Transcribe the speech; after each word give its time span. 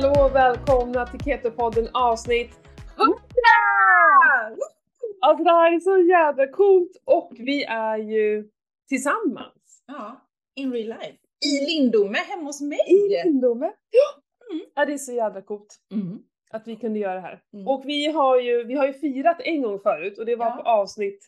hallå 0.00 0.24
och 0.24 0.34
välkomna 0.34 1.06
till 1.06 1.20
Keto-podden 1.20 1.88
avsnitt 1.92 2.50
100! 2.96 3.16
Alltså 5.20 5.44
det 5.44 5.50
här 5.50 5.74
är 5.74 5.80
så 5.80 5.98
jävla 5.98 6.46
coolt 6.46 6.90
och 7.04 7.32
vi 7.38 7.64
är 7.64 7.98
ju 7.98 8.48
tillsammans. 8.88 9.82
Ja, 9.86 10.20
in 10.54 10.72
real 10.72 10.86
life. 10.88 11.16
I 11.46 11.66
Lindome, 11.66 12.18
hemma 12.18 12.42
hos 12.42 12.60
mig. 12.60 12.78
I 12.86 13.08
Lindome. 13.24 13.72
Ja. 13.90 14.22
Mm. 14.54 14.64
ja, 14.74 14.84
det 14.84 14.92
är 14.92 14.98
så 14.98 15.12
jävla 15.12 15.42
coolt 15.42 15.76
Mm. 15.92 16.18
att 16.50 16.68
vi 16.68 16.76
kunde 16.76 16.98
göra 16.98 17.14
det 17.14 17.20
här. 17.20 17.40
Mm. 17.54 17.68
Och 17.68 17.82
vi 17.84 18.06
har 18.06 18.40
ju, 18.40 18.64
vi 18.64 18.74
har 18.74 18.86
ju 18.86 18.92
firat 18.92 19.40
en 19.40 19.62
gång 19.62 19.78
förut 19.80 20.18
och 20.18 20.26
det 20.26 20.36
var 20.36 20.46
Ja. 20.46 20.52
på 20.56 20.62
avsnitt, 20.70 21.26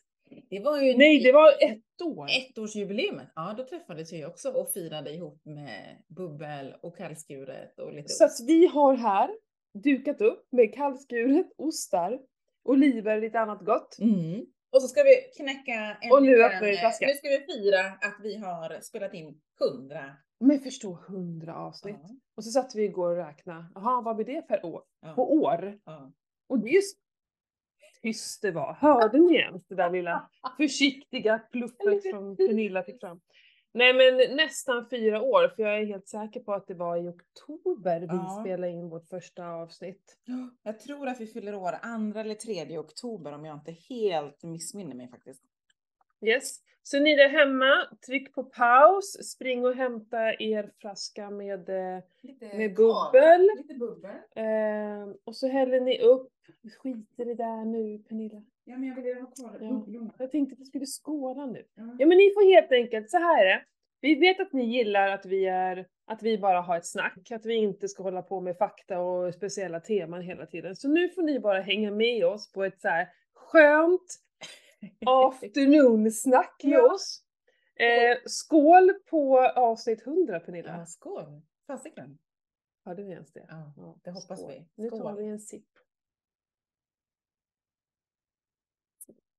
Det 0.50 0.60
var 0.60 0.82
ju 0.82 0.96
nej 0.96 1.22
det 1.22 1.32
var 1.32 1.48
ett 1.48 2.02
år. 2.02 2.28
ettårsjubileumet. 2.30 3.28
Ja, 3.34 3.54
då 3.56 3.64
träffades 3.64 4.12
vi 4.12 4.24
också 4.24 4.50
och 4.50 4.72
firade 4.72 5.10
ihop 5.10 5.40
med 5.44 6.02
bubbel 6.08 6.74
och 6.82 6.96
kallskuret 6.96 7.78
och 7.78 7.92
lite 7.92 8.08
Så 8.08 8.24
att 8.24 8.40
vi 8.46 8.66
har 8.66 8.94
här 8.94 9.30
dukat 9.74 10.20
upp 10.20 10.46
med 10.52 10.74
kallskuret, 10.74 11.46
ostar, 11.56 12.20
oliver 12.64 13.20
lite 13.20 13.40
annat 13.40 13.60
gott. 13.60 13.98
Mm. 13.98 14.46
Och 14.72 14.82
så 14.82 14.88
ska 14.88 15.02
vi 15.02 15.16
knäcka 15.36 15.96
en 16.00 16.12
Och 16.12 16.22
nu 16.22 16.28
liten, 16.28 16.44
öppnar 16.44 16.68
vi 16.68 16.76
eh. 16.76 16.90
Nu 17.00 17.14
ska 17.14 17.28
vi 17.28 17.38
fira 17.38 17.80
att 17.80 18.16
vi 18.22 18.36
har 18.36 18.80
spelat 18.80 19.14
in 19.14 19.40
100. 19.60 20.16
Men 20.40 20.60
förstå 20.60 20.98
100 21.08 21.54
avsnitt. 21.56 21.96
Ja. 22.02 22.16
Och 22.36 22.44
så 22.44 22.50
satt 22.50 22.74
vi 22.74 22.84
igår 22.84 23.10
och 23.10 23.16
räknade. 23.16 23.64
Jaha, 23.74 24.02
vad 24.02 24.16
blir 24.16 24.26
det 24.26 24.42
per 24.42 24.66
år? 24.66 24.82
Ja. 25.00 25.14
På 25.14 25.32
år? 25.32 25.78
Ja. 25.84 26.12
Och 26.48 26.58
det 26.58 26.68
är 26.68 26.74
just 26.74 26.98
tyst 28.02 28.42
det 28.42 28.50
var. 28.50 28.72
Hörde 28.80 29.18
ni 29.18 29.34
ens 29.36 29.66
det 29.66 29.74
där 29.74 29.90
lilla 29.90 30.30
försiktiga 30.56 31.38
pluffet 31.38 32.02
som 32.10 32.36
Pernilla 32.36 32.82
fick 32.82 33.00
fram? 33.00 33.20
Nej 33.74 33.94
men 33.94 34.36
nästan 34.36 34.86
fyra 34.90 35.22
år 35.22 35.48
för 35.56 35.62
jag 35.62 35.78
är 35.78 35.84
helt 35.86 36.08
säker 36.08 36.40
på 36.40 36.54
att 36.54 36.66
det 36.66 36.74
var 36.74 36.96
i 36.96 37.08
oktober 37.08 38.00
vi 38.00 38.06
Ja. 38.06 38.38
spelade 38.40 38.72
in 38.72 38.88
vårt 38.88 39.08
första 39.08 39.46
avsnitt. 39.48 40.16
Jag 40.62 40.80
tror 40.80 41.08
att 41.08 41.20
vi 41.20 41.26
fyller 41.26 41.54
år 41.54 41.72
andra 41.82 42.20
eller 42.20 42.34
tredje 42.34 42.78
oktober 42.78 43.32
om 43.32 43.44
jag 43.44 43.56
inte 43.56 43.76
helt 43.88 44.42
missminner 44.42 44.94
mig 44.94 45.08
faktiskt. 45.10 45.42
Yes. 46.22 46.58
Så 46.82 47.00
ni 47.00 47.16
där 47.16 47.28
hemma, 47.28 47.88
tryck 48.06 48.34
på 48.34 48.44
paus, 48.44 49.30
spring 49.30 49.64
och 49.64 49.74
hämta 49.74 50.34
er 50.38 50.70
flaska 50.80 51.30
med, 51.30 51.68
eh, 51.68 52.02
Lite 52.22 52.56
med 52.56 52.74
bubbel. 52.74 53.48
Lite 53.56 53.74
bubbel. 53.74 54.10
Eh, 54.36 55.14
och 55.24 55.36
så 55.36 55.48
häller 55.48 55.80
ni 55.80 56.00
upp. 56.00 56.28
Skit 56.82 57.14
i 57.18 57.24
det 57.24 57.34
där 57.34 57.64
nu 57.64 57.98
Pernilla. 57.98 58.42
Ja, 58.64 58.76
men 58.76 58.88
jag 58.88 58.94
vill 58.94 59.14
ha 59.14 59.26
kvar 59.26 59.58
Ja. 59.60 60.10
Jag 60.18 60.30
tänkte 60.30 60.52
att 60.52 60.60
vi 60.60 60.64
skulle 60.64 60.86
skåla 60.86 61.46
nu. 61.46 61.64
Ja. 61.74 61.96
Ja 61.98 62.06
men 62.06 62.18
ni 62.18 62.30
får 62.34 62.54
helt 62.54 62.72
enkelt, 62.72 63.10
så 63.10 63.16
här 63.16 63.44
är 63.44 63.48
det. 63.48 63.62
Vi 64.00 64.14
vet 64.14 64.40
att 64.40 64.52
ni 64.52 64.64
gillar 64.64 65.08
att 65.08 65.26
vi 65.26 65.46
är, 65.46 65.86
att 66.06 66.22
vi 66.22 66.38
bara 66.38 66.60
har 66.60 66.76
ett 66.76 66.86
snack, 66.86 67.30
att 67.30 67.46
vi 67.46 67.54
inte 67.54 67.88
ska 67.88 68.02
hålla 68.02 68.22
på 68.22 68.40
med 68.40 68.56
fakta 68.56 69.00
och 69.00 69.34
speciella 69.34 69.80
teman 69.80 70.22
hela 70.22 70.46
tiden. 70.46 70.76
Så 70.76 70.88
nu 70.88 71.08
får 71.08 71.22
ni 71.22 71.40
bara 71.40 71.60
hänga 71.60 71.90
med 71.90 72.26
oss 72.26 72.52
på 72.52 72.64
ett 72.64 72.80
så 72.80 72.88
här 72.88 73.08
skönt 73.34 74.18
afternoon-snack 75.06 76.60
med 76.64 76.72
Ja. 76.72 76.94
oss. 76.94 77.22
Eh, 77.74 78.16
skål 78.26 78.92
på 79.10 79.40
avsnitt 79.46 80.02
100 80.06 80.40
Pernilla. 80.40 80.78
Ja, 80.78 80.86
skål! 80.86 81.42
Fasiken. 81.66 82.18
Hörde 82.84 83.02
ni 83.02 83.12
ens 83.12 83.32
det? 83.32 83.46
Ja, 83.48 83.72
Ja, 83.76 83.96
det 84.04 84.10
hoppas 84.10 84.38
skål. 84.40 84.52
vi. 84.52 84.68
Nu 84.82 84.90
tar 84.90 84.98
Skål. 84.98 85.16
vi 85.16 85.26
en 85.26 85.40
sipp. 85.40 85.66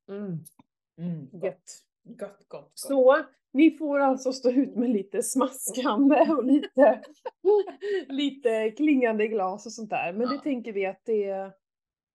Mm, 0.10 0.40
Mm, 0.98 1.30
gött. 1.44 1.84
Gott, 2.04 2.20
gott, 2.20 2.48
gott. 2.48 2.72
Så 2.74 3.24
ni 3.52 3.72
får 3.72 4.00
alltså 4.00 4.34
stå 4.34 4.52
ut 4.52 4.76
med 4.76 4.90
lite 4.90 5.24
smaskande 5.24 6.16
och 6.32 6.44
lite, 6.46 7.04
lite 8.08 8.72
klingande 8.72 9.28
glas 9.28 9.66
och 9.66 9.72
sånt 9.74 9.90
där. 9.90 10.14
Men 10.14 10.28
det 10.30 10.36
Ja. 10.36 10.42
tänker 10.42 10.74
vi 10.74 10.86
att 10.86 11.02
det, 11.06 11.52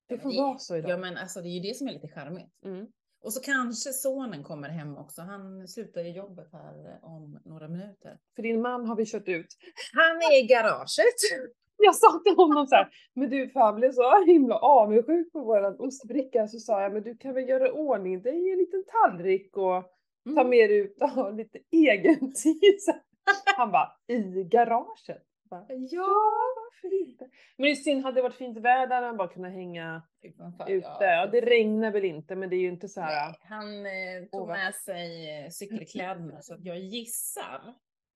det 0.06 0.18
får 0.18 0.30
det- 0.30 0.38
vara 0.38 0.58
så 0.58 0.76
idag. 0.76 0.90
Ja, 0.90 0.96
men 0.96 1.16
alltså 1.16 1.40
det 1.40 1.48
är 1.48 1.50
ju 1.50 1.60
det 1.60 1.74
som 1.76 1.88
är 1.88 1.92
lite 1.92 2.08
charmigt. 2.08 2.62
Mm. 2.64 2.86
Och 3.28 3.32
så 3.34 3.40
kanske 3.40 3.92
sonen 3.92 4.42
kommer 4.42 4.68
hem 4.68 4.96
också. 4.96 5.22
Han 5.22 5.68
slutar 5.68 6.04
i 6.04 6.10
jobbet 6.10 6.48
här 6.52 6.98
om 7.02 7.40
några 7.44 7.68
minuter. 7.68 8.18
För 8.36 8.42
din 8.42 8.62
man 8.62 8.86
har 8.86 8.96
vi 8.96 9.06
kört 9.06 9.28
ut. 9.28 9.46
Han 9.92 10.16
är 10.16 10.44
i 10.44 10.46
garaget. 10.46 11.18
Jag 11.76 11.94
sa 11.94 12.20
till 12.24 12.36
honom 12.36 12.66
så 12.66 12.74
här, 12.74 12.88
men 13.14 13.30
du 13.30 13.48
för 13.48 13.60
han 13.60 13.76
blev 13.76 13.92
så 13.92 14.24
himla 14.24 14.54
avundsjuk 14.54 15.32
på 15.32 15.40
våran 15.40 15.76
ostbricka 15.78 16.46
så 16.46 16.58
sa 16.58 16.82
jag, 16.82 16.92
men 16.92 17.02
du 17.02 17.16
kan 17.16 17.34
väl 17.34 17.48
göra 17.48 17.72
ordning 17.72 18.22
dig 18.22 18.52
en 18.52 18.58
liten 18.58 18.84
tallrik 18.84 19.56
och 19.56 19.84
ta 20.24 20.40
Mm. 20.40 20.50
med 20.50 20.70
dig 20.70 20.78
ut 20.78 21.02
och 21.02 21.08
ha 21.08 21.30
lite 21.30 21.58
egen 21.70 22.32
tid. 22.32 22.78
Han 23.56 23.72
bara, 23.72 23.92
i 24.06 24.44
garaget? 24.44 25.22
Bara, 25.50 25.66
ja, 25.68 26.08
varför 26.56 27.08
inte? 27.08 27.24
Men 27.56 27.64
det 27.64 27.70
är 27.70 27.74
synd, 27.74 28.02
hade 28.02 28.18
det 28.18 28.22
varit 28.22 28.34
fint 28.34 28.58
väder 28.58 28.94
hade 28.94 29.06
han 29.06 29.16
bara 29.16 29.28
kunnat 29.28 29.52
hänga 29.52 30.02
Utanför, 30.22 30.70
ute. 30.70 30.88
Ja, 31.00 31.26
det 31.26 31.40
regnar 31.40 31.90
väl 31.90 32.04
inte 32.04 32.36
men 32.36 32.50
det 32.50 32.56
är 32.56 32.60
ju 32.60 32.68
inte 32.68 32.88
så 32.88 33.00
här. 33.00 33.26
Nej, 33.26 33.38
han 33.42 33.86
eh, 33.86 34.28
tog 34.32 34.48
med 34.48 34.74
sig 34.74 35.40
eh, 35.44 35.50
cykelkläderna 35.50 36.42
så 36.42 36.54
att 36.54 36.64
jag 36.64 36.78
gissar 36.78 37.74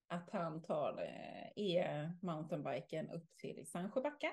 att 0.09 0.31
han 0.31 0.62
tar 0.62 1.03
eh, 1.03 1.65
e-mountainbiken 1.65 3.10
upp 3.10 3.37
till 3.37 3.66
Sandsjöbacka 3.66 4.32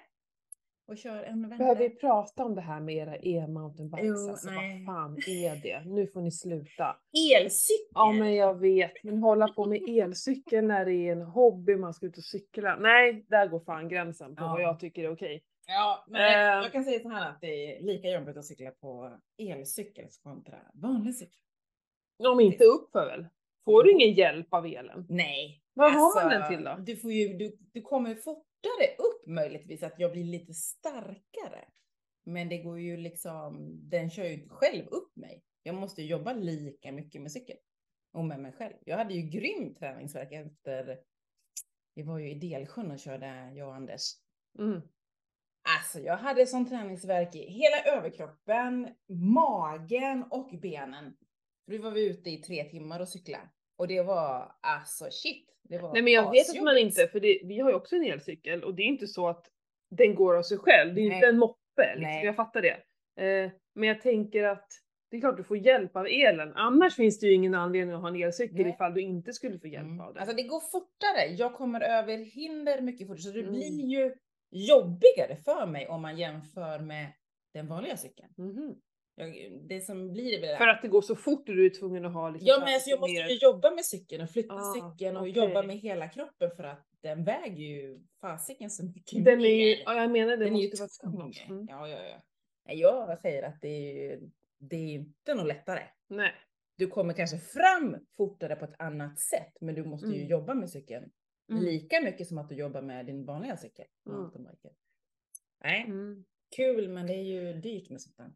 och 0.90 0.98
kör 0.98 1.24
en 1.24 1.42
vända. 1.42 1.58
Behöver 1.58 1.80
vi 1.82 1.90
prata 1.90 2.46
om 2.46 2.56
det 2.56 2.62
här 2.62 2.80
med 2.80 2.96
era 2.96 3.16
e-mountainbikes? 3.16 4.06
Jo, 4.08 4.30
alltså, 4.30 4.50
nej. 4.50 4.84
vad 4.88 4.96
fan 4.96 5.18
är 5.28 5.56
det? 5.64 5.84
Nu 5.86 6.08
får 6.08 6.22
ni 6.22 6.32
sluta. 6.32 6.96
Elcykel! 7.38 7.88
Ja 7.94 8.12
men 8.12 8.36
jag 8.36 8.60
vet, 8.60 9.04
men 9.04 9.18
hålla 9.18 9.48
på 9.48 9.66
med 9.66 9.82
elcykel 9.90 10.66
när 10.66 10.86
det 10.86 10.94
är 10.94 11.12
en 11.12 11.22
hobby 11.22 11.76
man 11.76 11.94
ska 11.94 12.06
ut 12.06 12.18
och 12.18 12.24
cykla. 12.24 12.76
Nej, 12.76 13.26
där 13.30 13.48
går 13.48 13.60
fan 13.60 13.90
gränsen 13.90 14.36
på 14.36 14.44
Ja. 14.44 14.48
vad 14.52 14.62
jag 14.62 14.80
tycker 14.80 15.04
är 15.04 15.12
okej. 15.12 15.44
Ja, 15.68 16.06
men 16.08 16.22
jag 16.64 16.72
kan 16.72 16.84
säga 16.84 17.00
så 17.00 17.10
här 17.10 17.30
att 17.30 17.42
det 17.42 17.78
är 17.78 17.82
lika 17.84 18.08
jobbigt 18.10 18.38
att 18.38 18.46
cykla 18.46 18.72
på 18.72 19.18
elcykel 19.38 20.06
kontra 20.24 20.58
vanlig 20.74 21.16
cykel. 21.16 21.40
Om 22.32 22.40
inte 22.40 22.64
uppför 22.64 23.06
väl? 23.06 23.26
Får 23.66 23.84
du 23.84 23.92
ingen 23.92 24.14
hjälp 24.14 24.54
av 24.54 24.66
elen? 24.66 25.06
Nej. 25.10 25.62
Vad 25.74 25.92
har 25.92 26.24
man 26.24 26.40
den 26.40 26.50
till 26.50 26.64
då? 26.64 26.76
Du, 26.80 26.96
får 26.96 27.12
ju, 27.12 27.34
du, 27.38 27.58
du 27.74 27.82
kommer 27.82 28.16
fortare 28.60 28.96
upp 28.98 29.28
möjligtvis 29.28 29.84
att 29.84 30.00
jag 30.00 30.12
blir 30.12 30.24
lite 30.24 30.54
starkare. 30.54 31.66
Men 32.24 32.50
det 32.50 32.58
går 32.58 32.80
ju 32.80 32.98
liksom, 32.98 33.80
den 33.90 34.10
kör 34.10 34.26
ju 34.26 34.50
själv 34.50 34.88
upp 34.88 35.16
mig. 35.16 35.44
Jag 35.64 35.76
måste 35.76 36.04
jobba 36.04 36.34
lika 36.34 36.92
mycket 36.92 37.22
med 37.22 37.32
cykel. 37.32 37.58
Och 38.14 38.26
med 38.26 38.40
mig 38.40 38.52
själv. 38.52 38.74
Jag 38.86 38.98
hade 38.98 39.14
ju 39.14 39.22
grym 39.22 39.76
träningsvärk 39.76 40.32
efter, 40.32 41.00
vi 41.96 42.04
var 42.04 42.20
ju 42.20 42.30
i 42.32 42.36
Delsjön 42.36 42.92
och 42.92 43.00
körde, 43.00 43.52
jag 43.56 43.68
och 43.68 43.76
Anders. 43.76 44.02
Mm. 44.60 44.82
Alltså 45.78 46.00
jag 46.00 46.18
hade 46.18 46.48
sån 46.48 46.70
träningsvärk 46.70 47.36
i 47.36 47.40
hela 47.40 47.98
överkroppen, 47.98 48.96
magen 49.08 50.24
och 50.32 50.60
benen. 50.62 51.18
Då 51.68 51.78
var 51.78 51.92
vi 51.92 52.10
ute 52.10 52.30
i 52.30 52.38
tre 52.38 52.64
timmar 52.64 53.00
och 53.00 53.10
cykla. 53.10 53.50
Och 53.80 53.88
det 53.88 54.02
var 54.02 54.52
alltså 54.62 55.08
shit. 55.12 55.46
Det 55.64 55.78
var 55.78 55.94
Nej 55.94 56.02
men 56.02 56.14
jag 56.14 56.32
vet 56.32 56.50
att 56.50 56.64
man 56.64 56.78
inte, 56.78 57.08
för 57.08 57.20
det, 57.20 57.42
vi 57.44 57.60
har 57.60 57.70
ju 57.70 57.76
också 57.76 57.96
en 57.96 58.04
elcykel 58.04 58.64
och 58.64 58.76
det 58.76 58.82
är 58.82 58.86
inte 58.88 59.08
så 59.08 59.28
att 59.28 59.46
den 59.92 60.16
går 60.16 60.38
av 60.38 60.44
sig 60.44 60.58
själv. 60.58 60.96
Det 60.96 61.02
är 61.02 61.08
Nej. 61.08 61.16
inte 61.18 61.28
en 61.28 61.38
moppe 61.40 61.96
liksom. 61.96 62.22
Jag 62.24 62.36
fattar 62.36 62.62
det. 62.62 62.78
Eh, 63.26 63.52
men 63.76 63.90
jag 63.90 64.02
tänker 64.02 64.44
att 64.44 64.68
det 65.12 65.18
är 65.18 65.22
klart 65.22 65.38
du 65.38 65.44
får 65.44 65.58
hjälp 65.58 65.96
av 65.96 66.08
elen. 66.08 66.54
Annars 66.56 66.96
finns 66.96 67.20
det 67.20 67.28
ju 67.28 67.34
ingen 67.34 67.56
anledning 67.56 67.96
att 67.96 68.02
ha 68.02 68.08
en 68.10 68.16
elcykel 68.24 68.62
Nej. 68.62 68.70
ifall 68.70 68.94
du 68.94 69.02
inte 69.02 69.34
skulle 69.34 69.60
få 69.60 69.68
hjälp 69.68 69.86
Mm. 69.86 70.02
av 70.02 70.14
det. 70.14 70.20
Alltså 70.20 70.36
det 70.36 70.44
går 70.44 70.60
fortare. 70.60 71.26
Jag 71.38 71.54
kommer 71.54 71.82
över 71.82 72.18
hinder 72.18 72.82
mycket 72.82 73.08
fortare. 73.08 73.22
Så 73.22 73.32
det 73.32 73.40
Mm. 73.40 73.52
blir 73.54 73.86
ju 73.86 74.14
jobbigare 74.52 75.36
för 75.46 75.66
mig 75.66 75.88
om 75.88 76.02
man 76.02 76.18
jämför 76.18 76.80
med 76.80 77.08
den 77.54 77.68
vanliga 77.68 77.98
cykeln. 77.98 78.30
Mhm. 78.38 78.76
Jag, 79.20 79.60
det 79.70 79.82
som 79.82 80.12
blir 80.12 80.42
väl 80.42 80.58
För 80.58 80.68
att 80.68 80.82
det 80.82 80.88
går 80.88 81.02
så 81.02 81.16
fort 81.16 81.50
och 81.50 81.56
du 81.56 81.66
är 81.66 81.70
tvungen 81.70 82.06
att 82.06 82.14
ha 82.14 82.30
liksom 82.30 82.48
Ja 82.48 82.60
men 82.60 82.74
alltså 82.74 82.90
jag 82.90 83.00
måste 83.00 83.14
ju 83.14 83.38
jobba 83.42 83.72
med 83.72 83.86
cykeln 83.86 84.24
och 84.24 84.30
flytta 84.30 84.54
Ah, 84.54 84.74
cykeln 84.74 85.16
och 85.18 85.22
okej. 85.24 85.34
jobba 85.34 85.62
med 85.64 85.78
hela 85.78 86.10
kroppen 86.10 86.52
för 86.56 86.64
att 86.64 86.88
den 87.02 87.24
väger 87.24 87.64
ju 87.64 88.00
fasiken 88.22 88.70
så 88.70 88.86
mycket 88.86 89.26
Den 89.26 89.42
är 89.42 89.46
ju, 89.68 89.76
ja 89.86 90.02
jag 90.02 90.12
menar 90.12 90.38
det 90.38 90.46
Den 90.46 90.56
är 90.56 90.62
ju 90.62 90.70
måste 90.80 91.08
vara. 91.08 91.32
Mm. 91.50 91.66
Ja, 91.70 91.88
ja, 91.88 91.98
ja. 92.04 92.22
Jag 92.74 93.22
säger 93.22 93.44
att 93.44 93.62
det 93.62 93.68
är, 94.12 94.20
det 94.60 94.76
är 94.76 94.94
inte 94.94 95.34
något 95.36 95.48
lättare. 95.48 95.84
Nej. 96.08 96.32
Du 96.78 96.88
kommer 96.88 97.14
kanske 97.14 97.38
fram 97.38 97.98
fortare 98.18 98.56
på 98.56 98.66
ett 98.66 98.76
annat 98.80 99.20
sätt, 99.20 99.54
men 99.62 99.76
du 99.76 99.84
måste 99.86 100.08
ju 100.08 100.16
Mm. 100.16 100.28
jobba 100.28 100.54
med 100.54 100.70
cykeln 100.70 101.12
Mm. 101.52 101.64
lika 101.64 102.02
mycket 102.02 102.28
som 102.28 102.38
att 102.38 102.50
du 102.50 102.56
jobbar 102.56 102.82
med 102.82 103.06
din 103.06 103.26
vanliga 103.26 103.58
cykel. 103.58 103.86
Mm. 104.10 104.32
Nej, 105.64 105.84
Mm. 105.88 106.26
kul, 106.56 106.90
men 106.90 107.08
det 107.08 107.14
är 107.14 107.24
ju 107.24 107.54
dyrt 107.54 107.90
med 107.90 108.02
sånt 108.02 108.18
där. 108.18 108.32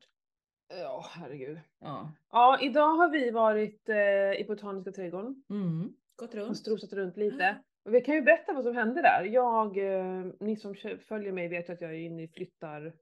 Ja 0.70 1.06
herregud. 1.10 1.60
Ja. 1.80 2.12
Ja 2.32 2.60
idag 2.62 2.90
har 2.96 3.10
vi 3.10 3.32
varit 3.32 3.90
eh, 3.90 3.96
i 4.42 4.46
Botaniska 4.48 4.92
trädgården 4.92 5.44
Mm. 5.50 5.94
Gått 6.16 6.30
och 6.30 6.36
runt. 6.36 6.58
strosat 6.58 6.94
runt 6.94 7.18
lite. 7.18 7.58
Och 7.86 7.94
vi 7.94 8.02
kan 8.02 8.16
ju 8.16 8.22
berätta 8.22 8.54
vad 8.54 8.64
som 8.64 8.76
hände 8.76 9.02
där. 9.02 9.24
Jag, 9.24 9.78
eh, 9.78 10.26
ni 10.40 10.56
som 10.56 10.76
följer 11.08 11.32
mig 11.32 11.48
vet 11.48 11.70
ju 11.70 11.74
att 11.74 11.82
jag 11.82 11.92
är 11.92 11.98
inne 12.00 12.24
i 12.24 12.28
flyttar. 12.28 12.94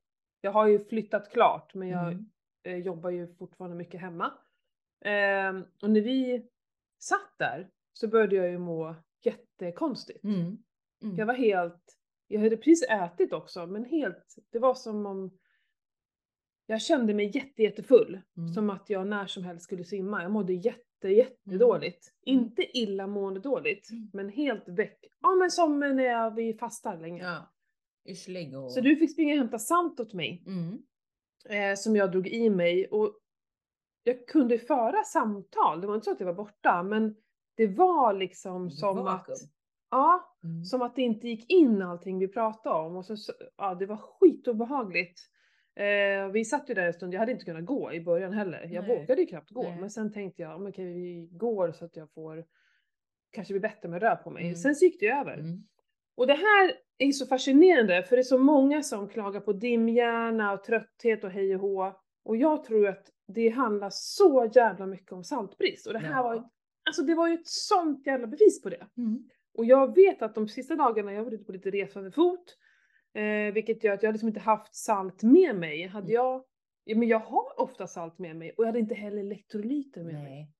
Jag 0.41 0.51
har 0.51 0.67
ju 0.67 0.85
flyttat 0.85 1.31
klart 1.31 1.73
men 1.73 1.87
jag 1.87 2.07
Mm. 2.11 2.25
eh, 2.63 2.77
jobbar 2.77 3.09
ju 3.09 3.35
fortfarande 3.35 3.77
mycket 3.77 4.01
hemma. 4.01 4.31
Ehm, 5.05 5.63
och 5.81 5.89
när 5.89 6.01
vi 6.01 6.47
satt 6.99 7.33
där 7.37 7.69
så 7.93 8.07
började 8.07 8.35
jag 8.35 8.49
ju 8.49 8.57
må 8.57 8.95
jättekonstigt. 9.23 10.23
Mm. 10.23 10.57
Mm. 11.03 11.17
Jag 11.17 11.25
var 11.25 11.33
helt, 11.33 11.97
jag 12.27 12.41
hade 12.41 12.57
precis 12.57 12.83
ätit 12.89 13.33
också, 13.33 13.67
men 13.67 13.85
helt, 13.85 14.35
det 14.51 14.59
var 14.59 14.73
som 14.73 15.05
om 15.05 15.37
jag 16.71 16.81
kände 16.81 17.13
mig 17.13 17.31
jätte, 17.37 17.63
jättefull. 17.63 18.21
Mm. 18.37 18.53
Som 18.53 18.69
att 18.69 18.89
jag 18.89 19.07
när 19.07 19.25
som 19.25 19.43
helst 19.43 19.63
skulle 19.63 19.83
simma. 19.83 20.21
Jag 20.23 20.31
mådde 20.31 20.53
jätte, 20.53 21.07
jättedåligt. 21.09 22.11
Mm. 22.25 22.39
Inte 22.39 22.77
illamående 22.77 23.39
dåligt, 23.39 23.89
Mm. 23.91 24.09
men 24.13 24.29
helt 24.29 24.67
väck. 24.67 24.99
Ja 25.21 25.35
men 25.35 25.51
som 25.51 25.79
när 25.79 26.03
jag, 26.03 26.35
vi 26.35 26.53
fastar 26.53 26.97
länge. 26.97 27.23
Ja. 27.23 27.51
Yrslig 28.09 28.57
och... 28.57 28.71
Så 28.71 28.81
du 28.81 28.95
fick 28.95 29.11
springa 29.11 29.33
och 29.33 29.39
hämta 29.39 29.59
salt 29.59 29.99
åt 29.99 30.13
mig, 30.13 30.43
Mm. 30.47 30.81
eh, 31.49 31.75
som 31.77 31.95
jag 31.95 32.11
drog 32.11 32.27
i 32.27 32.49
mig. 32.49 32.87
Och 32.87 33.17
jag 34.03 34.27
kunde 34.27 34.57
föra 34.59 35.03
samtal, 35.03 35.81
det 35.81 35.87
var 35.87 35.95
inte 35.95 36.05
så 36.05 36.11
att 36.11 36.19
jag 36.19 36.27
var 36.27 36.33
borta, 36.33 36.83
men 36.83 37.15
det 37.57 37.67
var 37.67 38.13
liksom 38.13 38.71
som 38.71 38.97
att, 38.97 39.03
Vakuum. 39.05 39.37
ja, 39.91 40.37
Mm. 40.43 40.65
som 40.65 40.81
att 40.81 40.95
det 40.95 41.01
inte 41.01 41.27
gick 41.27 41.51
in 41.51 41.81
allting 41.81 42.19
vi 42.19 42.27
pratade 42.27 42.75
om. 42.79 42.95
Och 42.95 43.05
så, 43.05 43.17
så- 43.17 43.33
ja, 43.57 43.75
det 43.75 43.85
var 43.85 43.97
skitobehagligt. 43.97 45.19
Eh, 45.75 46.31
vi 46.31 46.45
satt 46.45 46.69
ju 46.69 46.73
där 46.73 46.85
en 46.87 46.93
stund, 46.93 47.13
jag 47.13 47.19
hade 47.19 47.31
inte 47.31 47.45
kunnat 47.45 47.65
gå 47.65 47.93
i 47.93 48.01
början 48.01 48.33
heller. 48.33 48.69
Jag 48.71 48.87
Nej. 48.87 48.97
vågade 48.99 49.21
ju 49.21 49.27
knappt 49.27 49.51
gå. 49.51 49.63
Nej. 49.63 49.77
Men 49.79 49.89
sen 49.89 50.11
tänkte 50.13 50.41
jag, 50.41 50.61
men 50.61 50.69
okej 50.71 50.93
vi 50.93 51.29
går 51.31 51.71
så 51.71 51.85
att 51.85 51.95
jag 51.95 52.11
får 52.13 52.45
kanske 53.31 53.53
bli 53.53 53.59
bättre 53.59 53.89
med 53.89 54.01
röra 54.01 54.15
på 54.15 54.29
mig. 54.29 54.43
Mm. 54.43 54.55
Sen 54.55 54.75
så 54.75 54.85
gick 54.85 54.99
det 54.99 55.05
ju 55.05 55.11
över. 55.11 55.33
Mm. 55.33 55.63
Och 56.15 56.27
det 56.27 56.33
här 56.33 56.73
är 56.97 57.11
så 57.11 57.25
fascinerande 57.25 58.03
för 58.03 58.15
det 58.15 58.21
är 58.21 58.23
så 58.23 58.37
många 58.37 58.83
som 58.83 59.09
klagar 59.09 59.39
på 59.39 59.53
dimhjärna 59.53 60.53
och 60.53 60.63
trötthet 60.63 61.23
och 61.23 61.31
hej 61.31 61.55
och 61.55 61.61
hå. 61.61 61.93
Och 62.23 62.37
jag 62.37 62.63
tror 62.63 62.87
att 62.87 63.07
det 63.27 63.49
handlar 63.49 63.89
så 63.91 64.51
jävla 64.55 64.85
mycket 64.85 65.11
om 65.11 65.23
saltbrist. 65.23 65.87
Och 65.87 65.93
det 65.93 65.99
här 65.99 66.15
Ja. 66.15 66.23
var 66.23 66.49
alltså 66.85 67.01
det 67.01 67.15
var 67.15 67.27
ju 67.27 67.33
ett 67.33 67.47
sånt 67.47 68.07
jävla 68.07 68.27
bevis 68.27 68.61
på 68.61 68.69
det. 68.69 68.87
Mm. 68.97 69.29
Och 69.53 69.65
jag 69.65 69.95
vet 69.95 70.21
att 70.21 70.35
de 70.35 70.47
sista 70.47 70.75
dagarna, 70.75 71.13
jag 71.13 71.23
varit 71.23 71.33
ute 71.33 71.43
på 71.43 71.51
lite 71.51 71.71
resande 71.71 72.11
fot, 72.11 72.57
eh, 73.13 73.53
vilket 73.53 73.83
gör 73.83 73.93
att 73.93 74.03
jag 74.03 74.11
liksom 74.11 74.27
inte 74.27 74.39
haft 74.39 74.75
salt 74.75 75.23
med 75.23 75.55
mig. 75.55 75.87
Hade 75.87 76.05
Mm. 76.05 76.13
jag, 76.15 76.43
ja, 76.83 76.97
men 76.97 77.07
jag 77.07 77.19
har 77.19 77.59
ofta 77.61 77.87
salt 77.87 78.19
med 78.19 78.35
mig 78.35 78.51
och 78.51 78.63
jag 78.63 78.67
hade 78.67 78.79
inte 78.79 78.95
heller 78.95 79.17
elektrolyter 79.19 80.03
med 80.03 80.13
mig. 80.13 80.23
Nej. 80.23 80.51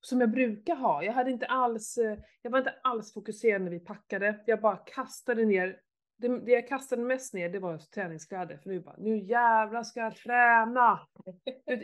Som 0.00 0.20
jag 0.20 0.30
brukar 0.30 0.74
ha. 0.76 1.02
Jag 1.02 1.12
hade 1.12 1.30
inte 1.30 1.46
alls, 1.46 1.98
eh, 1.98 2.18
jag 2.42 2.50
var 2.50 2.58
inte 2.58 2.74
alls 2.82 3.14
fokuserad 3.14 3.62
när 3.62 3.70
vi 3.70 3.80
packade. 3.80 4.40
Jag 4.46 4.60
bara 4.60 4.76
kastade 4.76 5.44
ner, 5.44 5.80
det, 6.18 6.28
det 6.28 6.52
jag 6.52 6.68
kastade 6.68 7.02
mest 7.02 7.34
ner 7.34 7.48
det 7.48 7.58
var 7.58 7.78
träningskläder. 7.78 8.56
För 8.56 8.70
nu 8.70 8.80
bara, 8.80 8.96
nu 8.98 9.18
jävlar 9.18 9.82
ska 9.82 10.00
jag 10.00 10.16
träna! 10.16 11.00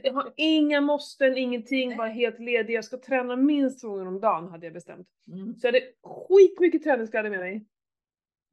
Jag 0.02 0.12
har 0.12 0.32
inga 0.36 0.80
måsten, 0.80 1.36
ingenting, 1.36 1.96
bara 1.96 2.08
helt 2.08 2.38
ledig. 2.40 2.74
Jag 2.74 2.84
ska 2.84 2.96
träna 2.98 3.36
minst 3.36 3.80
två 3.80 3.88
gånger 3.88 4.06
om 4.06 4.20
dagen 4.20 4.48
hade 4.48 4.66
jag 4.66 4.72
bestämt. 4.72 5.08
Mm. 5.32 5.54
Så 5.54 5.66
jag 5.66 5.72
hade 5.72 5.84
skitmycket 6.28 6.82
träningskläder 6.82 7.30
med 7.30 7.38
mig. 7.40 7.66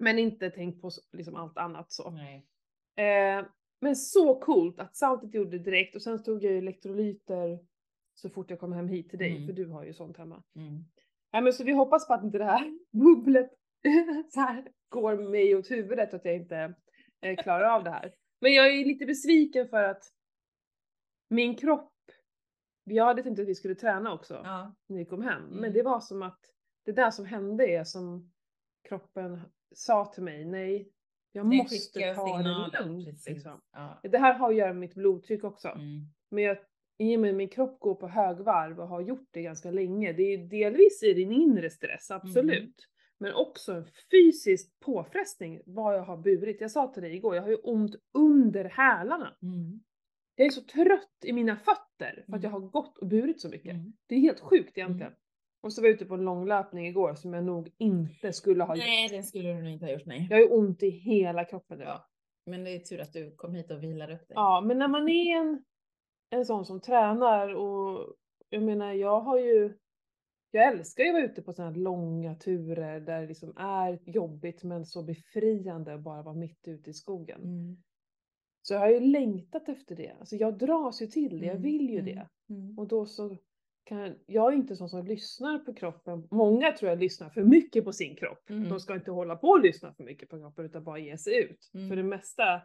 Men 0.03 0.19
inte 0.19 0.49
tänkt 0.49 0.81
på 0.81 0.91
liksom 1.11 1.35
allt 1.35 1.57
annat 1.57 1.91
så. 1.91 2.07
Eh, 3.03 3.45
men 3.81 3.95
så 3.95 4.39
coolt 4.39 4.79
att 4.79 4.95
saltet 4.95 5.33
gjorde 5.33 5.57
det 5.57 5.63
direkt 5.63 5.95
och 5.95 6.01
sen 6.01 6.23
tog 6.23 6.43
jag 6.43 6.51
ju 6.51 6.57
elektrolyter 6.57 7.59
så 8.15 8.29
fort 8.29 8.49
jag 8.49 8.59
kom 8.59 8.73
hem 8.73 8.87
hit 8.87 9.09
till 9.09 9.19
dig, 9.19 9.31
Mm. 9.35 9.45
för 9.47 9.53
du 9.53 9.65
har 9.67 9.83
ju 9.83 9.93
sånt 9.93 10.17
hemma. 10.17 10.43
Mm. 10.55 10.83
Nej 11.33 11.41
men 11.41 11.53
så 11.53 11.63
vi 11.63 11.71
hoppas 11.71 12.07
på 12.07 12.13
att 12.13 12.23
inte 12.23 12.37
det 12.37 12.45
här 12.45 12.77
bubblet 12.91 13.51
så 14.33 14.39
här 14.39 14.67
går 14.89 15.17
mig 15.17 15.55
åt 15.55 15.71
huvudet 15.71 16.13
att 16.13 16.25
jag 16.25 16.35
inte 16.35 16.73
eh, 17.21 17.37
klarar 17.43 17.69
av 17.75 17.83
det 17.83 17.89
här. 17.89 18.13
Men 18.41 18.53
jag 18.53 18.67
är 18.67 18.85
lite 18.85 19.05
besviken 19.05 19.67
för 19.67 19.83
att 19.83 20.03
min 21.29 21.55
kropp, 21.55 21.93
jag 22.83 23.05
hade 23.05 23.23
tänkt 23.23 23.39
att 23.39 23.47
vi 23.47 23.55
skulle 23.55 23.75
träna 23.75 24.13
också 24.13 24.33
Ja. 24.43 24.75
när 24.87 24.97
vi 24.97 25.05
kom 25.05 25.21
hem. 25.21 25.41
Men 25.43 25.57
Mm. 25.59 25.73
det 25.73 25.83
var 25.83 25.99
som 25.99 26.21
att 26.23 26.39
det 26.85 26.91
där 26.91 27.11
som 27.11 27.25
hände 27.25 27.67
är 27.67 27.83
som 27.83 28.31
kroppen 28.89 29.41
sa 29.73 30.05
till 30.05 30.23
mig, 30.23 30.45
nej, 30.45 30.89
jag 31.31 31.49
Det 31.49 31.57
måste 31.57 32.13
ta 32.15 32.37
det 32.37 32.79
lugnt. 32.83 33.25
Liksom. 33.27 33.61
Ja. 33.73 33.99
Det 34.03 34.17
här 34.17 34.33
har 34.33 34.49
att 34.49 34.55
göra 34.55 34.73
med 34.73 34.79
mitt 34.79 34.95
blodtryck 34.95 35.43
också. 35.43 35.67
Mm. 35.67 36.01
Men 36.31 36.43
jag, 36.43 36.57
i 36.97 37.15
och 37.15 37.19
med 37.19 37.29
att 37.29 37.35
min 37.35 37.49
kropp 37.49 37.79
går 37.79 37.95
på 37.95 38.07
högvarv 38.07 38.79
och 38.79 38.87
har 38.87 39.01
gjort 39.01 39.27
det 39.31 39.41
ganska 39.41 39.71
länge, 39.71 40.13
det 40.13 40.23
är 40.23 40.37
delvis 40.37 41.03
i 41.03 41.13
din 41.13 41.31
inre 41.31 41.69
stress, 41.69 42.11
absolut. 42.11 42.59
Mm. 42.59 42.71
Men 43.17 43.33
också 43.33 43.73
en 43.73 43.85
fysisk 44.11 44.79
påfrestning 44.79 45.61
vad 45.65 45.95
jag 45.95 46.03
har 46.03 46.17
burit. 46.17 46.61
Jag 46.61 46.71
sa 46.71 46.87
till 46.87 47.03
dig 47.03 47.15
igår, 47.15 47.35
jag 47.35 47.41
har 47.43 47.49
ju 47.49 47.55
ont 47.55 47.95
under 48.13 48.63
hälarna. 48.65 49.35
Mm. 49.41 49.79
Jag 50.35 50.47
är 50.47 50.51
så 50.51 50.61
trött 50.61 51.25
i 51.25 51.33
mina 51.33 51.55
fötter 51.55 52.13
för 52.13 52.21
att 52.21 52.27
Mm. 52.27 52.41
jag 52.41 52.49
har 52.49 52.59
gått 52.59 52.97
och 52.97 53.07
burit 53.07 53.41
så 53.41 53.49
mycket. 53.49 53.73
Mm. 53.73 53.93
Det 54.07 54.15
är 54.15 54.19
helt 54.19 54.39
sjukt 54.39 54.77
egentligen. 54.77 55.13
Och 55.63 55.73
så 55.73 55.81
var 55.81 55.87
jag 55.87 55.95
ute 55.95 56.05
på 56.05 56.13
en 56.13 56.25
långlöpning 56.25 56.87
igår 56.87 57.15
som 57.15 57.33
jag 57.33 57.43
nog 57.43 57.71
inte 57.77 58.33
skulle 58.33 58.63
ha 58.63 58.75
gjort. 58.75 58.85
Nej, 58.85 59.09
det 59.09 59.23
skulle 59.23 59.53
du 59.53 59.61
nog 59.61 59.71
inte 59.71 59.85
ha 59.85 59.91
gjort, 59.91 60.05
nej. 60.05 60.27
Jag 60.29 60.37
har 60.37 60.41
ju 60.41 60.49
ont 60.49 60.83
i 60.83 60.89
hela 60.89 61.45
kroppen 61.45 61.77
nu. 61.77 61.83
Ja. 61.83 62.09
Men 62.45 62.63
det 62.63 62.69
är 62.75 62.79
tur 62.79 63.01
att 63.01 63.13
du 63.13 63.35
kom 63.35 63.55
hit 63.55 63.71
och 63.71 63.83
vilar 63.83 64.11
upp 64.11 64.27
dig. 64.27 64.35
Ja, 64.35 64.63
men 64.65 64.79
när 64.79 64.87
man 64.87 65.09
är 65.09 65.37
en, 65.37 65.63
en 66.29 66.45
sån 66.45 66.65
som 66.65 66.81
tränar 66.81 67.55
och 67.55 68.15
jag 68.49 68.63
menar 68.63 68.93
jag 68.93 69.19
har 69.19 69.39
ju 69.39 69.77
jag 70.51 70.67
älskar 70.67 71.03
ju 71.03 71.09
att 71.09 71.13
vara 71.13 71.25
ute 71.25 71.41
på 71.41 71.53
sådana 71.53 71.71
här 71.71 71.79
långa 71.79 72.35
turer 72.35 72.99
där 72.99 73.21
det 73.21 73.27
liksom 73.27 73.57
är 73.57 73.99
jobbigt 74.05 74.63
men 74.63 74.85
så 74.85 75.03
befriande 75.03 75.93
att 75.93 76.01
bara 76.01 76.21
vara 76.21 76.35
mitt 76.35 76.67
ute 76.67 76.89
i 76.89 76.93
skogen. 76.93 77.41
Mm. 77.41 77.77
Så 78.61 78.73
jag 78.73 78.79
har 78.79 78.89
ju 78.89 78.99
längtat 78.99 79.69
efter 79.69 79.95
det. 79.95 80.15
Alltså 80.19 80.35
jag 80.35 80.57
dras 80.57 81.01
ju 81.01 81.07
till 81.07 81.39
det, 81.39 81.45
jag 81.45 81.55
Mm, 81.55 81.61
vill 81.63 81.89
ju 81.89 81.99
mm, 81.99 82.05
det. 82.05 82.27
Mm. 82.49 82.79
Och 82.79 82.87
då 82.87 83.05
så 83.05 83.37
kan 83.83 84.15
jag 84.25 84.53
är 84.53 84.57
inte 84.57 84.75
sån 84.75 84.89
som 84.89 85.05
lyssnar 85.05 85.59
på 85.59 85.73
kroppen. 85.73 86.27
Många 86.31 86.71
tror 86.71 86.89
jag 86.89 86.99
lyssnar 86.99 87.29
för 87.29 87.43
mycket 87.43 87.83
på 87.85 87.93
sin 87.93 88.15
kropp. 88.15 88.49
Mm. 88.49 88.69
De 88.69 88.79
ska 88.79 88.95
inte 88.95 89.11
hålla 89.11 89.35
på 89.35 89.47
och 89.47 89.59
lyssna 89.61 89.93
för 89.93 90.03
mycket 90.03 90.29
på 90.29 90.37
kroppen 90.39 90.65
utan 90.65 90.83
bara 90.83 90.99
ge 90.99 91.17
sig 91.17 91.43
ut. 91.43 91.71
Mm. 91.73 91.89
För 91.89 91.95
det 91.95 92.03
mesta 92.03 92.61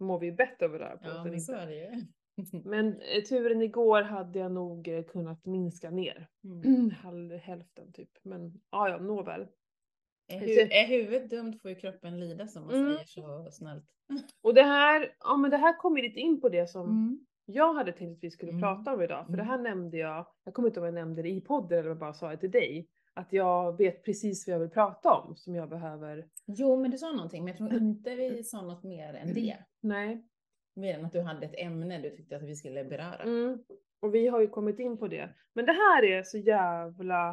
mår 0.00 0.18
vi 0.18 0.32
bättre 0.32 0.66
av 0.66 0.74
att 0.74 0.80
röra 0.80 0.96
på 0.96 1.06
Ja, 1.08 1.20
oss 1.36 1.50
men 2.64 3.00
eh, 3.00 3.22
turen 3.28 3.62
igår 3.62 4.02
hade 4.02 4.38
jag 4.38 4.52
nog 4.52 4.88
eh, 4.88 5.02
kunnat 5.04 5.46
minska 5.46 5.90
ner. 5.90 6.28
Mm. 6.44 6.90
Hälften 7.42 7.92
typ. 7.92 8.10
Men 8.22 8.60
ja, 8.70 8.88
ja, 8.88 8.98
nåväl. 8.98 9.46
Hu- 10.32 10.68
är 10.70 10.86
huvudet 10.86 11.30
dumt 11.30 11.58
får 11.62 11.70
ju 11.70 11.74
kroppen 11.76 12.20
lida 12.20 12.46
som 12.46 12.66
man 12.66 12.74
Mm. 12.74 12.92
säger 12.92 13.04
så 13.06 13.50
snällt. 13.50 13.84
Och 14.42 14.54
det 14.54 14.62
här, 14.62 15.14
ja 15.20 15.36
men 15.36 15.50
det 15.50 15.56
här 15.56 15.76
kommer 15.78 16.02
lite 16.02 16.20
in 16.20 16.40
på 16.40 16.48
det 16.48 16.66
som 16.70 16.86
Mm. 16.90 17.25
Jag 17.46 17.74
hade 17.74 17.92
tänkt 17.92 18.18
att 18.18 18.24
vi 18.24 18.30
skulle 18.30 18.50
Mm. 18.52 18.62
prata 18.62 18.94
om 18.94 19.02
idag. 19.02 19.26
För 19.26 19.32
det 19.32 19.42
Mm. 19.42 19.46
här 19.46 19.58
nämnde 19.58 19.96
jag, 19.96 20.26
jag 20.44 20.54
kommer 20.54 20.68
inte 20.68 20.80
ihåg 20.80 20.88
om 20.88 20.94
jag 20.96 21.04
nämnde 21.06 21.22
det 21.22 21.28
i 21.30 21.40
podden 21.40 21.78
eller 21.78 21.88
om 21.88 21.96
jag 21.96 21.98
bara 21.98 22.14
sa 22.14 22.30
det 22.30 22.36
till 22.36 22.50
dig. 22.50 22.88
Att 23.14 23.32
jag 23.32 23.78
vet 23.78 24.04
precis 24.04 24.46
vad 24.46 24.54
jag 24.54 24.60
vill 24.60 24.70
prata 24.70 25.14
om 25.14 25.36
som 25.36 25.54
jag 25.54 25.68
behöver. 25.68 26.28
Jo, 26.46 26.76
men 26.76 26.90
du 26.90 26.98
sa 26.98 27.12
någonting, 27.12 27.44
men 27.44 27.48
jag 27.48 27.58
tror 27.58 27.74
inte 27.82 28.14
vi 28.14 28.44
sa 28.44 28.62
något 28.62 28.82
mer 28.84 29.14
än 29.14 29.34
det. 29.34 29.56
Nej. 29.80 30.26
Mer 30.74 30.98
än 30.98 31.04
att 31.04 31.12
du 31.12 31.20
hade 31.20 31.46
ett 31.46 31.54
ämne 31.58 31.98
du 32.00 32.10
tyckte 32.10 32.36
att 32.36 32.42
vi 32.42 32.56
skulle 32.56 32.84
beröra. 32.84 33.14
Mm. 33.22 33.64
Och 34.00 34.14
vi 34.14 34.26
har 34.28 34.40
ju 34.40 34.48
kommit 34.48 34.78
in 34.78 34.98
på 34.98 35.08
det. 35.08 35.34
Men 35.52 35.66
det 35.66 35.72
här 35.72 36.04
är 36.04 36.22
så 36.22 36.38
jävla 36.38 37.30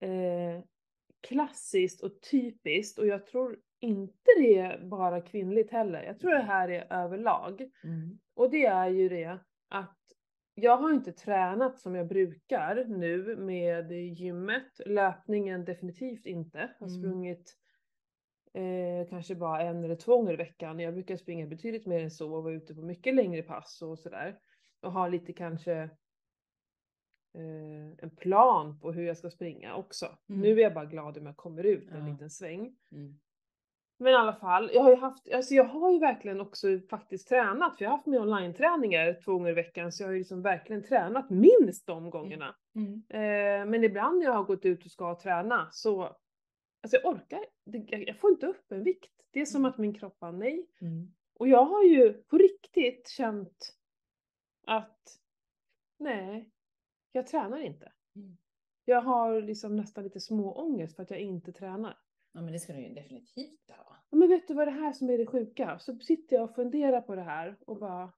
eh, 0.00 0.62
klassiskt 1.20 2.02
och 2.02 2.20
typiskt 2.30 2.98
och 2.98 3.06
jag 3.06 3.26
tror 3.26 3.58
inte 3.80 4.28
det 4.38 4.58
är 4.58 4.84
bara 4.84 5.20
kvinnligt 5.20 5.70
heller. 5.70 6.02
Jag 6.02 6.18
tror 6.18 6.30
det 6.30 6.38
här 6.42 6.68
är 6.68 6.92
överlag. 6.92 7.60
Mm. 7.84 8.18
Och 8.34 8.50
det 8.50 8.66
är 8.66 8.88
ju 8.88 9.08
det 9.08 9.38
att 9.68 9.96
jag 10.54 10.76
har 10.76 10.90
inte 10.90 11.12
tränat 11.12 11.78
som 11.78 11.94
jag 11.94 12.08
brukar 12.08 12.84
nu 12.88 13.36
med 13.36 13.92
gymmet. 13.92 14.80
Löpningen 14.86 15.64
definitivt 15.64 16.26
inte. 16.26 16.58
Jag 16.58 16.86
har 16.86 16.92
Mm. 16.92 17.00
sprungit 17.00 17.56
eh, 18.54 19.08
kanske 19.10 19.34
bara 19.34 19.62
en 19.62 19.84
eller 19.84 19.96
två 19.96 20.16
gånger 20.16 20.32
i 20.32 20.36
veckan. 20.36 20.78
Jag 20.80 20.94
brukar 20.94 21.16
springa 21.16 21.46
betydligt 21.46 21.86
mer 21.86 22.00
än 22.00 22.10
så 22.10 22.34
och 22.34 22.42
vara 22.42 22.54
ute 22.54 22.74
på 22.74 22.82
mycket 22.82 23.14
längre 23.14 23.42
pass 23.42 23.82
och 23.82 23.98
sådär. 23.98 24.38
Och 24.80 24.92
ha 24.92 25.08
lite 25.08 25.32
kanske 25.32 25.74
eh, 27.34 27.90
en 27.98 28.10
plan 28.16 28.78
på 28.80 28.92
hur 28.92 29.02
jag 29.06 29.16
ska 29.16 29.30
springa 29.30 29.74
också. 29.76 30.06
Mm. 30.28 30.40
Nu 30.40 30.48
är 30.52 30.62
jag 30.62 30.74
bara 30.74 30.84
glad 30.84 31.18
om 31.18 31.26
jag 31.26 31.36
kommer 31.36 31.64
ut 31.64 31.90
en 31.90 32.06
Ja. 32.06 32.12
liten 32.12 32.30
sväng. 32.30 32.76
Mm. 32.92 33.18
Men 34.00 34.12
i 34.12 34.16
alla 34.16 34.32
fall, 34.32 34.70
jag 34.74 34.82
har 34.82 34.90
ju 34.90 34.96
haft, 34.96 35.32
alltså 35.32 35.54
jag 35.54 35.64
har 35.64 35.92
ju 35.92 35.98
verkligen 35.98 36.40
också 36.40 36.66
faktiskt 36.90 37.28
tränat, 37.28 37.76
för 37.76 37.84
jag 37.84 37.90
har 37.90 37.96
haft 37.96 38.06
med 38.06 38.20
online-träningar 38.20 39.20
två 39.24 39.32
gånger 39.32 39.50
i 39.50 39.54
veckan, 39.54 39.92
så 39.92 40.02
jag 40.02 40.08
har 40.08 40.12
ju 40.12 40.18
liksom 40.18 40.42
verkligen 40.42 40.82
tränat 40.82 41.30
minst 41.30 41.86
de 41.86 42.10
gångerna. 42.10 42.56
Mm. 42.74 43.02
Eh, 43.08 43.70
men 43.70 43.84
ibland 43.84 44.18
när 44.18 44.24
jag 44.24 44.32
har 44.32 44.44
gått 44.44 44.64
ut 44.64 44.84
och 44.84 44.90
ska 44.90 45.14
träna 45.14 45.68
så, 45.72 46.02
alltså 46.82 46.96
jag 47.02 47.06
orkar, 47.14 47.40
jag, 48.06 48.16
får 48.16 48.30
inte 48.30 48.46
upp 48.46 48.72
en 48.72 48.84
vikt. 48.84 49.12
Det 49.30 49.40
är 49.40 49.46
som 49.46 49.64
att 49.64 49.78
min 49.78 49.94
kropp 49.94 50.18
bara 50.18 50.32
nej. 50.32 50.66
Mm. 50.80 51.12
Och 51.34 51.48
jag 51.48 51.64
har 51.64 51.84
ju 51.84 52.12
på 52.12 52.38
riktigt 52.38 53.08
känt 53.08 53.76
att, 54.66 55.00
nej, 55.98 56.50
jag 57.12 57.26
tränar 57.26 57.60
inte. 57.60 57.92
Mm. 58.16 58.36
Jag 58.84 59.02
har 59.02 59.42
liksom 59.42 59.76
nästan 59.76 60.04
lite 60.04 60.20
små 60.20 60.54
ångest 60.54 60.96
för 60.96 61.02
att 61.02 61.10
jag 61.10 61.20
inte 61.20 61.52
tränar. 61.52 61.96
Ja, 62.32 62.40
men 62.40 62.52
det 62.52 62.58
ska 62.58 62.72
du 62.72 62.80
ju 62.80 62.94
definitivt 62.94 63.70
ha. 63.70 63.96
Ja, 64.10 64.16
Men 64.16 64.28
vet 64.28 64.48
du 64.48 64.54
vad 64.54 64.66
det 64.66 64.70
här 64.72 64.92
som 64.92 65.10
är 65.10 65.18
det 65.18 65.26
sjuka? 65.26 65.78
Så 65.78 65.98
sitter 65.98 66.36
jag 66.36 66.44
och 66.44 66.54
funderar 66.54 67.00
på 67.00 67.14
det 67.14 67.22
här 67.22 67.56
och 67.66 67.78
bara, 67.78 68.12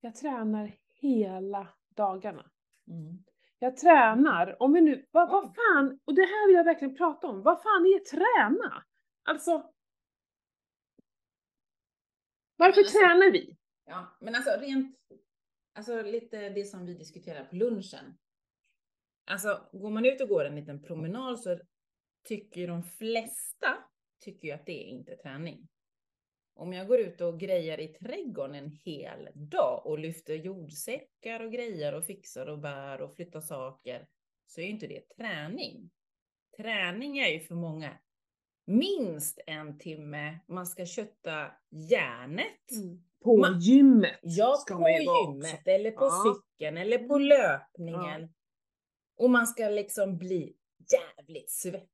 jag 0.00 0.14
tränar 0.14 0.78
hela 0.94 1.68
dagarna. 1.88 2.50
Mm. 2.88 3.24
Jag 3.58 3.76
tränar, 3.76 4.62
om 4.62 4.72
vi 4.72 4.80
nu, 4.80 5.06
vad, 5.10 5.28
vad 5.30 5.54
fan, 5.54 6.00
och 6.04 6.14
det 6.14 6.22
här 6.22 6.46
vill 6.46 6.56
jag 6.56 6.64
verkligen 6.64 6.96
prata 6.96 7.26
om, 7.28 7.42
vad 7.42 7.62
fan 7.62 7.86
är 7.86 7.98
träna? 7.98 8.84
Alltså, 9.24 9.72
Varför 12.56 12.80
alltså- 12.80 12.98
tränar 12.98 13.32
vi? 13.32 13.56
Ja, 13.84 14.16
men 14.20 14.34
alltså 14.34 14.50
rent, 14.60 14.96
alltså 15.72 16.02
lite 16.02 16.48
det 16.48 16.64
som 16.64 16.86
vi 16.86 16.94
diskuterar 16.94 17.44
på 17.44 17.54
lunchen. 17.56 18.18
Alltså 19.30 19.68
går 19.72 19.90
man 19.90 20.06
ut 20.06 20.20
och 20.20 20.28
går 20.28 20.44
en 20.44 20.54
liten 20.56 20.82
promenad 20.82 21.40
så 21.40 21.58
tycker 22.26 22.60
ju 22.60 22.66
de 22.66 22.82
flesta 22.82 23.78
tycker 24.20 24.48
ju 24.48 24.54
att 24.54 24.66
det 24.66 24.72
är 24.84 24.86
inte 24.88 25.16
träning. 25.16 25.68
Om 26.54 26.72
jag 26.72 26.88
går 26.88 27.00
ut 27.00 27.20
och 27.20 27.40
grejar 27.40 27.80
i 27.80 27.88
trädgården 27.88 28.54
en 28.54 28.70
hel 28.84 29.28
dag 29.34 29.86
och 29.86 29.98
lyfter 29.98 30.34
jordsäckar 30.34 31.40
och 31.40 31.52
grejer 31.52 31.94
och 31.94 32.04
fixar 32.04 32.46
och 32.46 32.58
bär 32.58 33.00
och 33.00 33.14
flyttar 33.16 33.40
saker 33.40 34.06
så 34.46 34.60
är 34.60 34.64
ju 34.64 34.70
inte 34.70 34.86
det 34.86 35.08
träning. 35.16 35.90
Träning 36.56 37.18
är 37.18 37.28
ju 37.28 37.40
för 37.40 37.54
många 37.54 37.98
minst 38.64 39.40
en 39.46 39.78
timme, 39.78 40.38
man 40.48 40.66
ska 40.66 40.86
kötta 40.86 41.50
järnet. 41.70 42.66
På 43.22 43.36
Man- 43.36 43.60
gymmet 43.60 44.18
Ja, 44.22 44.54
ska 44.56 44.74
på 44.76 44.88
gymmet 44.88 45.54
också. 45.54 45.70
eller 45.70 45.90
på 45.90 46.04
Ja. 46.04 46.34
cykeln 46.56 46.76
eller 46.76 46.98
på 46.98 47.18
löpningen. 47.18 48.34
Och 49.16 49.30
man 49.30 49.46
ska 49.46 49.68
liksom 49.68 50.18
bli 50.18 50.56
jävligt 50.92 51.50
svettig. 51.50 51.90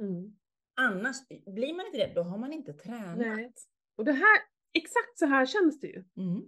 Mm. 0.00 0.36
Annars, 0.76 1.16
blir 1.46 1.74
man 1.76 1.86
inte 1.86 1.98
det, 1.98 2.14
då 2.14 2.22
har 2.22 2.38
man 2.38 2.52
inte 2.52 2.72
tränat. 2.72 3.18
Nej. 3.18 3.52
Och 3.96 4.04
det 4.04 4.12
här, 4.12 4.38
exakt 4.74 5.18
så 5.18 5.26
här 5.26 5.46
känns 5.46 5.80
det 5.80 5.86
ju. 5.86 6.04
Mm. 6.16 6.42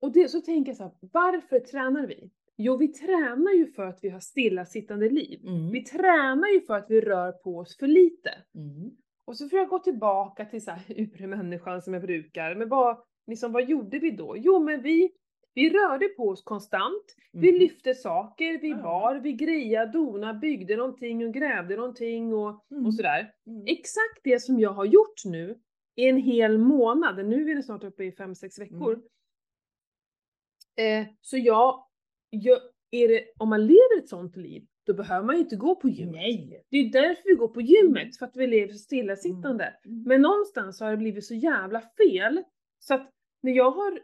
Och 0.00 0.12
det, 0.12 0.28
så 0.28 0.40
tänker 0.40 0.70
jag 0.70 0.76
så 0.76 0.82
här, 0.82 0.92
varför 1.00 1.60
tränar 1.60 2.06
vi? 2.06 2.30
Jo, 2.56 2.76
vi 2.76 2.88
tränar 2.88 3.52
ju 3.52 3.66
för 3.66 3.86
att 3.86 3.98
vi 4.02 4.08
har 4.08 4.20
stillasittande 4.20 5.10
liv. 5.10 5.40
Mm. 5.46 5.70
Vi 5.70 5.84
tränar 5.84 6.48
ju 6.48 6.60
för 6.60 6.74
att 6.74 6.86
vi 6.88 7.00
rör 7.00 7.32
på 7.32 7.58
oss 7.58 7.76
för 7.76 7.86
lite. 7.86 8.30
Mm. 8.54 8.90
Och 9.24 9.36
så 9.36 9.48
får 9.48 9.58
jag 9.58 9.68
gå 9.68 9.78
tillbaka 9.78 10.44
till 10.44 10.64
så 10.64 10.70
här 10.70 10.84
urmänniskan 10.88 11.82
som 11.82 11.94
jag 11.94 12.02
brukar. 12.02 12.54
Men 12.54 12.68
vad, 12.68 13.02
liksom, 13.26 13.52
vad 13.52 13.68
gjorde 13.68 13.98
vi 13.98 14.10
då? 14.10 14.36
Jo, 14.36 14.64
men 14.64 14.82
vi, 14.82 15.10
vi 15.54 15.70
rörde 15.70 16.08
på 16.08 16.28
oss 16.28 16.42
konstant. 16.42 17.16
Vi 17.32 17.48
Mm. 17.48 17.60
lyfte 17.60 17.94
saker, 17.94 18.58
vi 18.60 18.68
Ja. 18.68 18.76
bar, 18.82 19.14
vi 19.14 19.32
grejade, 19.32 19.92
dona, 19.92 20.34
byggde 20.34 20.76
någonting 20.76 21.26
och 21.26 21.34
grävde 21.34 21.76
någonting 21.76 22.34
och, 22.34 22.66
Mm. 22.70 22.86
och 22.86 22.94
sådär. 22.94 23.32
Mm. 23.46 23.64
Exakt 23.66 24.20
det 24.24 24.42
som 24.42 24.60
jag 24.60 24.70
har 24.70 24.84
gjort 24.84 25.24
nu 25.24 25.58
i 25.96 26.06
en 26.08 26.16
hel 26.16 26.58
månad. 26.58 27.28
Nu 27.28 27.50
är 27.50 27.54
det 27.54 27.62
snart 27.62 27.84
uppe 27.84 28.04
i 28.04 28.12
fem 28.12 28.34
sex 28.34 28.58
veckor. 28.58 28.92
Mm. 28.92 29.02
Eh, 31.02 31.06
så 31.20 31.36
jag, 31.38 31.86
jag, 32.30 32.58
är 32.90 33.08
det, 33.08 33.24
om 33.38 33.48
man 33.48 33.66
lever 33.66 33.98
ett 33.98 34.08
sånt 34.08 34.36
liv, 34.36 34.66
då 34.86 34.94
behöver 34.94 35.26
man 35.26 35.34
ju 35.36 35.40
inte 35.42 35.56
gå 35.56 35.74
på 35.76 35.88
gymmet. 35.88 36.14
Nej. 36.14 36.64
Det 36.70 36.76
är 36.76 36.92
därför 36.92 37.22
vi 37.24 37.34
går 37.34 37.48
på 37.48 37.60
gymmet, 37.60 38.16
för 38.16 38.26
att 38.26 38.36
vi 38.36 38.46
lever 38.46 38.72
så 38.72 38.78
stillasittande. 38.78 39.74
Mm. 39.84 40.02
Men 40.02 40.22
någonstans 40.22 40.80
har 40.80 40.90
det 40.90 40.96
blivit 40.96 41.24
så 41.24 41.34
jävla 41.34 41.80
fel, 41.80 42.42
så 42.78 42.94
att 42.94 43.10
när 43.42 43.52
jag 43.52 43.70
har, 43.70 44.00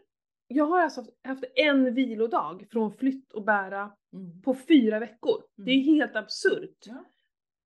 jag 0.47 0.65
har 0.65 0.79
alltså 0.81 1.05
haft 1.23 1.43
en 1.55 1.93
vilodag 1.93 2.67
från 2.71 2.93
flytt 2.93 3.33
och 3.33 3.43
bära 3.43 3.95
Mm. 4.13 4.41
på 4.41 4.55
fyra 4.55 4.99
veckor. 4.99 5.43
Det 5.55 5.71
är 5.71 5.75
Mm. 5.83 5.95
helt 5.95 6.15
absurt. 6.15 6.77
Ja. 6.85 7.05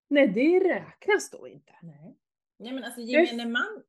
Nej, 0.10 0.28
det 0.28 0.60
räknas 0.60 1.30
då 1.30 1.48
inte. 1.48 1.74
Nej. 1.82 2.18
Nej 2.60 2.74
men 2.74 2.84
alltså 2.84 3.02
gemene 3.02 3.46
man, 3.46 3.84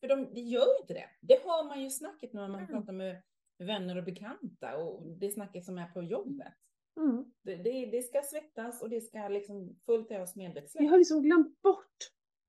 för 0.00 0.08
de, 0.08 0.34
de 0.34 0.40
gör 0.40 0.66
ju 0.66 0.80
inte 0.80 0.94
det. 0.94 1.08
Det 1.20 1.44
hör 1.44 1.64
man 1.68 1.82
ju 1.82 1.90
snacket 1.90 2.32
när 2.32 2.48
man 2.48 2.60
Mm. 2.60 2.66
pratar 2.72 2.92
med 2.92 3.22
vänner 3.58 3.96
och 3.96 4.04
bekanta 4.04 4.76
och 4.76 5.06
det 5.18 5.30
snacket 5.30 5.64
som 5.64 5.78
är 5.78 5.86
på 5.88 6.02
jobbet. 6.02 6.54
Mm. 6.96 7.32
Det, 7.42 7.56
det, 7.56 7.86
det 7.86 8.02
ska 8.02 8.22
svettas 8.22 8.82
och 8.82 8.90
det 8.90 9.00
ska 9.00 9.28
liksom 9.28 9.76
fullt 9.86 10.10
ös 10.10 10.36
Vi 10.36 10.42
medvetslöst. 10.42 10.90
har 10.90 10.98
liksom 10.98 11.22
glömt 11.22 11.60
bort 11.62 11.96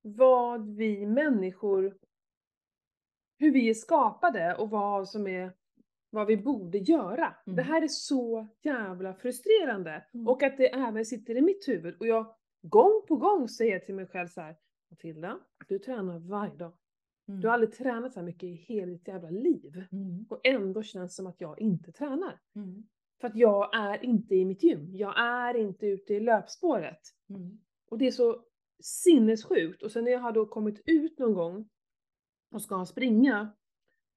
vad 0.02 0.76
vi 0.76 1.06
människor, 1.06 1.98
hur 3.40 3.52
vi 3.52 3.70
är 3.70 3.74
skapade 3.74 4.56
och 4.56 4.70
vad 4.70 5.10
som 5.10 5.28
är, 5.28 5.54
vad 6.10 6.28
vi 6.28 6.38
borde 6.38 6.78
göra. 6.78 7.36
Mm. 7.48 7.56
Det 7.56 7.62
här 7.62 7.82
är 7.82 7.88
så 7.88 8.48
jävla 8.62 9.14
frustrerande. 9.14 10.06
Mm. 10.14 10.28
Och 10.28 10.44
att 10.44 10.58
det 10.58 10.74
även 10.74 11.06
sitter 11.06 11.38
i 11.38 11.42
mitt 11.42 11.68
huvud. 11.68 11.96
Och 12.00 12.08
jag 12.08 12.36
gång 12.62 13.02
på 13.08 13.16
gång 13.16 13.48
säger 13.48 13.80
till 13.80 13.96
mig 13.96 14.08
själv 14.08 14.28
så 14.28 14.42
här, 14.42 14.56
Matilda, 14.90 15.40
du 15.68 15.80
tränar 15.80 16.20
varje 16.20 16.56
dag. 16.56 16.74
Mm. 17.28 17.42
Du 17.42 17.48
har 17.48 17.54
aldrig 17.54 17.74
tränat 17.74 18.14
så 18.14 18.20
här 18.20 18.26
mycket 18.26 18.44
i 18.44 18.54
hela 18.54 18.92
ditt 18.92 19.08
jävla 19.08 19.30
liv. 19.30 19.84
Mm. 19.92 20.26
Och 20.30 20.40
ändå 20.44 20.84
känns 20.84 21.12
det 21.12 21.16
som 21.16 21.28
att 21.28 21.42
jag 21.42 21.62
inte 21.62 21.92
tränar. 21.92 22.40
Mm. 22.56 22.84
För 23.22 23.28
att 23.28 23.36
jag 23.36 23.76
är 23.76 24.06
inte 24.06 24.36
i 24.36 24.46
mitt 24.46 24.64
gym. 24.64 24.96
Jag 24.96 25.20
är 25.20 25.58
inte 25.58 25.88
ute 25.88 26.14
i 26.14 26.20
löpspåret. 26.20 27.02
Mm. 27.30 27.60
Och 27.90 27.98
det 27.98 28.08
är 28.08 28.12
så 28.12 28.44
sinnessjukt. 28.80 29.84
Och 29.84 29.92
sen 29.92 30.04
när 30.04 30.12
jag 30.12 30.20
har 30.20 30.32
då 30.32 30.46
kommit 30.46 30.82
ut 30.86 31.20
någon 31.20 31.34
gång 31.34 31.70
och 32.52 32.62
ska 32.62 32.86
springa, 32.86 33.54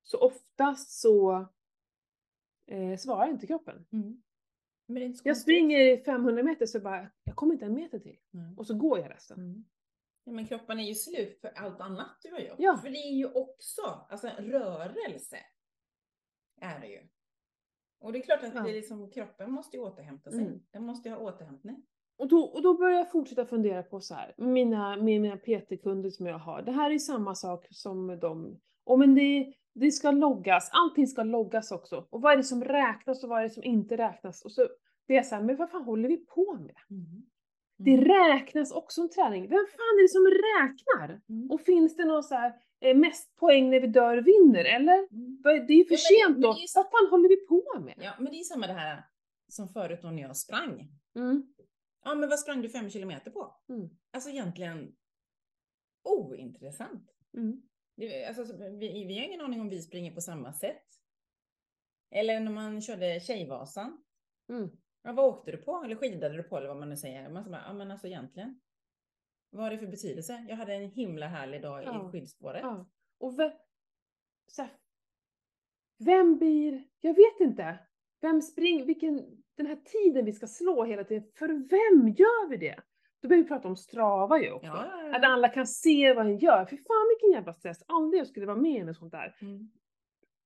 så 0.03 0.19
oftast 0.19 1.01
så 1.01 1.47
eh, 2.73 2.97
svarar 2.97 3.29
inte 3.29 3.47
kroppen. 3.47 3.87
Mm. 3.93 4.23
Är 4.89 5.15
Jag 5.25 5.37
springer 5.37 6.05
500 6.05 6.43
meter 6.43 6.67
så 6.67 6.81
bara, 6.81 7.11
jag 7.25 7.37
kommer 7.37 7.53
inte 7.55 7.65
en 7.67 7.75
meter 7.75 7.99
till. 7.99 8.19
Mm. 8.35 8.59
Och 8.59 8.67
så 8.67 8.75
går 8.75 8.99
jag 8.99 9.11
resten. 9.11 9.39
Mm. 9.41 9.65
Ja, 10.25 10.33
men 10.33 10.47
kroppen 10.47 10.81
är 10.81 10.85
ju 10.85 10.95
slut 10.95 11.41
för 11.41 11.49
allt 11.49 11.81
annat 11.81 12.19
du 12.23 12.33
har 12.33 12.41
gjort. 12.41 12.57
Ja. 12.59 12.79
För 12.83 12.91
det 12.91 12.99
är 12.99 13.15
ju 13.15 13.27
också, 13.33 13.83
alltså 14.09 14.29
rörelse 14.29 15.39
är 16.61 16.81
det 16.81 16.87
ju. 16.87 17.09
Och 18.01 18.13
det 18.13 18.19
är 18.19 18.23
klart 18.23 18.43
att 18.43 18.55
Ja. 18.55 18.63
det 18.63 18.71
är 18.71 18.75
liksom, 18.75 19.11
kroppen 19.11 19.53
måste 19.53 19.77
ju 19.77 19.83
återhämta 19.83 20.31
sig. 20.31 20.41
Mm. 20.41 20.61
Den 20.71 20.87
måste 20.87 21.09
ju 21.09 21.15
ha 21.15 21.23
återhämtning. 21.23 21.87
Och 22.17 22.29
då, 22.29 22.45
och 22.45 22.63
då 22.63 22.75
börjar 22.75 22.99
jag 22.99 23.11
fortsätta 23.13 23.47
fundera 23.47 23.83
på 23.83 24.01
så 24.01 24.15
här, 24.15 24.35
mina, 24.37 24.97
med 24.97 25.21
mina 25.21 25.37
PT-kunder 25.37 26.11
som 26.11 26.27
jag 26.27 26.39
har. 26.39 26.63
Det 26.63 26.73
här 26.73 26.91
är 26.91 26.99
samma 26.99 27.35
sak 27.35 27.67
som 27.71 28.21
dem. 28.21 28.61
Och 28.85 28.99
men 28.99 29.15
det, 29.15 29.55
det 29.75 29.91
ska 29.93 30.11
loggas, 30.11 30.71
allting 30.73 31.07
ska 31.07 31.23
loggas 31.23 31.73
också. 31.73 32.07
Och 32.11 32.23
vad 32.23 32.33
är 32.33 32.37
det 32.37 32.45
som 32.45 32.65
räknas 32.65 33.23
och 33.25 33.29
vad 33.31 33.39
är 33.39 33.43
det 33.43 33.51
som 33.51 33.65
inte 33.65 33.97
räknas? 33.97 34.43
Och 34.45 34.53
så 34.53 34.69
blir 35.07 35.17
jag 35.17 35.27
så 35.27 35.35
här, 35.35 35.43
men 35.43 35.57
vad 35.57 35.71
fan 35.71 35.83
håller 35.85 36.09
vi 36.09 36.17
på 36.17 36.55
med? 36.61 36.75
Det 37.79 37.97
räknas 37.97 38.73
också 38.73 39.01
som 39.01 39.11
träning. 39.11 39.43
Vem 39.43 39.67
fan 39.67 39.99
är 39.99 40.03
det 40.03 40.09
som 40.09 40.27
räknar? 40.27 41.21
Mm. 41.29 41.51
Och 41.51 41.61
finns 41.61 41.97
det 41.97 42.05
någon 42.05 42.23
så 42.23 42.35
här, 42.35 42.53
eh, 42.81 42.97
mest 42.97 43.37
poäng 43.37 43.71
när 43.71 43.81
vi 43.81 43.87
dör 43.87 44.17
vinner, 44.17 44.65
eller? 44.65 44.99
Mm. 45.13 45.39
Det 45.43 45.73
är 45.73 45.77
ju 45.79 45.85
för 45.85 45.95
Ja, 45.95 46.27
men 46.27 46.35
sent 46.35 46.43
då. 46.43 46.53
det 46.53 46.59
är 46.59 46.61
ju 46.63 46.67
så- 46.69 46.79
Vad 46.83 46.91
fan 46.91 47.11
håller 47.11 47.29
vi 47.29 47.37
på 47.47 47.81
med? 47.81 47.95
Ja, 47.99 48.13
men 48.19 48.33
det 48.33 48.39
är 48.39 48.45
samma 48.45 48.67
det 48.67 48.73
här 48.73 49.05
som 49.49 49.69
förut 49.69 49.99
då 50.03 50.09
när 50.11 50.23
jag 50.23 50.37
sprang. 50.37 50.89
Mm. 51.17 51.55
Ja, 52.05 52.15
men 52.15 52.29
vad 52.29 52.39
sprang 52.39 52.63
du 52.63 52.69
fem 52.69 52.91
kilometer 52.91 53.31
på? 53.31 53.55
Mm. 53.69 53.89
Alltså 54.13 54.31
egentligen 54.31 54.93
ointressant. 56.05 57.11
Mm. 57.37 57.63
Det, 58.09 58.25
alltså, 58.25 58.45
så 58.45 58.57
vi, 58.57 59.05
vi 59.05 59.19
har 59.19 59.25
ingen 59.27 59.41
aning 59.41 59.61
om 59.61 59.69
vi 59.69 59.83
springer 59.83 60.15
på 60.15 60.21
samma 60.21 60.53
sätt. 60.53 60.87
Eller 62.11 62.41
när 62.41 62.51
man 62.53 62.81
körde 62.81 63.21
Tjejvasan. 63.21 64.05
Mm. 64.49 64.71
Ja, 65.03 65.13
vad 65.13 65.25
åkte 65.27 65.51
du 65.51 65.57
på? 65.57 65.83
Eller 65.85 65.97
skidade 65.97 66.37
du 66.37 66.43
på? 66.43 66.57
Eller 66.57 66.69
vad 66.69 66.77
man 66.77 66.89
nu 66.89 66.97
säger. 66.97 67.29
Man 67.29 67.51
bara, 67.51 67.63
ja 67.67 67.73
men 67.73 67.91
alltså 67.91 68.07
egentligen. 68.07 68.61
Vad 69.51 69.63
har 69.63 69.71
det 69.71 69.79
för 69.79 69.87
betydelse? 69.87 70.47
Jag 70.49 70.57
hade 70.57 70.75
en 70.75 70.91
himla 70.91 71.27
härlig 71.27 71.63
dag 71.63 71.85
Ja. 71.85 72.09
i 72.09 72.13
skidspåret. 72.13 72.63
Ja. 72.63 72.91
Och 73.19 73.39
vem, 73.39 73.53
så 74.47 74.63
här, 74.63 74.71
vem 75.99 76.39
blir, 76.39 76.85
jag 77.01 77.15
vet 77.15 77.41
inte. 77.41 77.79
Vem 78.21 78.43
springer, 78.43 78.85
vilken, 78.85 79.43
den 79.55 79.67
här 79.67 79.77
tiden 79.77 80.25
vi 80.25 80.33
ska 80.33 80.47
slå 80.47 80.85
hela 80.85 81.05
tiden, 81.05 81.31
för 81.35 81.49
vem 81.49 82.09
gör 82.09 82.49
vi 82.49 82.57
det? 82.57 82.83
Då 83.23 83.29
börjar 83.29 83.43
vi 83.43 83.49
prata 83.49 83.69
om 83.69 83.77
Strava 83.77 84.39
ju 84.39 84.53
också. 84.53 84.67
Ja, 84.67 84.87
ja, 84.91 85.09
ja. 85.09 85.17
Att 85.17 85.25
alla 85.25 85.49
kan 85.49 85.67
se 85.67 86.15
vad 86.15 86.27
en 86.27 86.39
gör. 86.39 86.65
För 86.65 86.77
fan 86.77 87.09
vilken 87.09 87.31
jävla 87.33 87.55
stress. 87.55 87.83
Aldrig 87.87 88.21
jag 88.21 88.27
skulle 88.29 88.47
vara 88.47 88.57
med 88.57 88.81
i 88.81 88.85
något 88.85 88.97
sånt 88.97 89.13
där. 89.13 89.37
Mm. 89.41 89.71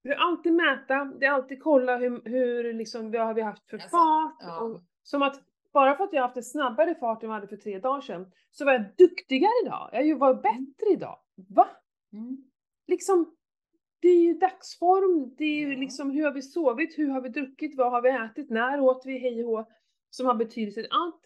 Det 0.02 0.09
är 0.09 0.16
alltid 0.16 0.52
mäta, 0.52 1.04
det 1.04 1.26
är 1.26 1.30
alltid 1.30 1.62
kolla 1.62 1.97
hur, 1.97 2.23
hur 2.25 2.73
liksom, 2.73 3.11
vad 3.11 3.21
har 3.21 3.35
vi 3.35 3.42
haft 3.42 3.71
för 3.71 3.76
Alltså, 3.76 3.97
fart. 3.97 4.62
Och, 4.62 4.80
som 5.02 5.23
att 5.23 5.42
bara 5.73 5.97
för 5.97 6.04
att 6.04 6.12
jag 6.12 6.23
haft 6.23 6.37
en 6.37 6.42
snabbare 6.42 6.95
fart 6.95 7.23
än 7.23 7.28
vad 7.28 7.37
jag 7.37 7.40
hade 7.40 7.56
för 7.56 7.62
tre 7.62 7.78
dagar 7.78 8.00
sedan, 8.00 8.33
så 8.50 8.64
var 8.64 8.73
jag 8.73 8.85
duktigare 8.99 9.52
idag. 9.64 9.90
Jag 9.92 10.06
ju 10.06 10.14
varit 10.14 10.42
bättre 10.42 10.92
idag. 10.92 11.18
Va? 11.49 11.68
Mm. 12.12 12.37
Liksom, 12.87 13.37
det 14.00 14.09
är 14.09 14.21
ju 14.23 14.35
dagsform, 14.35 15.35
det 15.38 15.45
är 15.45 15.59
ju 15.66 15.73
Ja. 15.73 15.78
liksom 15.78 16.11
hur 16.11 16.25
har 16.25 16.33
vi 16.33 16.42
sovit, 16.42 16.99
hur 16.99 17.09
har 17.09 17.21
vi 17.21 17.28
druckit, 17.28 17.76
vad 17.76 17.90
har 17.90 18.02
vi 18.02 18.11
ätit, 18.11 18.50
när 18.50 18.80
åt 18.80 19.02
vi, 19.06 19.18
hej 19.18 19.45
och 19.45 19.50
hå, 19.50 19.66
som 20.11 20.26
har 20.26 20.35
betydelse. 20.35 20.87
Allt. 20.90 21.25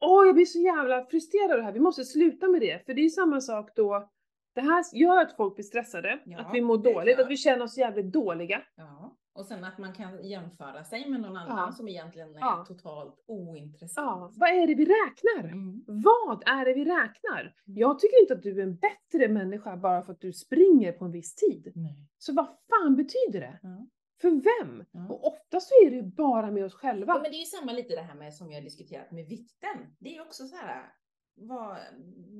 Åh, 0.00 0.26
jag 0.26 0.34
blir 0.34 0.44
så 0.44 0.58
jävla 0.58 1.04
frustrerad 1.06 1.50
av 1.50 1.56
det 1.58 1.62
här. 1.64 1.72
Vi 1.72 1.80
måste 1.80 2.04
sluta 2.04 2.48
med 2.48 2.60
det, 2.60 2.86
för 2.86 2.94
det 2.94 3.00
är 3.00 3.04
ju 3.04 3.10
samma 3.10 3.40
sak 3.40 3.70
då. 3.76 4.08
Det 4.54 4.60
här 4.60 4.84
gör 4.92 5.20
att 5.22 5.36
folk 5.36 5.54
blir 5.54 5.64
stressade, 5.64 6.20
Ja, 6.24 6.40
att 6.40 6.54
vi 6.54 6.60
mår 6.60 6.78
dåligt, 6.78 7.20
att 7.20 7.30
vi 7.30 7.36
känner 7.36 7.64
oss 7.64 7.78
jävligt 7.78 8.12
dåliga. 8.12 8.62
Ja. 8.76 9.16
Och 9.34 9.46
sen 9.46 9.64
att 9.64 9.78
man 9.78 9.92
kan 9.92 10.24
jämföra 10.28 10.84
sig 10.84 11.10
med 11.10 11.20
någon 11.20 11.36
annan 11.36 11.58
Ja. 11.66 11.72
som 11.72 11.88
egentligen 11.88 12.34
är 12.36 12.40
Ja. 12.40 12.64
totalt 12.68 13.14
Ja, 13.26 13.34
ointressant. 13.34 14.34
vad 14.36 14.48
är 14.48 14.66
det 14.66 14.74
vi 14.74 14.84
räknar? 14.84 15.52
Mm. 15.52 15.84
Vad 15.86 16.42
är 16.48 16.64
det 16.64 16.74
vi 16.74 16.84
räknar? 16.84 17.54
Jag 17.64 17.98
tycker 17.98 18.20
inte 18.20 18.34
att 18.34 18.42
du 18.42 18.58
är 18.60 18.62
en 18.62 18.76
bättre 18.76 19.28
människa 19.28 19.76
bara 19.76 20.02
för 20.02 20.12
att 20.12 20.20
du 20.20 20.32
springer 20.32 20.92
på 20.92 21.04
en 21.04 21.12
viss 21.12 21.34
tid. 21.34 21.72
Nej. 21.74 21.96
Så 22.18 22.32
vad 22.34 22.46
fan 22.46 22.96
betyder 22.96 23.40
det? 23.40 23.58
Ja. 23.62 23.86
För 24.20 24.30
vem? 24.30 24.84
Ja. 24.92 25.08
Och 25.08 25.26
ofta 25.26 25.60
så 25.60 25.74
är 25.86 25.90
det 25.90 25.96
ju 25.96 26.02
bara 26.02 26.50
med 26.50 26.64
oss 26.64 26.74
själva. 26.74 27.12
Ja, 27.12 27.22
men 27.22 27.30
det 27.30 27.36
är 27.36 27.40
ju 27.40 27.44
samma 27.46 27.72
lite 27.72 27.94
det 27.94 28.02
här 28.02 28.14
med 28.14 28.34
som 28.34 28.52
har 28.52 28.60
diskuterat 28.60 29.10
med 29.10 29.26
vikten. 29.26 29.96
Det 29.98 30.08
är 30.08 30.12
ju 30.14 30.20
också 30.20 30.46
så 30.46 30.56
här, 30.56 30.92
vad, 31.34 31.76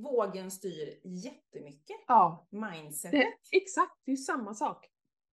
vågen 0.02 0.50
styr 0.50 1.00
jättemycket. 1.04 1.96
Ja, 2.06 2.46
Mindsetet. 2.50 3.20
det, 3.50 3.56
exakt, 3.56 4.00
det 4.04 4.10
är 4.10 4.16
ju 4.16 4.22
samma 4.22 4.54
sak. 4.54 4.86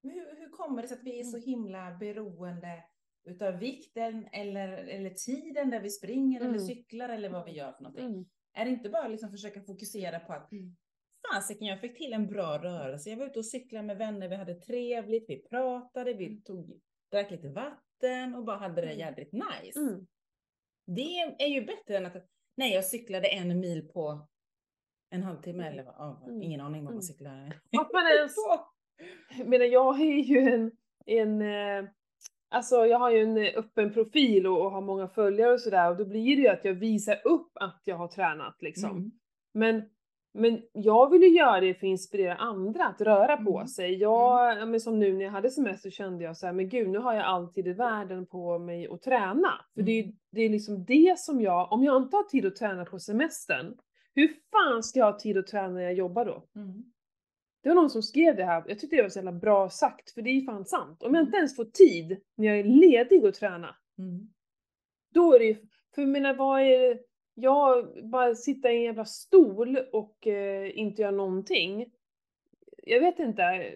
Hur, 0.04 0.36
hur 0.40 0.50
kommer 0.50 0.82
det 0.82 0.88
sig 0.88 0.98
att 0.98 1.04
vi 1.04 1.20
är 1.20 1.24
så 1.24 1.38
himla 1.38 1.92
beroende 2.00 2.84
utav 3.26 3.54
vikten 3.60 4.28
eller, 4.32 4.68
eller 4.70 5.10
tiden 5.10 5.70
där 5.70 5.80
vi 5.80 5.90
springer 5.90 6.40
eller 6.42 6.50
Mm. 6.54 6.66
cyklar 6.68 7.10
eller 7.10 7.30
vad 7.30 7.46
vi 7.46 7.52
gör 7.52 7.72
för 7.72 7.84
någonting? 7.84 8.06
Mm. 8.06 8.26
Är 8.54 8.66
det 8.66 8.72
inte 8.72 8.90
bara 8.90 9.08
liksom 9.08 9.32
försöka 9.32 9.62
fokusera 9.62 10.20
på 10.20 10.34
att 10.34 10.52
Mm. 10.52 10.76
Fasiken, 11.34 11.68
jag 11.68 11.80
fick 11.82 11.98
till 11.98 12.14
en 12.14 12.28
bra 12.28 12.58
rörelse. 12.58 13.10
Jag 13.10 13.18
var 13.18 13.26
ute 13.26 13.40
och 13.40 13.46
cyklade 13.46 13.86
med 13.88 13.98
vänner, 13.98 14.28
vi 14.30 14.36
hade 14.36 14.56
trevligt, 14.56 15.26
vi 15.30 15.42
pratade, 15.50 16.14
vi 16.14 16.26
Mm. 16.26 16.42
tog, 16.42 16.80
drack 17.12 17.32
lite 17.32 17.50
vatten 17.50 18.36
och 18.36 18.44
bara 18.46 18.58
hade 18.58 18.82
det 18.82 18.88
Mm. 18.88 19.00
jädrigt 19.00 19.34
nice. 19.34 19.80
Mm. 19.80 20.08
Det 20.88 21.20
är 21.40 21.48
ju 21.48 21.66
bättre 21.66 21.98
än 21.98 22.06
att, 22.06 22.14
nej 22.58 22.74
jag 22.74 22.86
cyklade 22.86 23.28
en 23.28 23.60
mil 23.60 23.88
på 23.88 24.28
en 25.10 25.24
halvtimme 25.24 25.64
Mm. 25.64 25.74
eller 25.74 25.84
vad, 25.84 25.96
ja, 25.98 26.24
Mm. 26.28 26.42
ingen 26.42 26.62
aning 26.62 26.86
vad 26.86 26.94
man 26.94 27.04
cyklar. 27.04 27.46
Att 27.82 27.94
man 27.94 28.04
ens, 28.20 28.36
jag 29.38 29.48
menar 29.48 29.66
jag 29.66 30.02
är 30.02 30.20
ju 30.24 30.40
en, 30.40 30.72
en 31.06 31.42
eh, 31.42 31.90
alltså 32.50 32.86
jag 32.86 33.00
har 33.00 33.12
ju 33.12 33.20
en 33.24 33.38
öppen 33.38 33.94
profil 33.94 34.48
och, 34.48 34.66
och 34.66 34.72
har 34.72 34.82
många 34.82 35.08
följare 35.08 35.54
och 35.54 35.62
sådär 35.62 35.90
och 35.92 35.98
då 35.98 36.06
blir 36.06 36.36
det 36.36 36.42
ju 36.42 36.48
att 36.48 36.66
jag 36.66 36.74
visar 36.74 37.22
upp 37.28 37.52
att 37.54 37.82
jag 37.86 37.96
har 37.96 38.08
tränat 38.08 38.62
liksom. 38.62 38.92
Mm. 38.92 39.12
Men, 39.54 39.90
men 40.34 40.62
jag 40.74 41.10
vill 41.10 41.22
ju 41.22 41.30
göra 41.30 41.60
det 41.60 41.74
för 41.74 41.88
att 41.88 41.92
inspirera 41.92 42.36
andra 42.36 42.86
att 42.86 43.02
röra 43.02 43.38
på 43.38 43.56
Mm. 43.56 43.68
sig. 43.68 43.94
Jag, 43.96 44.58
ja, 44.60 44.66
men 44.66 44.80
som 44.80 45.00
nu 45.00 45.14
när 45.14 45.26
jag 45.26 45.32
hade 45.32 45.50
semester 45.50 45.90
kände 45.90 46.24
jag 46.24 46.38
så 46.38 46.46
här, 46.46 46.54
men 46.54 46.70
gud 46.70 46.90
nu 46.90 46.98
har 47.00 47.14
jag 47.14 47.24
alltid 47.26 47.68
i 47.68 47.74
världen 47.74 48.26
på 48.26 48.60
mig 48.60 48.88
att 48.88 49.02
träna. 49.02 49.50
För 49.74 49.82
det, 49.82 49.92
är, 49.92 50.04
Mm. 50.04 50.16
det 50.32 50.42
är 50.42 50.50
liksom 50.50 50.86
det 50.86 51.20
som 51.20 51.42
jag, 51.42 51.72
om 51.72 51.84
jag 51.84 51.98
inte 52.04 52.16
har 52.16 52.24
tid 52.24 52.46
att 52.46 52.56
träna 52.56 52.86
på 52.86 53.00
semestern, 53.00 53.78
hur 54.16 54.28
fan 54.52 54.84
ska 54.84 55.00
jag 55.00 55.12
ha 55.12 55.20
tid 55.20 55.38
att 55.38 55.48
träna 55.48 55.68
när 55.70 55.82
jag 55.82 55.94
jobbar 55.94 56.26
då? 56.26 56.44
Mm. 56.56 56.84
Det 57.64 57.70
var 57.70 57.76
någon 57.76 57.90
som 57.90 58.04
skrev 58.04 58.36
det 58.36 58.46
här, 58.46 58.64
jag 58.68 58.80
tyckte 58.80 58.96
det 58.96 59.02
var 59.02 59.10
så 59.10 59.18
jävla 59.20 59.32
bra 59.32 59.70
sagt, 59.70 60.12
för 60.12 60.22
det 60.22 60.30
är 60.30 60.34
ju 60.34 60.46
fan 60.46 60.66
sant. 60.66 61.04
Om 61.04 61.14
jag 61.14 61.22
Mm. 61.22 61.26
inte 61.28 61.38
ens 61.38 61.56
får 61.56 61.66
tid 61.66 62.18
när 62.38 62.48
jag 62.48 62.60
är 62.60 62.64
ledig 62.64 63.26
att 63.26 63.36
träna, 63.36 63.76
Mm. 63.98 64.30
då 65.14 65.34
är 65.36 65.40
det 65.40 65.46
ju, 65.46 65.56
för 65.96 66.02
jag 66.02 66.10
menar 66.10 66.34
vad 66.34 66.62
är 66.62 66.80
det, 66.80 67.00
jag 67.34 67.88
bara 68.04 68.36
sitta 68.36 68.72
i 68.72 68.76
en 68.76 68.84
jävla 68.84 69.06
stol 69.06 69.78
och 69.94 70.28
eh, 70.28 70.80
inte 70.80 71.02
göra 71.02 71.12
någonting. 71.12 71.92
Jag 72.84 73.00
vet 73.00 73.20
inte. 73.20 73.74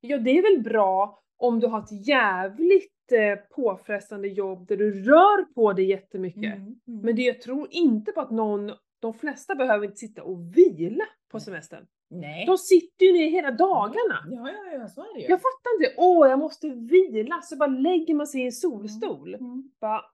Ja 0.00 0.18
det 0.18 0.30
är 0.30 0.54
väl 0.54 0.62
bra 0.62 1.22
om 1.36 1.60
du 1.60 1.66
har 1.66 1.78
ett 1.78 2.06
jävligt 2.06 3.12
eh, 3.12 3.36
påfrestande 3.56 4.28
jobb 4.28 4.66
där 4.66 4.76
du 4.76 5.04
rör 5.04 5.54
på 5.54 5.72
dig 5.72 5.84
jättemycket. 5.84 6.56
Mm. 6.56 6.62
Mm. 6.62 7.00
Men 7.02 7.16
det, 7.16 7.22
jag 7.22 7.40
tror 7.40 7.68
inte 7.70 8.12
på 8.12 8.20
att 8.20 8.30
någon, 8.30 8.72
de 9.00 9.14
flesta 9.14 9.54
behöver 9.54 9.84
inte 9.84 9.96
sitta 9.96 10.22
och 10.22 10.56
vila 10.56 11.04
på 11.30 11.40
semestern. 11.40 11.86
Nej. 12.10 12.46
De 12.46 12.58
sitter 12.58 13.06
ju 13.06 13.12
ner 13.12 13.28
hela 13.30 13.50
dagarna. 13.50 14.18
Ja, 14.30 14.50
ja, 14.50 14.78
ja, 14.78 14.88
så 14.88 15.00
är 15.00 15.14
det 15.14 15.20
ju. 15.20 15.26
Jag 15.28 15.40
fattar 15.40 15.74
inte, 15.80 15.94
åh 15.96 16.28
jag 16.28 16.38
måste 16.38 16.68
vila, 16.68 17.40
så 17.42 17.56
bara 17.56 17.66
lägger 17.66 18.14
man 18.14 18.26
sig 18.26 18.40
i 18.40 18.44
en 18.44 18.52
solstol. 18.52 19.34
Mm. 19.34 19.70
Bara, 19.80 20.04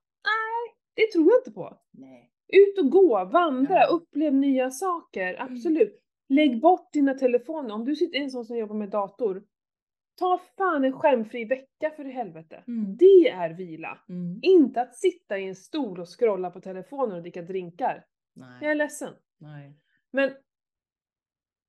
det 0.99 1.13
tror 1.13 1.27
jag 1.27 1.41
inte 1.41 1.51
på. 1.51 1.79
Nej. 1.93 2.31
Ut 2.49 2.79
och 2.79 2.91
gå, 2.91 3.25
vandra, 3.25 3.75
Ja. 3.75 3.87
upplev 3.87 4.35
nya 4.35 4.71
saker, 4.71 5.37
absolut. 5.43 6.03
Lägg 6.29 6.61
bort 6.61 6.93
dina 6.93 7.15
telefoner, 7.15 7.75
om 7.75 7.85
du 7.85 7.97
sitter 7.97 8.19
en 8.19 8.31
sån 8.31 8.45
som 8.45 8.57
jobbar 8.57 8.75
med 8.75 8.91
dator, 8.91 9.45
ta 10.19 10.41
fan 10.59 10.85
en 10.85 10.93
skärmfri 10.93 11.45
vecka 11.45 11.91
för 11.97 12.05
i 12.07 12.11
helvete. 12.11 12.65
Mm. 12.67 12.97
Det 12.97 13.29
är 13.29 13.51
vila. 13.55 13.99
Mm. 14.09 14.39
Inte 14.43 14.81
att 14.81 14.97
sitta 14.97 15.39
i 15.39 15.49
en 15.49 15.55
stol 15.55 16.01
och 16.01 16.19
scrolla 16.19 16.51
på 16.51 16.61
telefonen 16.61 17.17
och 17.17 17.23
dricka 17.23 17.43
drinkar. 17.43 18.05
Jag 18.35 18.47
Nej. 18.61 18.71
är 18.71 18.75
ledsen. 18.75 19.15
Nej. 19.39 19.77
Men 20.11 20.31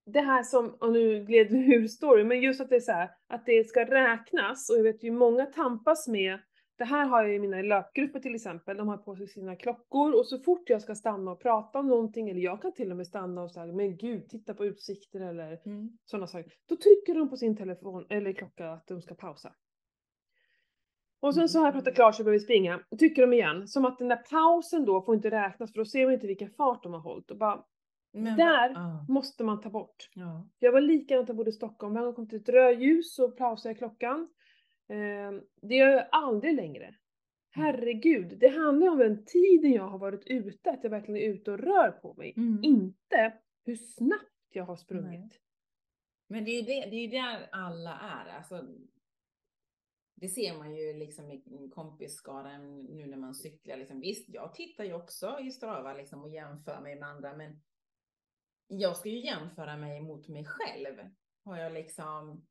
det 0.06 0.22
här 0.22 0.44
som, 0.44 0.78
och 0.80 0.92
nu 0.92 1.26
gled 1.26 1.52
ur 1.54 1.88
story, 1.88 2.24
men 2.24 2.42
just 2.42 2.62
att 2.62 2.70
det 2.70 2.76
är 2.76 2.80
så 2.80 2.92
här, 2.92 3.10
att 3.28 3.46
det 3.46 3.68
ska 3.70 3.86
räknas 3.86 4.70
och 4.70 4.78
jag 4.78 4.84
vet 4.84 5.04
ju 5.04 5.12
många 5.12 5.46
tampas 5.46 6.08
med, 6.08 6.40
det 6.80 6.86
här 6.86 7.06
har 7.06 7.24
jag 7.24 7.36
i 7.36 7.40
mina 7.40 7.62
löpgrupper 7.62 8.20
till 8.20 8.36
exempel, 8.36 8.78
de 8.78 8.88
har 8.88 8.98
på 8.98 9.16
sig 9.16 9.28
sina 9.28 9.56
klockor 9.56 10.14
och 10.20 10.26
så 10.26 10.40
fort 10.40 10.70
jag 10.70 10.82
ska 10.82 10.96
stanna 10.96 11.32
och 11.32 11.40
prata 11.42 11.80
om 11.80 11.88
någonting, 11.88 12.30
eller 12.30 12.42
jag 12.42 12.62
kan 12.62 12.74
till 12.74 12.92
och 12.92 12.98
med 12.98 13.08
stanna 13.08 13.42
och 13.44 13.52
säga 13.52 13.66
men 13.74 13.98
gud, 13.98 14.30
titta 14.30 14.54
på 14.54 14.66
utsikter 14.66 15.20
eller 15.20 15.60
Mm. 15.66 15.98
sådana 16.06 16.28
saker. 16.28 16.54
Då 16.70 16.76
trycker 16.76 17.16
de 17.16 17.30
på 17.30 17.38
sin 17.38 17.56
telefon 17.58 18.06
eller 18.10 18.34
klocka 18.34 18.70
att 18.72 18.88
de 18.88 19.02
ska 19.02 19.16
pausa. 19.16 19.54
Och 21.22 21.36
sen 21.36 21.50
så 21.50 21.60
har 21.60 21.66
jag 21.66 21.74
pratat 21.74 21.96
klart 21.96 22.16
så 22.16 22.20
jag 22.20 22.26
behöver 22.26 22.40
springa, 22.40 22.80
trycker 23.00 23.22
de 23.22 23.34
igen. 23.34 23.68
Som 23.68 23.86
att 23.86 23.98
den 23.98 24.08
där 24.08 24.24
pausen 24.32 24.86
då 24.86 25.02
får 25.02 25.16
inte 25.16 25.32
räknas 25.32 25.72
för 25.74 25.78
då 25.80 25.86
ser 25.86 26.06
man 26.06 26.14
inte 26.14 26.28
vilken 26.28 26.50
fart 26.50 26.84
de 26.84 26.94
har 26.94 27.00
hållit. 27.00 27.32
Och 27.32 27.38
bara, 27.38 27.64
Men 28.14 28.38
Där- 28.38 28.70
Ja. 28.70 29.06
måste 29.10 29.44
man 29.44 29.62
ta 29.62 29.70
bort. 29.70 30.10
Ja. 30.14 30.48
Jag 30.60 30.72
var 30.72 30.82
likadant 30.82 31.28
när 31.28 31.34
jag 31.34 31.38
bodde 31.38 31.50
i 31.50 31.54
Stockholm. 31.54 31.94
Varje 31.94 32.04
gång 32.06 32.12
det 32.12 32.16
kom 32.16 32.28
till 32.30 32.40
ett 32.40 32.50
rödljus 32.50 33.16
så 33.16 33.32
pausade 33.32 33.70
jag 33.70 33.78
klockan. 33.78 34.30
Eh, 34.90 35.42
det 35.62 35.76
gör 35.76 35.90
jag 35.90 36.08
aldrig 36.12 36.56
längre. 36.56 36.96
Herregud, 37.52 38.40
det 38.40 38.48
handlar 38.48 38.86
ju 38.88 38.92
om 38.92 38.98
den 38.98 39.26
tiden 39.26 39.72
jag 39.72 39.88
har 39.88 40.00
varit 40.00 40.28
ute, 40.28 40.72
att 40.72 40.84
jag 40.84 40.90
verkligen 40.90 41.22
är 41.22 41.34
ute 41.34 41.52
och 41.52 41.60
rör 41.60 41.92
på 41.92 42.14
mig. 42.14 42.34
Mm. 42.38 42.64
Inte 42.64 43.34
hur 43.66 43.76
snabbt 43.76 44.50
jag 44.50 44.64
har 44.64 44.76
sprungit. 44.76 45.20
Nej. 45.20 45.42
Men 46.28 46.46
det 46.46 46.52
är 46.52 46.56
ju 46.56 46.62
det, 46.62 46.90
det 46.90 46.96
är 46.96 47.12
där 47.12 47.50
alla 47.52 48.00
är. 48.00 48.38
Alltså, 48.38 48.68
det 50.16 50.28
ser 50.28 50.58
man 50.58 50.76
ju 50.76 50.94
liksom 50.94 51.32
i 51.32 51.70
kompisskaran 51.74 52.84
nu 52.84 53.08
när 53.08 53.18
man 53.18 53.36
cyklar. 53.36 53.78
Liksom. 53.78 54.00
Visst, 54.00 54.30
jag 54.30 54.54
tittar 54.54 54.84
ju 54.84 54.94
också 54.94 55.40
i 55.40 55.52
Strava 55.52 55.94
liksom, 55.94 56.24
och 56.24 56.30
jämför 56.30 56.82
mig 56.82 57.00
med 57.00 57.10
andra, 57.10 57.36
men 57.36 57.62
jag 58.68 58.98
ska 58.98 59.10
ju 59.10 59.20
jämföra 59.20 59.78
mig 59.78 60.02
mot 60.02 60.28
mig 60.28 60.46
själv. 60.46 60.96
Har 61.44 61.58
jag 61.58 61.74
liksom 61.74 62.48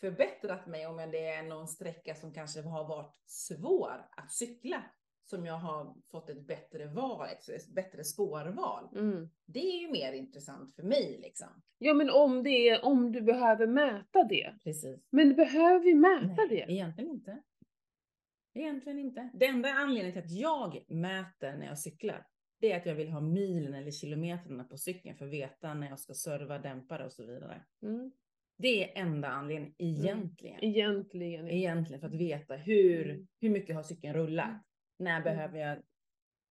förbättrat 0.00 0.66
mig 0.66 0.86
om 0.86 0.96
det 0.96 1.26
är 1.26 1.42
någon 1.42 1.68
sträcka 1.68 2.14
som 2.14 2.32
kanske 2.32 2.60
har 2.60 2.88
varit 2.88 3.16
svår 3.26 4.08
att 4.16 4.32
cykla, 4.32 4.84
som 5.24 5.46
jag 5.46 5.58
har 5.58 5.94
fått 6.10 6.30
ett 6.30 6.46
bättre 6.46 6.86
val, 6.86 7.28
ett 7.28 7.74
bättre 7.74 8.04
spårval. 8.04 8.88
Mm. 8.96 9.28
Det 9.46 9.58
är 9.58 9.80
ju 9.80 9.90
mer 9.90 10.12
intressant 10.12 10.74
för 10.74 10.82
mig 10.82 11.18
liksom. 11.22 11.62
Ja 11.78 11.94
men 11.94 12.10
om 12.10 12.42
det 12.42 12.68
är, 12.68 12.84
om 12.84 13.12
du 13.12 13.20
behöver 13.20 13.66
mäta 13.66 14.24
det. 14.24 14.54
Precis. 14.64 15.06
Men 15.10 15.36
behöver 15.36 15.84
vi 15.84 15.94
mäta 15.94 16.34
Nej, 16.36 16.48
det? 16.48 16.72
egentligen 16.72 17.10
inte. 17.10 17.42
Egentligen 18.54 18.98
inte. 18.98 19.30
Det 19.34 19.46
enda 19.46 19.68
anledningen 19.68 20.12
till 20.12 20.22
att 20.22 20.40
jag 20.40 20.84
mäter 20.88 21.56
när 21.56 21.66
jag 21.66 21.78
cyklar, 21.78 22.26
det 22.60 22.72
är 22.72 22.76
att 22.76 22.86
jag 22.86 22.94
vill 22.94 23.10
ha 23.10 23.20
milen 23.20 23.74
eller 23.74 23.90
kilometrarna 23.90 24.64
på 24.64 24.76
cykeln 24.76 25.16
för 25.16 25.24
att 25.24 25.32
veta 25.32 25.74
när 25.74 25.88
jag 25.88 26.00
ska 26.00 26.14
serva, 26.14 26.58
dämpare 26.58 27.04
och 27.04 27.12
så 27.12 27.26
vidare. 27.26 27.64
Mm. 27.82 28.12
Det 28.58 28.84
är 28.84 29.02
enda 29.02 29.28
anledningen 29.28 29.74
egentligen. 29.78 30.64
Egentligen. 30.64 31.48
Egentligen 31.50 32.00
för 32.00 32.08
att 32.08 32.14
veta 32.14 32.54
hur, 32.56 33.10
Mm. 33.10 33.26
hur 33.40 33.50
mycket 33.50 33.76
har 33.76 33.82
cykeln 33.82 34.14
rullat. 34.14 34.48
Mm. 34.48 34.60
När 34.98 35.20
behöver 35.22 35.58
jag 35.58 35.78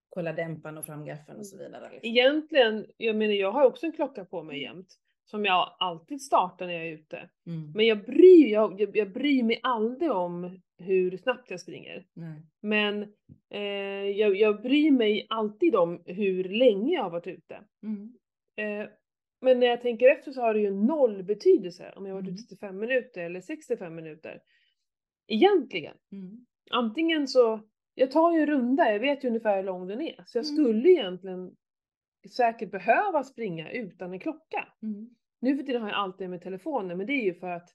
kolla 0.09 0.33
dämparen 0.33 0.79
och 0.79 0.87
framgaffeln 0.87 1.39
och 1.39 1.47
så 1.47 1.59
vidare. 1.59 1.91
Liksom. 1.93 2.11
Egentligen, 2.11 2.87
jag 2.97 3.17
menar 3.17 3.35
jag 3.35 3.53
har 3.53 3.65
också 3.67 3.87
en 3.87 3.93
klocka 3.93 4.25
på 4.25 4.43
mig 4.43 4.63
jämt. 4.63 4.95
Som 5.31 5.45
jag 5.45 5.77
alltid 5.79 6.23
startar 6.23 6.67
när 6.67 6.73
jag 6.75 6.87
är 6.87 6.93
ute. 6.93 7.29
Mm. 7.47 7.73
Men 7.75 7.87
jag 7.87 8.05
bryr, 8.05 8.53
jag, 8.53 8.81
jag, 8.81 8.97
jag 8.97 9.13
bryr 9.13 9.43
mig 9.43 9.61
aldrig 9.63 10.13
om 10.13 10.61
hur 10.79 11.17
snabbt 11.17 11.51
jag 11.51 11.61
springer. 11.61 12.07
Nej. 12.15 12.43
Men 12.63 13.03
eh, 13.51 13.61
jag, 14.11 14.37
jag 14.37 14.63
bryr 14.63 14.91
mig 14.91 15.27
alltid 15.31 15.77
om 15.77 16.03
hur 16.07 16.45
länge 16.45 16.95
jag 16.95 17.03
har 17.03 17.11
varit 17.11 17.27
ute. 17.27 17.61
Mm. 17.83 18.13
Eh, 18.57 18.89
men 19.47 19.61
när 19.61 19.67
jag 19.67 19.83
tänker 19.83 20.09
efter 20.09 20.33
så 20.33 20.41
har 20.41 20.55
det 20.55 20.61
ju 20.61 20.71
noll 20.71 21.23
betydelse 21.23 21.93
om 21.97 22.07
jag 22.07 22.15
har 22.15 22.21
varit 22.23 22.29
Mm. 22.29 22.35
ute 22.35 22.43
65 22.43 22.79
minuter 22.79 23.21
eller 23.21 23.41
65 23.41 23.95
minuter. 23.95 24.41
Egentligen. 25.27 25.97
Mm. 26.13 26.47
Antingen 26.71 27.29
så, 27.29 27.61
jag 27.95 28.11
tar 28.11 28.33
ju 28.33 28.41
en 28.41 28.47
runda, 28.47 28.93
jag 28.93 29.01
vet 29.01 29.25
ju 29.25 29.29
ungefär 29.29 29.57
hur 29.57 29.63
lång 29.63 29.87
den 29.87 30.01
är. 30.01 30.25
Så 30.27 30.39
jag 30.39 30.45
Mm. 30.47 30.57
skulle 30.57 30.89
egentligen 30.91 31.57
säkert 32.37 32.71
behöva 32.71 33.23
springa 33.25 33.71
utan 33.71 34.13
en 34.13 34.21
klocka. 34.21 34.69
Mm. 34.83 35.11
Nu 35.41 35.57
för 35.57 35.65
tiden 35.65 35.83
har 35.83 35.89
jag 35.89 35.99
alltid 35.99 36.31
med 36.31 36.43
telefonen, 36.43 36.99
men 36.99 37.07
det 37.07 37.13
är 37.13 37.25
ju 37.25 37.35
för 37.35 37.51
att 37.51 37.69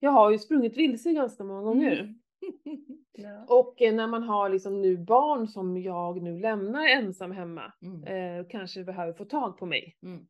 jag 0.00 0.10
har 0.10 0.30
ju 0.30 0.38
sprungit 0.38 0.76
vilse 0.76 1.12
ganska 1.12 1.44
många 1.44 1.62
gånger. 1.62 1.92
Mm. 2.00 2.14
ja. 3.12 3.44
Och 3.48 3.82
eh, 3.82 3.94
när 3.94 4.06
man 4.06 4.22
har 4.22 4.48
liksom 4.48 4.80
nu 4.82 4.96
barn 4.96 5.46
som 5.48 5.76
jag 5.78 6.22
nu 6.22 6.38
lämnar 6.40 6.86
ensam 6.88 7.30
hemma, 7.32 7.72
Mm. 7.82 8.04
eh, 8.40 8.46
kanske 8.48 8.84
behöver 8.84 9.12
få 9.12 9.24
tag 9.24 9.58
på 9.58 9.66
mig. 9.66 9.96
Mm. 10.02 10.26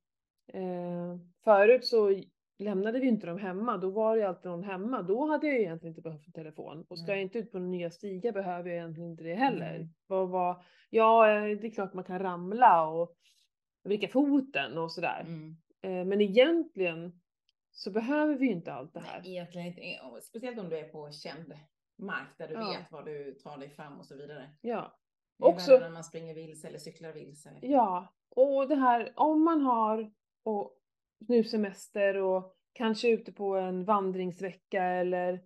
Eh, 0.54 1.16
förut 1.44 1.86
så 1.86 2.22
lämnade 2.58 3.00
vi 3.00 3.08
inte 3.08 3.26
dem 3.26 3.38
hemma, 3.38 3.76
då 3.76 3.90
var 3.90 4.16
det 4.16 4.28
alltid 4.28 4.50
någon 4.50 4.64
hemma. 4.64 5.02
Då 5.02 5.26
hade 5.26 5.46
jag 5.46 5.56
egentligen 5.56 5.90
inte 5.90 6.02
behövt 6.02 6.26
en 6.26 6.32
telefon. 6.32 6.84
Och 6.88 6.98
ska 6.98 7.12
jag 7.12 7.20
inte 7.22 7.38
ut 7.38 7.52
på 7.52 7.58
några 7.58 7.70
nya 7.70 7.90
stigar 7.90 8.32
behöver 8.32 8.70
jag 8.70 8.78
egentligen 8.78 9.10
inte 9.10 9.24
det 9.24 9.34
heller. 9.34 9.78
Nej. 9.78 9.88
Vad, 10.06 10.28
vad, 10.28 10.62
ja, 10.90 11.28
eh, 11.30 11.58
det 11.58 11.66
är 11.66 11.70
klart 11.70 11.94
man 11.94 12.04
kan 12.04 12.18
ramla 12.18 12.88
och 12.88 13.16
vricka 13.84 14.08
foten 14.08 14.78
och 14.78 14.92
sådär. 14.92 15.20
Mm. 15.26 15.56
Eh, 15.82 16.04
men 16.06 16.20
egentligen 16.20 17.20
så 17.70 17.90
behöver 17.90 18.34
vi 18.34 18.46
inte 18.50 18.72
allt 18.72 18.94
det 18.94 19.00
här. 19.00 19.20
Nej, 19.22 19.30
egentligen 19.32 19.66
inte. 19.66 19.80
Och 20.10 20.22
Speciellt 20.22 20.58
om 20.58 20.68
du 20.68 20.78
är 20.78 20.88
på 20.88 21.10
känd 21.12 21.52
mark 21.98 22.28
där 22.38 22.48
du 22.48 22.54
Ja. 22.54 22.60
vet 22.78 22.92
var 22.92 23.02
du 23.02 23.32
tar 23.34 23.58
dig 23.58 23.70
fram 23.70 23.98
och 23.98 24.06
så 24.06 24.16
vidare. 24.16 24.50
Ja. 24.60 24.96
Det 25.38 25.44
är 25.44 25.48
Också- 25.48 25.78
när 25.78 25.90
man 25.90 26.04
springer 26.04 26.34
vilse 26.34 26.68
eller 26.68 26.78
cyklar 26.78 27.12
vilse. 27.12 27.50
Ja, 27.62 28.14
och 28.28 28.68
det 28.68 28.74
här 28.74 29.12
om 29.16 29.44
man 29.44 29.60
har 29.60 30.12
och 30.44 30.72
nu 31.28 31.44
semester 31.44 32.16
och 32.16 32.54
kanske 32.72 33.08
ute 33.08 33.32
på 33.32 33.56
en 33.56 33.84
vandringsvecka 33.84 34.84
eller 34.84 35.40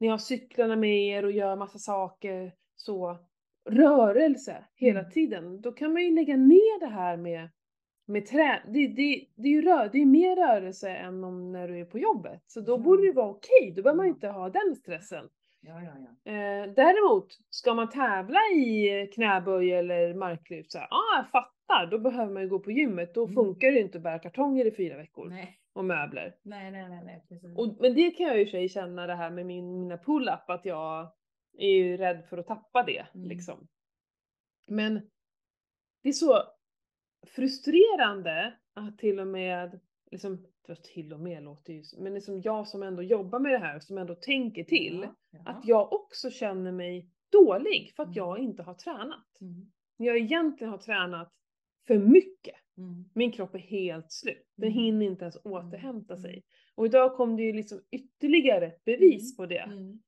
ni 0.00 0.08
har 0.08 0.18
cyklarna 0.18 0.76
med 0.76 1.06
er 1.06 1.24
och 1.24 1.32
gör 1.32 1.56
massa 1.56 1.78
saker 1.78 2.52
så 2.76 3.18
rörelse 3.70 4.64
hela 4.74 5.00
Mm. 5.00 5.10
tiden, 5.10 5.60
då 5.60 5.72
kan 5.72 5.92
man 5.92 6.02
ju 6.02 6.10
lägga 6.14 6.36
ner 6.36 6.80
det 6.80 6.86
här 6.86 7.16
med, 7.16 7.48
med 8.06 8.26
trä... 8.26 8.62
Det, 8.66 8.86
det, 8.86 9.26
det 9.36 9.48
är 9.48 9.52
ju 9.52 9.62
rör, 9.62 9.88
det 9.92 9.98
är 10.02 10.06
mer 10.06 10.36
rörelse 10.36 10.90
än 10.90 11.24
om 11.24 11.52
när 11.52 11.68
du 11.68 11.80
är 11.80 11.84
på 11.84 11.98
jobbet. 11.98 12.42
Så 12.46 12.60
då 12.60 12.72
Ja. 12.72 12.76
borde 12.78 13.06
det 13.06 13.12
vara 13.12 13.30
okej, 13.30 13.72
då 13.76 13.82
behöver 13.82 13.96
man 13.96 14.06
inte 14.06 14.28
ha 14.28 14.50
den 14.50 14.76
stressen. 14.76 15.28
Ja, 15.60 15.82
ja, 15.82 15.92
ja. 16.24 16.32
Eh, 16.32 16.72
däremot, 16.74 17.26
ska 17.50 17.74
man 17.74 17.90
tävla 17.90 18.38
i 18.54 19.06
knäböj 19.14 19.72
eller 19.72 20.14
marklyft, 20.14 20.72
så 20.72 20.78
ja 20.78 20.86
ah, 20.90 21.16
jag 21.16 21.30
fattar, 21.30 21.52
då 21.90 21.98
behöver 21.98 22.32
man 22.32 22.42
ju 22.42 22.48
gå 22.48 22.58
på 22.58 22.70
gymmet. 22.70 23.14
Då 23.14 23.22
Mm. 23.24 23.34
funkar 23.34 23.68
det 23.68 23.74
ju 23.74 23.80
inte 23.82 23.98
att 23.98 24.04
bära 24.04 24.18
kartonger 24.18 24.64
i 24.64 24.70
fyra 24.70 24.96
veckor 24.96 25.28
Nej, 25.28 25.58
och 25.72 25.84
möbler. 25.84 26.36
nej, 26.42 26.70
nej, 26.70 26.88
nej, 26.88 27.04
nej 27.04 27.24
precis. 27.28 27.58
Och, 27.58 27.76
men 27.80 27.94
det 27.94 28.10
kan 28.10 28.26
jag 28.26 28.36
ju 28.36 28.42
i 28.42 28.46
sig 28.50 28.68
känna 28.68 29.06
det 29.06 29.14
här 29.14 29.30
med 29.30 29.46
min, 29.46 29.80
mina 29.80 29.96
pull-up, 29.98 30.50
att 30.50 30.64
jag 30.64 31.12
är 31.58 31.68
ju 31.70 31.96
rädd 31.96 32.24
för 32.28 32.38
att 32.38 32.46
tappa 32.46 32.82
det 32.82 33.06
Mm. 33.14 33.28
liksom. 33.28 33.68
Men 34.66 34.94
det 36.02 36.08
är 36.08 36.12
så 36.12 36.42
frustrerande 37.26 38.54
att 38.74 38.98
till 38.98 39.20
och 39.20 39.26
med, 39.26 39.80
liksom, 40.10 40.46
till 40.94 41.12
och 41.12 41.20
med 41.20 41.42
låter 41.42 41.72
ju, 41.72 41.82
men 41.98 42.14
liksom 42.14 42.40
jag 42.40 42.68
som 42.68 42.82
ändå 42.82 43.02
jobbar 43.02 43.38
med 43.38 43.52
det 43.52 43.58
här, 43.58 43.80
som 43.80 43.98
ändå 43.98 44.14
tänker 44.14 44.64
till, 44.64 45.00
Ja, 45.02 45.14
ja. 45.30 45.50
att 45.50 45.66
jag 45.66 45.92
också 45.92 46.30
känner 46.30 46.72
mig 46.72 47.08
dålig 47.32 47.92
för 47.96 48.02
att 48.02 48.06
Mm. 48.06 48.16
jag 48.16 48.38
inte 48.38 48.62
har 48.62 48.74
tränat. 48.74 49.40
Mm, 49.40 49.70
jag 49.96 50.16
egentligen 50.16 50.70
har 50.70 50.78
tränat 50.78 51.32
för 51.86 51.98
mycket. 51.98 52.54
mm, 52.76 53.10
Min 53.14 53.32
kropp 53.32 53.54
är 53.54 53.58
helt 53.58 54.12
slut. 54.12 54.46
Den 54.56 54.68
Mm. 54.72 54.82
hinner 54.84 55.06
inte 55.06 55.24
ens 55.24 55.36
återhämta 55.44 56.14
Mm. 56.14 56.22
sig. 56.22 56.44
Och 56.74 56.86
idag 56.86 57.16
kom 57.16 57.36
det 57.36 57.42
ju 57.42 57.52
liksom 57.52 57.80
ytterligare 57.90 58.66
ett 58.66 58.84
bevis 58.84 59.36
på 59.36 59.46
det. 59.46 59.58
mm, 59.58 60.02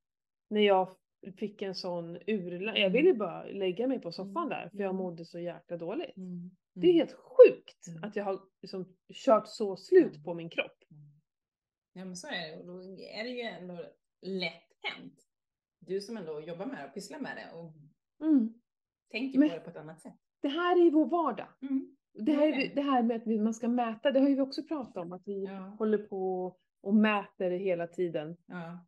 När 0.51 0.61
jag 0.61 0.97
fick 1.37 1.63
en 1.63 1.75
sån 1.75 2.17
urla... 2.27 2.79
Jag 2.79 2.91
ville 2.91 3.15
bara 3.15 3.45
lägga 3.45 3.87
mig 3.87 3.99
på 4.01 4.13
soffan 4.13 4.37
Mm. 4.37 4.49
där 4.49 4.69
för 4.71 4.79
jag 4.79 4.91
Mm. 4.91 4.97
mådde 4.97 5.25
så 5.25 5.39
jäkla 5.39 5.77
dåligt. 5.77 6.17
mm, 6.17 6.51
Det 6.75 6.87
är 6.87 6.91
mm, 6.91 6.97
helt 6.97 7.13
sjukt 7.13 7.87
Mm. 7.89 8.05
att 8.05 8.17
jag 8.17 8.25
har 8.25 8.41
liksom 8.63 8.97
kört 9.15 9.49
så 9.49 9.77
slut 9.77 10.13
Mm. 10.13 10.23
på 10.25 10.35
min 10.35 10.51
kropp. 10.51 10.83
mm. 10.91 11.03
Ja, 11.93 12.05
men 12.05 12.17
så 12.17 12.27
är 12.27 12.51
det. 12.51 12.57
Och 12.57 12.67
då 12.67 12.79
är 13.03 13.25
det 13.25 13.31
ju 13.31 13.41
ändå 13.41 13.75
lätt 14.23 14.63
hänt. 14.83 15.21
Du 15.81 16.01
som 16.01 16.17
ändå 16.17 16.41
jobbar 16.41 16.67
med 16.67 16.79
det 16.79 16.85
och 16.89 16.95
pysslar 16.95 17.19
med 17.21 17.37
det 17.37 17.59
och 17.59 17.73
Mm. 18.29 18.55
tänker 19.11 19.39
Men- 19.39 19.49
på 19.49 19.55
det 19.55 19.61
på 19.61 19.71
ett 19.71 19.77
annat 19.77 20.01
sätt. 20.01 20.19
Det 20.44 20.48
här 20.50 20.87
är 20.87 20.90
vår 20.90 21.07
vardag. 21.07 21.46
Mm. 21.62 21.96
Det 22.12 22.33
här, 22.33 22.46
Det 22.46 22.52
är 22.54 22.70
är- 22.70 22.74
det 22.74 22.80
här 22.83 23.02
med 23.02 23.16
att 23.16 23.26
man 23.26 23.54
ska 23.54 23.68
mäta, 23.68 24.11
det 24.11 24.20
har 24.20 24.28
ju 24.28 24.35
vi 24.35 24.40
också 24.40 24.62
pratat 24.62 24.96
om, 24.96 25.12
att 25.12 25.22
vi 25.26 25.44
Ja. 25.44 25.52
håller 25.78 25.98
på 25.98 26.57
och 26.83 26.94
mäter 26.94 27.50
hela 27.50 27.87
tiden. 27.87 28.37
Ja. 28.46 28.78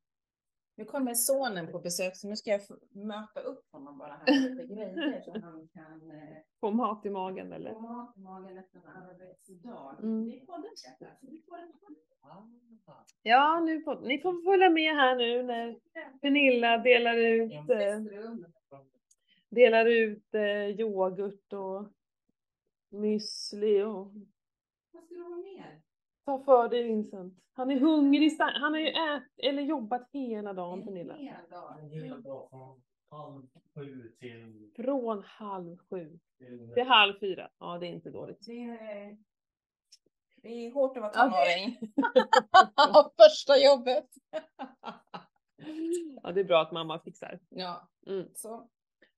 Nu 0.77 0.85
kommer 0.85 1.15
sonen 1.15 1.73
på 1.73 1.79
besök 1.79 2.17
så 2.17 2.29
nu 2.29 2.37
ska 2.37 2.51
jag 2.51 2.61
möta 2.91 3.41
upp 3.41 3.65
honom 3.73 3.99
bara 3.99 4.13
här 4.27 4.51
lite 4.51 4.75
grejer 4.75 5.21
så 5.25 5.33
han 5.33 5.69
kan 5.69 6.11
eh, 6.11 6.37
Få 6.61 6.71
mat 6.71 7.07
i 7.07 7.11
magen 7.11 7.53
eller? 7.53 7.73
få 7.73 7.81
mat 7.81 8.17
i 8.17 8.21
magen 8.21 8.59
efter 8.59 8.79
en 8.79 8.87
arbetsdag. 8.87 9.97
Mm. 10.03 10.29
Är 10.31 10.47
podden 10.47 10.71
Ja, 13.23 13.61
nu 13.61 13.81
får, 13.81 14.01
ni 14.01 14.19
får 14.19 14.45
följa 14.53 14.71
med 14.71 14.95
här 14.95 15.17
nu 15.17 15.43
när 15.43 15.77
Pernilla 16.21 16.79
delar 16.79 17.17
ut, 17.17 17.53
eh. 17.53 17.99
Delar 19.49 19.87
ut 19.87 20.35
eh, 20.35 20.67
yoghurt 20.81 21.53
och 21.53 21.87
müsli 22.91 23.83
och 23.83 24.13
Vad 24.93 25.05
ska 25.05 25.15
du 25.15 25.23
ha 25.23 25.37
mer? 25.37 25.83
ta 26.25 26.45
för 26.45 26.69
dig 26.69 26.83
Vincent. 26.83 27.35
Han 27.53 27.71
är 27.71 27.81
hungrig, 27.81 28.37
han 28.39 28.73
har 28.73 28.81
ju 28.81 28.89
ät, 28.89 29.23
eller 29.37 29.63
jobbat 29.63 30.09
hela 30.13 30.53
dagen 30.53 30.85
Pernilla. 30.85 31.15
En 31.17 31.21
hel 31.27 31.51
dag. 31.51 31.79
En 31.81 31.91
hel 31.91 32.23
dag 32.23 32.49
från 32.51 32.83
halv 33.11 33.47
sju 33.75 34.13
till... 34.21 34.73
Från 34.77 35.23
halv 35.23 35.79
sju 35.79 36.19
till 36.39 36.73
till 36.75 36.83
halv 36.85 37.19
fyra. 37.21 37.51
Ja, 37.59 37.79
det 37.79 37.87
är 37.87 37.91
inte 37.91 38.11
dåligt. 38.11 38.47
Det 38.47 38.63
är, 38.65 39.17
det 40.37 40.49
är 40.49 40.73
hårt 40.73 40.97
att 40.97 41.03
vara 41.03 41.13
tonåring. 41.13 41.93
Första 43.17 43.57
jobbet. 43.59 44.07
Ja, 46.23 46.33
det 46.33 46.41
är 46.41 46.45
bra 46.45 46.63
att 46.63 46.73
mamma 46.73 46.99
fixar. 46.99 47.41
ja, 47.49 47.89
Mm. 48.07 48.29
så. 48.35 48.69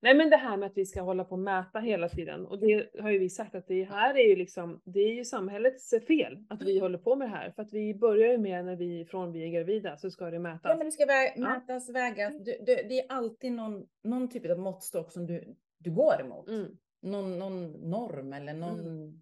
Nej 0.00 0.14
men 0.14 0.30
det 0.30 0.36
här 0.36 0.56
med 0.56 0.66
att 0.66 0.76
vi 0.76 0.86
ska 0.86 1.02
hålla 1.02 1.24
på 1.24 1.30
och 1.32 1.38
mäta 1.38 1.78
hela 1.78 2.08
tiden 2.08 2.46
och 2.46 2.58
det 2.58 2.88
har 3.00 3.10
ju 3.10 3.18
vi 3.18 3.28
sagt 3.30 3.54
att 3.54 3.66
det 3.66 3.84
här 3.84 4.14
är 4.14 4.28
ju 4.28 4.36
liksom, 4.36 4.80
det 4.84 5.00
är 5.00 5.14
ju 5.14 5.24
samhällets 5.24 5.94
fel 6.06 6.44
att 6.48 6.62
vi 6.62 6.78
håller 6.78 6.98
på 6.98 7.16
med 7.16 7.28
det 7.28 7.32
här. 7.32 7.50
För 7.50 7.62
att 7.62 7.72
vi 7.72 7.94
börjar 7.94 8.32
ju 8.32 8.38
med 8.38 8.64
när 8.64 8.76
vi, 8.76 9.04
från 9.04 9.32
vi 9.32 9.44
är 9.44 9.48
gravida 9.48 9.96
så 9.96 10.10
ska 10.10 10.24
det 10.24 10.32
Ja, 10.36 10.40
mätas. 10.40 10.78
men 10.78 10.86
det 10.86 10.92
ska 10.92 11.04
vä- 11.04 11.32
Ja. 11.36 11.40
mätas, 11.40 11.90
vägas. 11.90 12.32
Du, 12.44 12.52
du, 12.66 12.74
det 12.88 12.98
är 13.00 13.06
alltid 13.12 13.52
någon, 13.52 13.86
någon 14.04 14.28
typ 14.30 14.50
av 14.50 14.58
måttstock 14.58 15.12
som 15.12 15.26
du, 15.26 15.54
du 15.78 15.90
går 15.90 16.20
emot. 16.20 16.48
Mm. 16.48 16.76
Någon, 17.02 17.38
någon 17.38 17.72
norm 17.72 18.32
eller 18.32 18.52
någon, 18.54 18.80
Mm. 18.80 19.20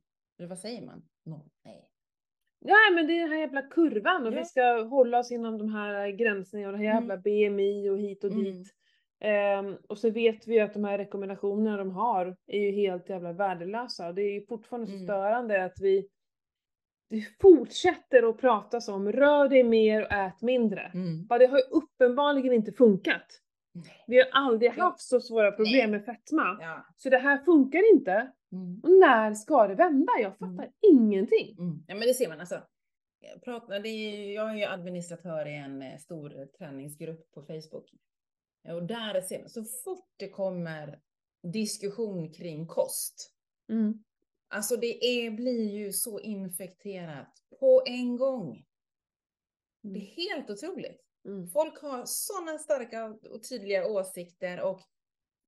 vad 0.48 0.58
säger 0.58 0.86
man? 0.86 1.02
Norm? 1.24 1.50
Nej. 1.64 1.90
Ja 2.58 2.74
men 2.94 3.06
det 3.06 3.12
är 3.12 3.20
den 3.20 3.32
här 3.32 3.38
jävla 3.38 3.62
kurvan 3.62 4.26
och 4.26 4.32
Ja. 4.32 4.38
vi 4.38 4.44
ska 4.44 4.82
hålla 4.82 5.18
oss 5.18 5.32
inom 5.32 5.58
de 5.58 5.68
här 5.74 6.08
gränserna 6.08 6.66
och 6.66 6.72
det 6.72 6.78
här 6.78 6.84
Mm. 6.90 6.96
jävla 6.96 7.16
BMI 7.16 7.90
och 7.90 7.98
hit 7.98 8.24
och 8.24 8.30
Mm. 8.30 8.44
dit. 8.44 8.72
Ehm, 9.20 9.76
och 9.88 9.98
så 9.98 10.10
vet 10.10 10.46
vi 10.48 10.54
ju 10.54 10.60
att 10.60 10.72
de 10.74 10.84
här 10.84 10.98
rekommendationerna 10.98 11.76
de 11.76 11.90
har 11.90 12.36
är 12.46 12.60
ju 12.60 12.70
helt 12.72 13.08
jävla 13.08 13.32
värdelösa. 13.32 14.12
Det 14.12 14.22
är 14.22 14.32
ju 14.32 14.46
fortfarande 14.46 14.86
så 14.86 14.92
Mm. 14.92 15.04
störande 15.06 15.64
att 15.64 15.80
vi 15.80 16.08
fortsätter 17.40 18.28
att 18.30 18.38
prata 18.38 18.92
om 18.92 19.12
rör 19.12 19.48
dig 19.48 19.62
mer 19.64 20.02
och 20.04 20.12
ät 20.12 20.42
mindre. 20.42 20.80
Mm. 20.94 21.26
Ja, 21.28 21.38
det 21.38 21.46
har 21.46 21.58
ju 21.58 21.64
uppenbarligen 21.64 22.52
inte 22.52 22.72
funkat. 22.72 23.40
Vi 24.06 24.16
har 24.18 24.28
aldrig 24.32 24.70
haft 24.70 25.00
så 25.00 25.20
svåra 25.20 25.52
problem 25.52 25.90
med 25.90 26.04
fetma. 26.04 26.58
Ja. 26.60 26.86
Så 26.96 27.10
det 27.10 27.18
här 27.18 27.38
funkar 27.38 27.92
inte. 27.94 28.12
Mm. 28.52 28.80
Och 28.82 28.90
när 28.90 29.34
ska 29.34 29.66
det 29.68 29.74
vända? 29.74 30.12
Jag 30.20 30.32
fattar 30.38 30.52
Mm. 30.52 30.70
ingenting. 30.82 31.56
Mm. 31.58 31.84
Ja, 31.88 31.94
men 31.94 32.08
det 32.08 32.14
ser 32.14 32.28
man 32.28 32.40
alltså. 32.40 32.62
Jag, 33.20 33.42
pratar, 33.42 33.86
är, 33.86 34.34
jag 34.34 34.50
är 34.50 34.54
ju 34.54 34.64
administratör 34.64 35.46
i 35.48 35.56
en 35.56 35.82
eh, 35.82 35.96
stor 35.98 36.46
träningsgrupp 36.58 37.32
på 37.32 37.42
Facebook. 37.42 37.90
Och 38.74 38.82
där 38.86 39.20
ser 39.20 39.40
man, 39.40 39.48
så 39.48 39.64
fort 39.64 40.08
det 40.16 40.28
kommer 40.28 41.00
diskussion 41.52 42.32
kring 42.32 42.66
kost, 42.66 43.32
Mm. 43.68 44.04
alltså 44.48 44.76
det 44.76 45.04
är, 45.04 45.30
blir 45.30 45.70
ju 45.70 45.92
så 45.92 46.20
infekterat 46.20 47.32
på 47.60 47.82
en 47.86 48.16
gång. 48.16 48.64
Det 49.82 49.98
är 49.98 50.04
helt 50.16 50.50
otroligt. 50.50 51.00
Mm. 51.24 51.48
Folk 51.48 51.82
har 51.82 52.04
sådana 52.06 52.58
starka 52.58 53.04
och 53.06 53.42
tydliga 53.48 53.86
åsikter 53.86 54.60
och 54.60 54.80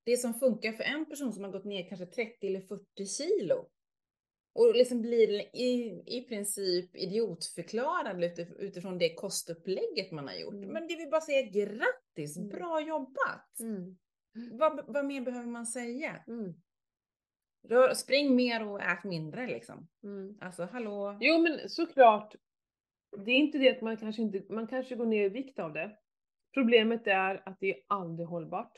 det 0.04 0.16
som 0.16 0.34
funkar 0.34 0.72
för 0.72 0.84
en 0.84 1.06
person 1.06 1.32
som 1.32 1.44
har 1.44 1.50
gått 1.50 1.64
ner 1.64 1.88
kanske 1.88 2.06
30 2.06 2.46
eller 2.46 2.60
40 2.60 3.06
kilo 3.06 3.70
och 4.58 4.74
liksom 4.74 5.02
blir 5.02 5.56
i, 5.56 6.02
i 6.06 6.24
princip 6.28 6.96
idiotförklarad 6.96 8.24
utif- 8.24 8.58
utifrån 8.58 8.98
det 8.98 9.14
kostupplägget 9.14 10.12
man 10.12 10.26
har 10.28 10.34
gjort. 10.34 10.54
Mm. 10.54 10.68
Men 10.68 10.86
det 10.88 10.96
vill 10.96 11.10
bara 11.10 11.20
säga 11.20 11.42
grattis, 11.42 12.36
Mm. 12.36 12.48
bra 12.48 12.80
jobbat! 12.80 13.60
Mm. 13.60 13.96
Vad, 14.58 14.84
vad 14.86 15.04
mer 15.04 15.20
behöver 15.20 15.46
man 15.48 15.66
säga? 15.66 16.24
Mm. 16.26 16.54
Rör, 17.68 17.94
spring 17.94 18.36
mer 18.36 18.68
och 18.68 18.80
ät 18.82 19.04
mindre 19.04 19.46
liksom. 19.46 19.88
Mm. 20.02 20.38
Alltså 20.40 20.64
hallå? 20.72 21.18
Jo 21.20 21.38
men 21.38 21.68
såklart. 21.68 22.34
Det 23.24 23.30
är 23.30 23.36
inte 23.36 23.58
det 23.58 23.70
att 23.76 23.82
man 23.82 23.96
kanske 23.96 24.22
inte, 24.22 24.52
man 24.52 24.66
kanske 24.66 24.94
går 24.94 25.06
ner 25.06 25.24
i 25.24 25.28
vikt 25.28 25.58
av 25.58 25.72
det. 25.72 25.96
Problemet 26.54 27.06
är 27.06 27.48
att 27.48 27.60
det 27.60 27.70
är 27.70 27.80
aldrig 27.86 28.28
hållbart. 28.28 28.72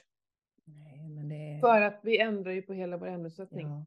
Nej, 0.64 1.08
men 1.08 1.28
det... 1.28 1.60
För 1.60 1.80
att 1.80 2.00
vi 2.02 2.18
ändrar 2.18 2.52
ju 2.52 2.62
på 2.62 2.72
hela 2.72 2.96
vår 2.96 3.06
ämnessättning. 3.06 3.66
ja. 3.66 3.84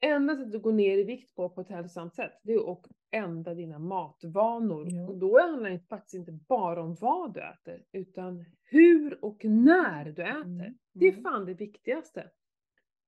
Enda 0.00 0.36
sättet 0.36 0.54
att 0.54 0.62
gå 0.62 0.70
ner 0.72 0.98
i 0.98 1.04
vikt 1.04 1.34
på, 1.34 1.48
på 1.48 1.60
ett 1.60 1.68
hälsosamt 1.68 2.14
sätt, 2.14 2.32
det 2.42 2.52
är 2.54 2.72
att 2.72 2.86
ändra 3.10 3.54
dina 3.54 3.78
matvanor. 3.78 4.86
Ja. 4.90 5.08
Och 5.08 5.16
då 5.18 5.40
handlar 5.40 5.70
det 5.70 5.78
faktiskt 5.78 6.14
inte 6.14 6.32
bara 6.32 6.82
om 6.82 6.94
vad 7.00 7.34
du 7.34 7.40
äter, 7.40 7.82
utan 7.92 8.44
hur 8.62 9.24
och 9.24 9.44
när 9.44 10.04
du 10.04 10.22
äter. 10.22 10.40
Mm. 10.42 10.74
Det 10.92 11.06
är 11.06 11.12
Mm. 11.12 11.22
fan 11.22 11.46
det 11.46 11.54
viktigaste. 11.54 12.30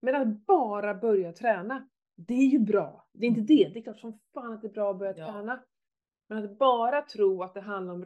Men 0.03 0.15
att 0.15 0.47
bara 0.47 0.95
börja 0.95 1.33
träna, 1.33 1.89
det 2.17 2.35
är 2.35 2.47
ju 2.47 2.59
bra. 2.59 3.09
Det 3.13 3.27
är 3.27 3.29
inte 3.29 3.41
det. 3.41 3.71
Det 3.75 3.79
är 3.79 3.83
klart 3.83 4.01
som 4.01 4.19
fan 4.35 4.53
att 4.53 4.63
det 4.63 4.69
är 4.69 4.73
bra 4.73 4.91
att 4.91 4.99
börja 4.99 5.15
Ja. 5.17 5.33
träna. 5.33 5.63
Men 6.29 6.45
att 6.45 6.59
bara 6.59 7.03
tro 7.03 7.43
att 7.43 7.55
det 7.55 7.61
handlar 7.61 7.95
om, 7.95 8.05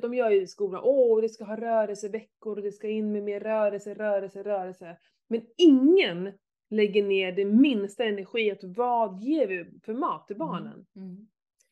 de 0.00 0.14
gör 0.14 0.30
ju 0.30 0.42
i 0.42 0.46
skolan, 0.46 0.80
åh 0.84 1.20
det 1.20 1.28
ska 1.28 1.44
ha 1.44 1.56
rörelseveckor 1.56 2.56
och 2.56 2.62
det 2.62 2.72
ska 2.72 2.88
in 2.88 3.12
med 3.12 3.22
mer 3.22 3.40
rörelse, 3.40 3.94
rörelse, 3.94 4.42
rörelse. 4.42 4.96
Men 5.28 5.42
ingen 5.56 6.32
lägger 6.72 7.02
ner 7.02 7.32
det 7.32 7.44
minsta 7.44 8.04
energi 8.04 8.50
att 8.50 8.64
vad 8.64 9.20
ger 9.22 9.46
vi 9.46 9.80
för 9.84 9.94
mat 9.94 10.26
till 10.26 10.36
barnen? 10.36 10.86
Mm. 10.96 11.28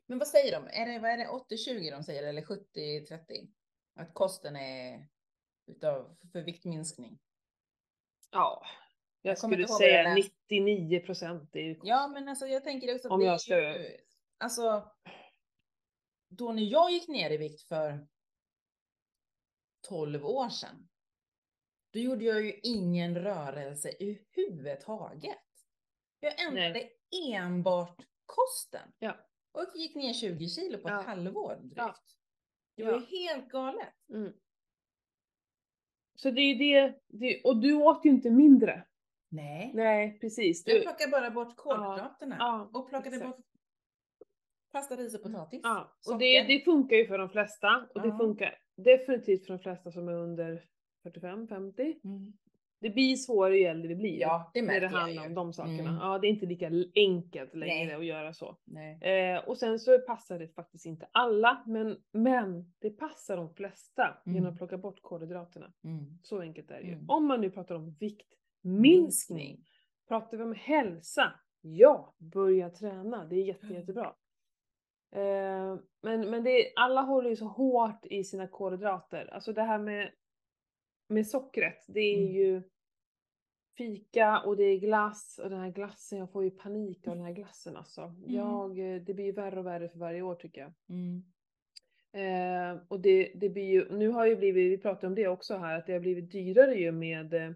Men 0.07 0.19
vad 0.19 0.29
säger 0.29 0.53
de? 0.61 0.67
Är 0.81 0.87
det, 0.87 0.99
vad 0.99 1.11
är 1.11 1.17
det 1.17 1.27
80-20 1.27 1.91
de 1.91 2.03
säger 2.05 2.23
eller 2.23 2.43
70-30? 2.43 3.49
Att 3.95 4.15
kosten 4.15 4.57
är 4.57 5.07
utav, 5.67 6.17
för 6.33 6.43
viktminskning? 6.43 7.19
Ja, 8.31 8.63
jag, 9.23 9.31
Jag 9.31 9.39
skulle 9.39 9.69
säga 9.69 10.15
läste. 10.15 10.31
99 10.49 11.01
procent. 11.01 11.51
Ja, 11.83 12.09
men 12.09 12.29
alltså 12.29 12.47
jag 12.47 12.65
tänker 12.65 12.95
också 12.95 13.09
att 13.09 13.13
Om 13.13 13.21
det 13.21 13.27
jag 13.27 13.35
är 13.35 13.39
ska- 13.39 13.79
ju, 13.79 13.97
alltså 14.39 14.91
då 16.29 16.53
när 16.53 16.63
jag 16.63 16.91
gick 16.93 17.09
ner 17.09 17.31
i 17.31 17.37
vikt 17.37 17.63
för 17.63 18.07
12 19.89 20.27
år 20.27 20.49
sedan, 20.49 20.89
då 21.92 21.98
gjorde 21.98 22.24
jag 22.24 22.42
ju 22.42 22.61
ingen 22.62 23.14
rörelse 23.18 23.90
överhuvudtaget. 24.00 25.38
Jag 26.20 26.40
ändrade 26.46 26.88
enbart 27.33 28.07
kosten. 28.26 28.92
Ja. 28.98 29.16
Och 29.53 29.64
gick 29.74 29.94
ner 29.94 30.12
20 30.12 30.48
kilo 30.48 30.79
på 30.79 30.88
ett 30.88 30.94
Ja. 30.94 31.00
halvår 31.00 31.57
drygt. 31.57 31.76
Ja. 31.76 31.94
Det 32.76 32.85
var 32.85 32.92
ju 32.92 33.07
helt 33.18 33.48
galet. 33.48 33.94
Mm. 34.12 34.33
Så 36.14 36.31
det 36.31 36.40
är 36.40 36.55
ju 36.55 36.55
det, 36.55 37.00
det, 37.09 37.42
och 37.44 37.57
du 37.57 37.74
åt 37.74 38.05
ju 38.05 38.11
inte 38.11 38.31
mindre. 38.31 38.87
Nej. 39.29 39.70
Nej, 39.74 40.18
precis. 40.20 40.62
Jag 40.66 40.76
Du, 40.76 40.83
plockade 40.83 41.11
bara 41.11 41.31
bort 41.31 41.57
kolhydraterna. 41.57 42.37
ja, 42.38 42.70
och 42.74 42.88
plockade 42.88 43.16
exakt. 43.16 43.37
bort 43.37 43.46
pasta, 44.72 44.96
ris 44.96 45.14
och 45.14 45.22
potatis. 45.22 45.61
ja, 45.62 45.96
och 46.09 46.18
det, 46.18 46.42
det 46.42 46.64
funkar 46.64 46.96
ju 46.96 47.07
för 47.07 47.18
de 47.18 47.31
flesta. 47.31 47.88
Och 47.94 48.03
det 48.03 48.09
Ja. 48.09 48.18
funkar 48.18 48.59
definitivt 48.76 49.46
för 49.46 49.53
de 49.55 49.59
flesta 49.62 49.90
som 49.92 50.09
är 50.09 50.12
under 50.14 50.64
45-50. 51.05 51.95
Mm. 52.05 52.33
Det 52.83 52.91
blir 52.91 53.17
svårare 53.17 53.59
ju 53.59 53.65
äldre 53.65 53.89
vi 53.89 53.95
blir. 53.97 54.21
Ja, 54.21 54.51
det 54.55 54.63
när 54.63 54.81
det 54.81 54.89
handlar 54.89 55.27
om 55.27 55.35
de 55.35 55.53
sakerna. 55.53 55.89
Mm. 55.91 55.95
Ja, 55.95 56.19
det 56.19 56.27
är 56.27 56.29
inte 56.31 56.47
lika 56.47 56.71
enkelt 56.95 57.55
längre 57.55 57.87
Nej. 57.87 57.95
att 57.95 58.05
göra 58.05 58.33
så. 58.33 58.57
Eh, 59.01 59.49
och 59.49 59.59
sen 59.59 59.79
så 59.79 59.99
passar 59.99 60.39
det 60.39 60.49
faktiskt 60.49 60.87
inte 60.87 61.09
alla, 61.13 61.63
men, 61.67 61.97
men 62.13 62.73
det 62.79 62.91
passar 62.91 63.37
de 63.37 63.55
flesta 63.55 64.23
Mm. 64.27 64.37
genom 64.37 64.53
att 64.53 64.59
plocka 64.59 64.79
bort 64.79 65.03
kolhydraterna. 65.03 65.73
Mm. 65.85 66.19
Så 66.23 66.41
enkelt 66.41 66.71
är 66.71 66.81
det 66.81 66.87
ju. 66.87 66.93
Mm. 66.93 67.11
Om 67.11 67.27
man 67.27 67.41
nu 67.41 67.51
pratar 67.51 67.75
om 67.75 67.97
viktminskning. 68.01 69.65
Pratar 70.09 70.37
vi 70.37 70.43
om 70.43 70.55
hälsa? 70.59 71.33
Ja, 71.61 72.15
börja 72.19 72.71
träna. 72.71 73.25
Det 73.25 73.37
är 73.37 73.45
jätte, 73.45 73.67
Mm. 73.67 73.77
jättebra. 73.81 74.15
Eh, 75.13 75.77
men 76.03 76.31
men 76.31 76.45
det, 76.45 76.73
alla 76.77 77.01
håller 77.01 77.31
ju 77.31 77.37
så 77.37 77.47
hårt 77.47 78.07
i 78.07 78.25
sina 78.25 78.47
kolhydrater. 78.49 79.35
Alltså 79.35 79.53
det 79.53 79.63
här 79.63 79.79
med, 79.79 80.11
med 81.11 81.27
sockret, 81.27 81.85
det 81.88 82.01
är 82.01 82.18
Mm. 82.23 82.35
ju 82.35 82.62
fika 83.79 84.40
och 84.40 84.57
det 84.57 84.64
är 84.64 84.79
glass 84.79 85.40
och 85.42 85.51
den 85.51 85.61
här 85.61 85.70
glassen, 85.70 86.18
jag 86.18 86.31
får 86.33 86.44
ju 86.44 86.51
panik 86.51 87.07
av 87.09 87.16
den 87.16 87.25
här 87.25 87.33
glassen 87.33 87.77
alltså. 87.77 88.14
Jag, 88.27 88.79
eh, 88.79 89.03
det 89.03 89.14
blir 89.14 89.25
ju 89.25 89.33
värre 89.33 89.59
och 89.61 89.66
värre 89.66 89.88
för 89.88 89.99
varje 89.99 90.23
år 90.23 90.35
tycker 90.35 90.61
jag. 90.61 90.73
Mm. 90.88 91.23
Eh, 92.12 92.83
och 92.88 93.01
det, 93.01 93.33
det 93.35 93.49
blir 93.49 93.64
ju, 93.70 93.92
nu 93.99 94.09
har 94.09 94.27
ju 94.27 94.37
blivit, 94.37 94.73
vi 94.73 94.79
pratade 94.83 95.07
om 95.07 95.14
det 95.14 95.29
också 95.29 95.57
här, 95.57 95.79
att 95.79 95.87
det 95.87 95.92
har 95.92 96.01
blivit 96.01 96.31
dyrare 96.33 96.75
ju 96.75 96.92
med, 96.92 97.35
eh, 97.35 97.51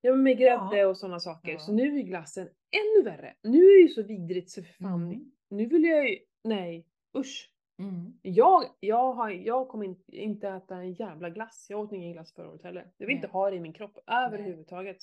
ja, 0.00 0.14
med 0.14 0.38
grädde 0.38 0.76
Ja. 0.78 0.86
och 0.86 0.96
sådana 0.96 1.20
saker. 1.20 1.52
Ja. 1.52 1.58
Så 1.58 1.72
nu 1.72 1.98
är 1.98 2.02
glassen 2.02 2.48
ännu 2.70 3.04
värre. 3.04 3.34
Nu 3.42 3.58
är 3.58 3.76
det 3.76 3.82
ju 3.82 3.88
så 3.88 4.02
vidrigt 4.02 4.50
så 4.50 4.62
för 4.62 4.72
fan, 4.72 5.02
Mm. 5.06 5.32
nu 5.50 5.66
vill 5.66 5.84
jag 5.84 6.10
ju, 6.10 6.18
nej, 6.44 6.86
usch. 7.18 7.50
Mm. 7.78 8.18
Jag, 8.22 8.64
jag, 8.80 9.12
har, 9.12 9.30
jag 9.30 9.68
kommer 9.68 9.84
in, 9.84 9.96
inte 10.12 10.48
äta 10.48 10.76
en 10.76 10.92
jävla 10.92 11.30
glass. 11.30 11.66
Jag 11.70 11.80
åt 11.80 11.92
ingen 11.92 12.12
glass 12.12 12.32
förra 12.34 12.48
året 12.50 12.62
heller. 12.62 12.80
Jag 12.96 13.06
vill 13.06 13.14
Nej. 13.16 13.24
inte 13.24 13.28
ha 13.28 13.50
det 13.50 13.56
i 13.56 13.60
min 13.60 13.72
kropp 13.72 13.98
överhuvudtaget. 14.06 14.96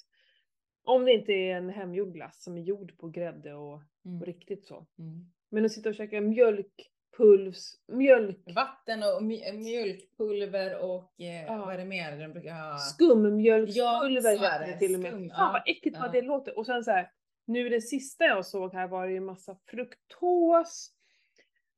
Om 0.84 1.06
det 1.06 1.12
inte 1.14 1.32
är 1.34 1.56
en 1.58 1.70
hemgjord 1.70 2.14
glass 2.14 2.44
som 2.44 2.58
är 2.58 2.62
gjord 2.62 2.98
på 2.98 3.08
grädde 3.08 3.54
och, 3.54 3.80
Mm. 4.06 4.22
och 4.22 4.26
riktigt 4.28 4.66
så. 4.66 4.76
Mm. 5.00 5.32
Men 5.50 5.66
att 5.66 5.72
sitta 5.72 5.90
och 5.90 5.96
käka 5.96 6.22
mjölkpulvs, 6.22 7.74
mjölk, 7.88 8.38
Vatten 8.56 9.00
och 9.04 9.22
mj- 9.22 9.54
mjölkpulver 9.58 10.80
och 10.84 11.04
eh, 11.22 11.44
Ja. 11.46 11.58
vad 11.58 11.74
är 11.74 11.78
det 11.78 11.86
mer 11.86 12.20
de 12.20 12.28
brukar 12.34 12.54
ha? 12.72 12.78
Skummjölkspulver 12.78 14.32
Ja, 14.32 14.50
heter 14.60 14.68
det 14.68 14.78
till 14.80 14.94
och 14.96 15.00
med. 15.02 15.12
Skum, 15.12 15.30
Fan 15.30 15.38
ja, 15.40 15.50
vad 15.54 15.62
äckligt 15.66 15.98
vad 16.00 16.08
ja. 16.08 16.12
det 16.12 16.22
låter. 16.22 16.58
Och 16.58 16.66
sen 16.66 16.84
så 16.84 16.92
här, 16.92 17.12
nu 17.46 17.70
det 17.70 17.82
sista 17.82 18.24
jag 18.26 18.46
såg 18.46 18.74
här 18.74 18.88
var 18.88 19.08
det 19.08 19.14
ju 19.14 19.20
massa 19.20 19.56
fruktos 19.66 20.92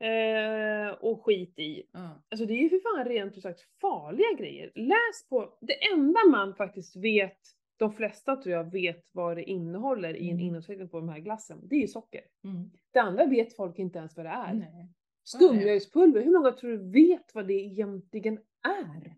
eh, 0.04 0.94
och 0.94 1.26
skit 1.26 1.60
i. 1.60 1.84
Ja. 1.92 2.24
Alltså 2.32 2.46
det 2.46 2.54
är 2.54 2.62
ju 2.63 2.70
för 2.70 2.80
fan 2.80 3.06
rent 3.06 3.38
ut 3.38 3.44
sagt 3.44 3.62
farliga 3.82 4.34
grejer. 4.38 4.72
Läs 4.76 5.30
på, 5.30 5.58
det 5.62 5.88
enda 5.94 6.20
man 6.32 6.56
faktiskt 6.56 6.96
vet, 6.96 7.39
de 7.78 7.94
flesta 7.94 8.36
tror 8.36 8.56
jag 8.56 8.72
vet 8.72 9.10
vad 9.12 9.38
det 9.38 9.44
innehåller 9.44 10.13
i 10.18 10.24
en 10.30 10.34
Mm. 10.34 10.39
innehållsförteckning 10.46 10.89
på 10.89 11.00
den 11.00 11.10
här 11.10 11.20
glassen, 11.20 11.68
det 11.68 11.76
är 11.76 11.80
ju 11.82 11.88
socker. 11.88 12.22
Mm. 12.44 12.72
Det 12.92 13.00
andra 13.00 13.26
vet 13.26 13.56
folk 13.56 13.80
inte 13.80 14.00
ens 14.00 14.18
vad 14.18 14.26
det 14.26 14.30
är. 14.30 14.54
Nej. 14.54 14.89
Hur 16.24 16.32
många 16.39 16.52
tror 16.52 16.72
du 16.72 16.92
vet 16.92 17.36
vad 17.36 17.48
det 17.48 17.54
egentligen 17.54 18.38
är? 18.68 19.16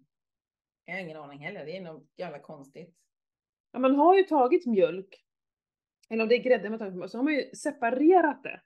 Jag 0.86 0.94
har 0.94 1.02
ingen 1.02 1.18
aning 1.18 1.40
heller. 1.40 1.66
Det 1.66 1.78
är 1.78 1.82
nog 1.82 2.08
jävla 2.18 2.40
konstigt. 2.40 2.96
Ja, 3.72 3.80
man 3.80 3.96
har 3.96 4.16
ju 4.18 4.24
tagit 4.24 4.66
mjölk, 4.66 5.26
eller 6.10 6.24
om 6.24 6.30
det 6.30 6.36
är 6.36 6.44
grädde 6.44 6.70
man 6.70 6.80
tagit, 6.80 7.12
så 7.12 7.18
har 7.18 7.24
man 7.24 7.34
ju 7.34 7.42
separerat 7.56 8.44
det. 8.44 8.62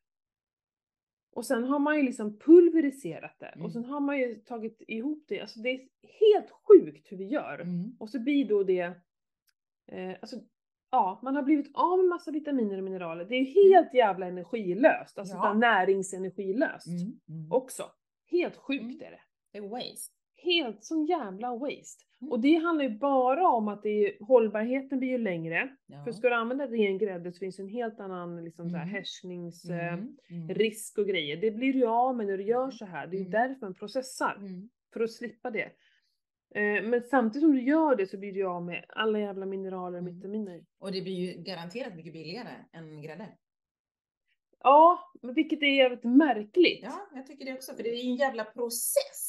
Och 1.31 1.45
sen 1.45 1.63
har 1.63 1.79
man 1.79 1.97
ju 1.97 2.03
liksom 2.03 2.39
pulveriserat 2.39 3.35
det 3.39 3.45
Mm. 3.45 3.65
och 3.65 3.71
sen 3.71 3.85
har 3.85 3.99
man 3.99 4.17
ju 4.19 4.35
tagit 4.35 4.81
ihop 4.87 5.23
det. 5.27 5.41
Alltså 5.41 5.59
det 5.59 5.69
är 5.69 5.79
helt 6.19 6.49
sjukt 6.51 7.11
hur 7.11 7.17
vi 7.17 7.25
gör. 7.25 7.59
Mm. 7.59 7.95
Och 7.99 8.09
så 8.09 8.19
blir 8.19 8.45
då 8.45 8.63
det, 8.63 8.81
eh, 9.87 10.11
alltså 10.21 10.35
ja, 10.91 11.19
man 11.23 11.35
har 11.35 11.43
blivit 11.43 11.71
av 11.73 11.97
med 11.97 12.07
massa 12.07 12.31
vitaminer 12.31 12.77
och 12.77 12.83
mineraler. 12.83 13.25
Det 13.25 13.35
är 13.35 13.45
helt 13.45 13.93
jävla 13.93 14.25
energilöst, 14.25 15.17
alltså 15.19 15.35
Mm. 15.35 15.45
Ja. 15.47 15.53
näringsenergilöst 15.53 16.87
Mm. 16.87 17.19
Mm. 17.29 17.51
också. 17.51 17.91
Helt 18.31 18.55
sjukt 18.55 18.81
Mm. 18.83 19.01
är 19.01 19.11
det. 19.11 19.21
Det 19.51 19.57
är 19.57 19.69
waste. 19.69 20.13
Helt 20.43 20.84
sån 20.84 21.06
jävla 21.06 21.56
waste. 21.58 22.04
Mm. 22.21 22.32
Och 22.32 22.39
det 22.39 22.56
handlar 22.56 22.86
ju 22.86 22.97
bara 22.97 23.47
om 23.49 23.67
att 23.67 23.84
det 23.84 23.89
är, 23.89 24.25
hållbarheten 24.25 24.99
blir 24.99 25.10
ju 25.10 25.17
längre. 25.17 25.75
Ja. 25.86 26.04
För 26.04 26.12
ska 26.12 26.30
du 26.30 26.36
använda 26.36 26.67
ren 26.67 26.97
grädde 26.97 27.32
så 27.32 27.39
finns 27.39 27.56
det 27.58 27.63
en 27.63 27.69
helt 27.69 27.99
annan 27.99 28.43
liksom, 28.43 28.67
Mm. 28.67 28.80
härsningsrisk 28.89 29.69
Mm. 29.69 30.17
Mm. 30.30 30.78
och 30.97 31.08
grejer. 31.08 31.38
Det 31.38 31.52
blir 31.52 31.73
du 31.73 31.80
ju 31.80 31.88
av 31.88 32.15
med 32.15 32.28
när 32.28 32.38
du 32.38 32.43
gör 32.43 32.63
Mm. 32.63 32.71
så 32.71 32.86
här. 32.86 33.08
Det 33.08 33.15
är 33.17 33.19
ju 33.19 33.25
Mm. 33.25 33.32
därför 33.32 33.65
man 33.65 33.73
processar. 33.75 34.38
För 34.93 34.99
att 35.02 35.12
slippa 35.12 35.52
det. 35.52 35.71
Eh, 36.56 36.84
men 36.84 37.02
samtidigt 37.02 37.41
som 37.43 37.52
du 37.56 37.62
gör 37.62 37.95
det 37.95 38.08
så 38.08 38.17
blir 38.17 38.34
du 38.34 38.45
av 38.47 38.63
med 38.65 38.86
alla 38.89 39.19
jävla 39.19 39.45
mineraler 39.45 39.99
och 40.02 40.08
vitaminer. 40.08 40.65
Och 40.80 40.91
det 40.91 41.02
blir 41.02 41.13
ju 41.13 41.43
garanterat 41.43 41.95
mycket 41.95 42.13
billigare 42.13 42.49
än 42.73 43.02
grädde. 43.02 43.28
Ja, 44.63 44.99
vilket 45.36 45.62
är 45.62 45.67
jävligt 45.67 46.04
märkligt. 46.04 46.80
Ja, 46.84 47.08
jag 47.13 47.28
tycker 47.28 47.45
det 47.45 47.54
också. 47.54 47.73
För 47.75 47.84
det 47.84 47.89
är 47.89 48.04
ju 48.04 48.10
en 48.10 48.15
jävla 48.15 48.43
process 48.43 49.28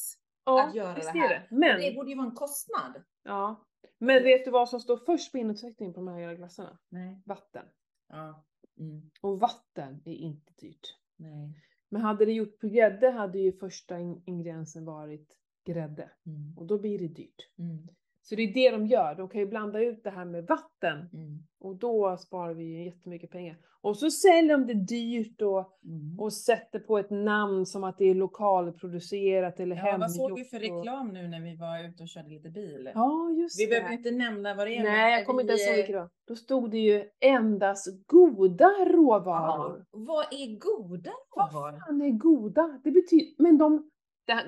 Ja, 0.58 0.68
att 0.68 0.74
göra 0.74 0.94
det 0.94 1.00
är 1.00 1.12
här. 1.12 1.28
det. 1.28 1.56
Men, 1.56 1.80
det 1.80 1.92
borde 1.94 2.10
ju 2.10 2.16
vara 2.16 2.26
en 2.26 2.34
kostnad. 2.34 3.02
ja. 3.22 3.66
men 3.98 4.22
vet 4.22 4.44
du 4.44 4.50
vad 4.50 4.68
som 4.68 4.80
står 4.80 4.96
först 4.96 5.32
på 5.32 5.38
innehållsförteckningen 5.38 5.94
på 5.94 6.00
de 6.00 6.08
här 6.08 6.34
glassarna? 6.34 6.78
Nej. 6.88 7.22
Vatten. 7.26 7.66
Ja. 8.08 8.44
Mm. 8.78 9.10
Och 9.20 9.40
vatten 9.40 10.02
är 10.04 10.14
inte 10.14 10.52
dyrt. 10.58 10.96
Nej. 11.16 11.54
Men 11.88 12.02
hade 12.02 12.24
det 12.24 12.32
gjort 12.32 12.58
på 12.58 12.66
grädde 12.68 13.10
hade 13.10 13.38
ju 13.38 13.52
första 13.52 13.98
in- 13.98 14.22
ingrediensen 14.26 14.84
varit 14.84 15.28
grädde. 15.66 16.10
Mm. 16.26 16.58
Och 16.58 16.66
då 16.66 16.78
blir 16.78 16.98
det 16.98 17.08
dyrt. 17.08 17.48
Mm. 17.58 17.88
Så 18.22 18.34
det 18.34 18.42
är 18.42 18.54
det 18.54 18.70
de 18.70 18.86
gör. 18.86 19.14
De 19.14 19.28
kan 19.28 19.40
ju 19.40 19.46
blanda 19.46 19.80
ut 19.80 20.04
det 20.04 20.10
här 20.10 20.24
med 20.24 20.46
vatten. 20.46 20.98
Mm. 21.12 21.38
Och 21.60 21.76
då 21.76 22.16
sparar 22.16 22.54
vi 22.54 22.64
ju 22.64 22.84
jättemycket 22.84 23.30
pengar. 23.30 23.56
Och 23.82 23.96
så 23.96 24.10
säljer 24.10 24.58
de 24.58 24.66
det 24.66 24.74
dyrt 24.74 25.42
och, 25.42 25.76
Mm. 25.84 26.20
och 26.20 26.32
sätter 26.32 26.78
på 26.78 26.98
ett 26.98 27.10
namn 27.10 27.66
som 27.66 27.84
att 27.84 27.98
det 27.98 28.04
är 28.04 28.14
lokalproducerat 28.14 29.60
eller 29.60 29.76
Ja, 29.76 29.82
hemgjort. 29.82 30.00
vad 30.00 30.12
såg 30.12 30.34
vi 30.38 30.44
för 30.44 30.58
reklam 30.58 31.08
nu 31.08 31.28
när 31.28 31.40
vi 31.40 31.56
var 31.56 31.88
ute 31.88 32.02
och 32.02 32.08
körde 32.08 32.28
lite 32.28 32.50
bil? 32.50 32.90
Ja, 32.94 33.30
just 33.30 33.60
Vi 33.60 33.64
det. 33.64 33.70
behöver 33.70 33.92
inte 33.92 34.10
nämna 34.10 34.54
vad 34.54 34.66
det 34.66 34.76
är. 34.76 34.82
Nej, 34.82 35.12
jag 35.12 35.26
kommer 35.26 35.40
inte 35.40 35.52
ens 35.52 35.66
ihåg 35.66 35.76
vilket 35.76 35.94
det 35.94 35.98
var. 36.00 36.10
Då 36.28 36.34
stod 36.36 36.70
det 36.70 36.78
ju 36.78 37.04
endast 37.20 38.06
goda 38.06 38.68
råvaror. 38.86 39.84
Ja. 39.92 39.98
Vad 39.98 40.24
är 40.30 40.58
goda 40.58 41.10
Vad 41.36 41.52
råvaror? 41.54 41.78
fan 41.86 42.00
är 42.02 42.10
goda? 42.10 42.80
Det 42.84 42.90
betyder, 42.90 43.42
men 43.42 43.58
de, 43.58 43.90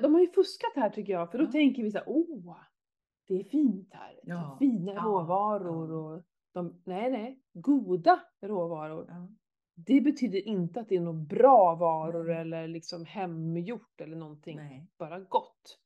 de 0.03 0.15
har 0.15 0.21
ju 0.21 0.27
fuskat 0.33 0.73
här 0.75 0.91
tycker 0.91 1.13
jag, 1.13 1.31
för 1.31 1.39
då 1.39 1.45
Ja. 1.45 1.51
tänker 1.53 1.83
vi 1.83 1.91
så 1.91 1.99
här, 1.99 2.05
åh, 2.09 2.57
det 3.27 3.41
är 3.41 3.45
fint 3.45 3.89
här. 3.93 4.21
Ja, 4.23 4.57
fina 4.59 4.93
ja, 4.93 5.03
råvaror 5.03 5.93
och 5.93 6.23
de, 6.55 6.83
nej, 6.85 7.11
nej, 7.11 7.43
goda 7.53 8.21
råvaror. 8.41 9.07
Ja. 9.09 9.29
Det 9.75 10.01
betyder 10.01 10.39
inte 10.49 10.81
att 10.81 10.89
det 10.89 10.97
är 10.97 11.01
några 11.01 11.19
bra 11.25 11.75
varor 11.75 12.25
Nej. 12.25 12.37
eller 12.41 12.69
liksom 12.69 13.05
hemgjort 13.05 14.01
eller 14.01 14.17
någonting. 14.17 14.57
Nej. 14.57 14.89
Bara 14.99 15.21
gott. 15.21 15.79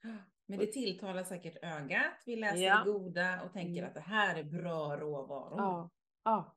Men 0.46 0.58
det 0.58 0.66
tilltalar 0.66 1.22
säkert 1.22 1.56
ögat. 1.62 2.22
Vi 2.26 2.36
läser 2.36 2.62
Ja. 2.64 2.82
det 2.84 2.92
goda 2.92 3.42
och 3.44 3.52
tänker 3.52 3.78
Mm. 3.82 3.88
att 3.88 3.94
det 3.94 4.00
här 4.00 4.38
är 4.38 4.44
bra 4.44 4.96
råvaror. 4.96 5.58
Ja. 5.58 5.90
ja. 6.24 6.56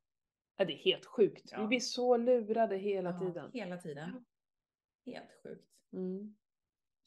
Ja, 0.58 0.66
det 0.66 0.74
är 0.74 0.78
helt 0.78 1.06
sjukt. 1.06 1.54
Vi 1.60 1.68
blir 1.68 1.80
så 1.80 2.18
lurade 2.18 2.78
hela 2.78 3.20
tiden. 3.20 3.52
Hela 3.54 3.78
tiden. 3.78 4.26
Helt 5.06 5.32
sjukt. 5.44 5.70
Mm. 5.94 6.36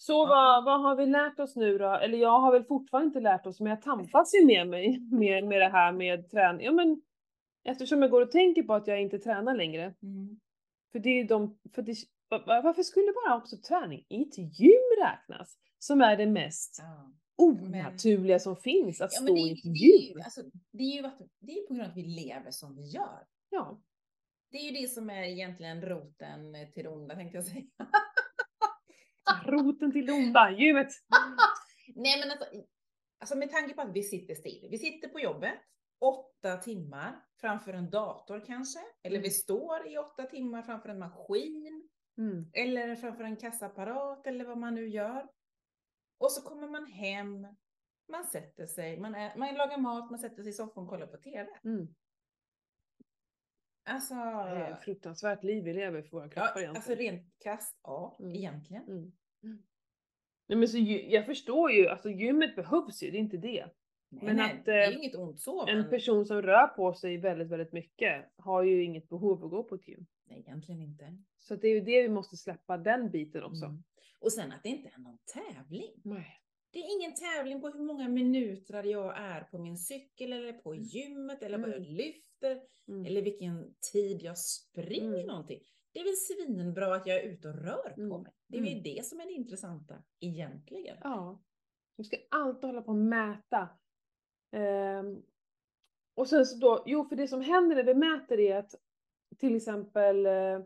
Så 0.06 0.26
vad, 0.26 0.64
vad 0.64 0.80
har 0.82 0.96
vi 0.96 1.06
lärt 1.06 1.40
oss 1.40 1.56
nu 1.56 1.78
då? 1.78 1.90
Eller 1.94 2.18
jag 2.18 2.40
har 2.40 2.52
väl 2.52 2.64
fortfarande 2.64 3.06
inte 3.06 3.20
lärt 3.20 3.46
oss, 3.46 3.60
men 3.60 3.70
jag 3.70 3.82
tampas 3.82 4.34
ju 4.34 4.46
med 4.46 4.68
mig 4.68 5.00
med, 5.00 5.44
med 5.44 5.60
det 5.60 5.68
här 5.68 5.92
med 5.92 6.30
träning. 6.30 6.66
Ja, 6.66 6.72
men 6.72 7.02
eftersom 7.64 8.02
jag 8.02 8.10
går 8.10 8.22
och 8.22 8.30
tänker 8.30 8.62
på 8.62 8.74
att 8.74 8.86
jag 8.86 9.02
inte 9.02 9.18
tränar 9.18 9.54
längre. 9.56 9.82
Mm. 10.02 10.40
För 10.92 10.98
det 10.98 11.08
är 11.08 11.14
ju 11.16 11.24
de, 11.24 11.58
för 11.74 11.82
det, 11.82 11.94
va- 12.30 12.42
va- 12.46 12.60
varför 12.64 12.82
skulle 12.82 13.12
bara 13.12 13.36
också 13.36 13.56
träning 13.56 14.04
i 14.08 14.22
ett 14.22 14.38
gym 14.38 14.88
räknas? 15.02 15.58
Som 15.78 16.00
är 16.00 16.16
det 16.16 16.26
mest 16.26 16.78
Ja. 16.82 17.12
onaturliga 17.36 18.38
som 18.38 18.56
finns, 18.56 19.00
att 19.00 19.10
Ja, 19.12 19.20
stå 19.20 19.34
det, 19.34 19.40
i 19.40 19.52
ett 19.52 19.58
det, 19.62 19.68
är 19.68 19.72
gym. 19.72 20.16
ju, 20.18 20.22
alltså, 20.22 20.40
det 20.72 20.82
är 20.84 20.96
ju 21.00 21.06
att, 21.06 21.18
det 21.40 21.52
är 21.52 21.66
på 21.66 21.74
grund 21.74 21.84
av 21.86 21.90
att 21.90 21.96
vi 21.96 22.02
lever 22.02 22.50
som 22.50 22.76
vi 22.76 22.82
gör. 22.82 23.26
Ja. 23.50 23.80
Det 24.50 24.58
är 24.58 24.70
ju 24.72 24.80
det 24.82 24.88
som 24.88 25.10
är 25.10 25.22
egentligen 25.22 25.82
roten 25.82 26.52
till 26.74 26.82
det 26.84 26.88
onda 26.88 27.14
tänkte 27.14 27.36
jag 27.38 27.44
säga. 27.44 27.62
Roten 29.46 29.92
till 29.92 30.06
det 30.06 30.12
onda, 30.12 30.50
gymmet. 30.50 30.88
Nej 31.94 32.20
men 32.20 32.30
alltså, 32.30 32.46
alltså 33.20 33.36
med 33.36 33.50
tanke 33.50 33.74
på 33.74 33.82
att 33.82 33.96
vi 33.96 34.02
sitter 34.02 34.34
still. 34.34 34.68
Vi 34.70 34.78
sitter 34.78 35.08
på 35.08 35.20
jobbet 35.20 35.54
åtta 36.02 36.56
timmar 36.56 37.24
framför 37.40 37.72
en 37.72 37.90
dator 37.90 38.44
kanske. 38.46 38.78
Eller 39.02 39.20
vi 39.20 39.30
står 39.30 39.88
i 39.88 39.98
åtta 39.98 40.22
timmar 40.22 40.62
framför 40.62 40.88
en 40.88 40.98
maskin. 40.98 41.88
Mm. 42.18 42.50
Eller 42.52 42.96
framför 42.96 43.24
en 43.24 43.36
kassaapparat 43.36 44.26
eller 44.26 44.44
vad 44.44 44.58
man 44.58 44.74
nu 44.74 44.88
gör. 44.88 45.28
Och 46.18 46.32
så 46.32 46.42
kommer 46.42 46.68
man 46.68 46.86
hem, 46.86 47.46
man 48.08 48.24
sätter 48.24 48.66
sig, 48.66 49.00
man, 49.00 49.14
är, 49.14 49.36
man 49.36 49.54
lagar 49.54 49.78
mat, 49.78 50.10
man 50.10 50.18
sätter 50.18 50.42
sig 50.42 50.50
i 50.50 50.52
soffan 50.52 50.84
och 50.84 50.90
kollar 50.90 51.06
på 51.06 51.16
TV. 51.16 51.48
Mm. 51.64 51.94
Alltså, 53.84 54.14
Det 54.14 54.20
är 54.20 54.72
ett 54.72 54.84
fruktansvärt 54.84 55.44
liv 55.44 55.64
vi 55.64 55.72
lever 55.72 56.02
för 56.02 56.10
våra 56.10 56.28
kroppar 56.28 56.42
ja, 56.54 56.60
egentligen. 56.60 56.76
alltså 56.76 56.94
rent 56.94 57.38
krasst, 57.42 57.80
ja, 57.82 58.16
Mm. 58.20 58.34
egentligen. 58.34 58.82
Mm. 58.88 59.12
Nej, 60.48 60.58
men 60.58 60.68
så, 60.68 60.78
jag 61.08 61.26
förstår 61.26 61.70
ju, 61.72 61.88
alltså 61.88 62.10
gymmet 62.10 62.56
behövs 62.56 63.02
ju, 63.02 63.10
det 63.10 63.16
är 63.16 63.20
inte 63.20 63.36
det. 63.36 63.66
Nej, 64.08 64.24
Men 64.24 64.36
nej, 64.36 64.58
att, 64.58 64.64
det 64.64 64.72
är 64.84 64.90
eh, 64.90 64.96
inget 64.96 65.14
ont 65.14 65.40
så. 65.40 65.66
En 65.66 65.78
men- 65.78 65.90
person 65.90 66.26
som 66.26 66.42
rör 66.42 66.66
på 66.66 66.94
sig 66.94 67.16
väldigt, 67.16 67.48
väldigt 67.48 67.72
mycket 67.72 68.24
har 68.36 68.62
ju 68.62 68.84
inget 68.84 69.08
behov 69.08 69.44
att 69.44 69.50
gå 69.50 69.62
på 69.64 69.74
ett 69.74 69.88
gym. 69.88 70.06
Nej, 70.24 70.40
egentligen 70.40 70.80
inte. 70.82 71.16
Så 71.38 71.56
det 71.56 71.68
är 71.68 71.74
ju 71.74 71.80
det 71.80 72.02
vi 72.02 72.08
måste 72.08 72.36
släppa, 72.36 72.76
den 72.78 73.10
biten 73.10 73.42
också. 73.44 73.64
Mm. 73.64 73.82
Och 74.20 74.32
sen 74.32 74.52
att 74.52 74.62
det 74.62 74.68
inte 74.68 74.88
är 74.94 74.98
någon 74.98 75.18
tävling. 75.34 75.92
Nej. 76.04 76.41
Det 76.72 76.78
är 76.78 76.96
ingen 76.98 77.14
tävling 77.14 77.60
på 77.60 77.68
hur 77.68 77.80
många 77.84 78.08
minuter 78.08 78.82
jag 78.82 79.18
är 79.18 79.40
på 79.44 79.58
min 79.58 79.76
cykel 79.78 80.32
eller 80.32 80.52
på 80.52 80.74
gymmet 80.74 81.42
eller 81.42 81.58
vad 81.58 81.68
jag 81.68 81.76
Mm. 81.76 81.88
lyfter 81.94 82.62
Mm. 82.88 83.06
eller 83.06 83.22
vilken 83.22 83.74
tid 83.92 84.22
jag 84.22 84.38
springer 84.38 85.14
Mm. 85.14 85.26
någonting. 85.26 85.60
Det 85.92 86.00
är 86.00 86.04
väl 86.04 86.16
svinbra 86.46 86.94
att 86.94 87.06
jag 87.06 87.16
är 87.18 87.22
ute 87.28 87.48
och 87.48 87.54
rör 87.54 87.90
på 87.94 88.00
Mm. 88.00 88.22
mig. 88.22 88.32
Det 88.48 88.56
är 88.58 88.62
väl 88.62 88.70
Mm. 88.72 88.82
det 88.82 89.06
som 89.06 89.20
är 89.20 89.26
det 89.26 89.32
intressanta 89.32 90.02
egentligen. 90.20 90.96
Ja. 91.02 91.42
Du 91.96 92.04
ska 92.04 92.16
alltid 92.30 92.64
hålla 92.64 92.82
på 92.82 92.90
och 92.90 92.96
mäta. 92.96 93.68
Ehm, 94.52 95.22
och 96.14 96.28
sen 96.28 96.46
så 96.46 96.56
då, 96.58 96.82
jo 96.86 97.04
för 97.04 97.16
det 97.16 97.28
som 97.28 97.40
händer 97.40 97.76
när 97.76 97.84
vi 97.84 97.94
mäter 97.94 98.40
är 98.40 98.56
att 98.56 98.74
till 99.38 99.56
exempel 99.56 100.26
eh, 100.26 100.60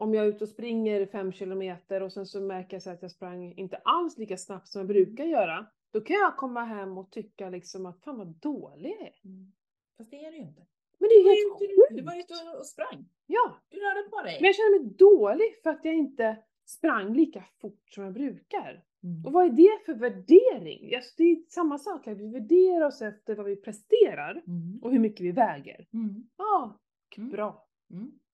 om 0.00 0.14
jag 0.14 0.24
är 0.24 0.28
ute 0.28 0.44
och 0.44 0.48
springer 0.50 1.06
fem 1.06 1.32
kilometer 1.32 2.02
och 2.02 2.12
sen 2.12 2.26
så 2.26 2.40
märker 2.40 2.74
jag 2.76 2.82
så 2.82 2.90
att 2.90 3.02
jag 3.02 3.10
sprang 3.10 3.52
inte 3.56 3.76
alls 3.76 4.18
lika 4.18 4.36
snabbt 4.36 4.68
som 4.68 4.78
jag 4.78 4.88
brukar 4.88 5.24
göra. 5.24 5.66
Då 5.92 6.00
kan 6.00 6.16
jag 6.16 6.36
komma 6.36 6.64
hem 6.64 6.98
och 6.98 7.10
tycka 7.10 7.50
liksom 7.50 7.86
att 7.86 8.00
fan 8.04 8.18
vad 8.18 8.26
dålig 8.28 8.90
jag 8.90 9.06
är. 9.06 9.14
Mm. 9.24 9.52
Fast 9.96 10.10
det 10.10 10.24
är 10.24 10.30
det 10.30 10.36
ju 10.36 10.42
inte. 10.42 10.66
Men 10.98 11.08
det 11.08 11.14
är 11.14 11.24
Du 11.24 11.30
ju 11.30 11.36
helt 11.50 11.62
ute, 11.62 11.94
du 11.94 12.02
var 12.02 12.12
sjukt! 12.12 12.30
ute 12.30 12.58
och 12.58 12.66
sprang. 12.66 13.08
Ja, 13.26 13.56
Du 13.68 13.76
rörde 13.76 14.08
på 14.10 14.22
dig. 14.22 14.36
men 14.40 14.46
jag 14.46 14.54
känner 14.54 14.78
mig 14.80 14.90
dålig 14.94 15.62
för 15.62 15.70
att 15.70 15.84
jag 15.84 15.94
inte 15.94 16.36
sprang 16.64 17.14
lika 17.14 17.44
fort 17.60 17.82
som 17.94 18.04
jag 18.04 18.12
brukar. 18.12 18.84
Mm. 19.02 19.26
Och 19.26 19.32
vad 19.32 19.44
är 19.46 19.50
det 19.50 19.84
för 19.86 19.94
värdering? 19.94 20.94
Alltså 20.94 21.14
det 21.16 21.24
är 21.24 21.36
samma 21.48 21.78
sak 21.78 22.06
här, 22.06 22.14
vi 22.14 22.26
värderar 22.28 22.86
oss 22.86 23.02
efter 23.02 23.34
vad 23.34 23.46
vi 23.46 23.56
presterar 23.56 24.30
Mm. 24.46 24.78
och 24.82 24.92
hur 24.92 24.98
mycket 24.98 25.20
vi 25.26 25.32
väger. 25.32 25.86
Mm. 25.92 26.28
Ja, 26.36 26.78
Mm. 27.16 27.30
bra. 27.30 27.66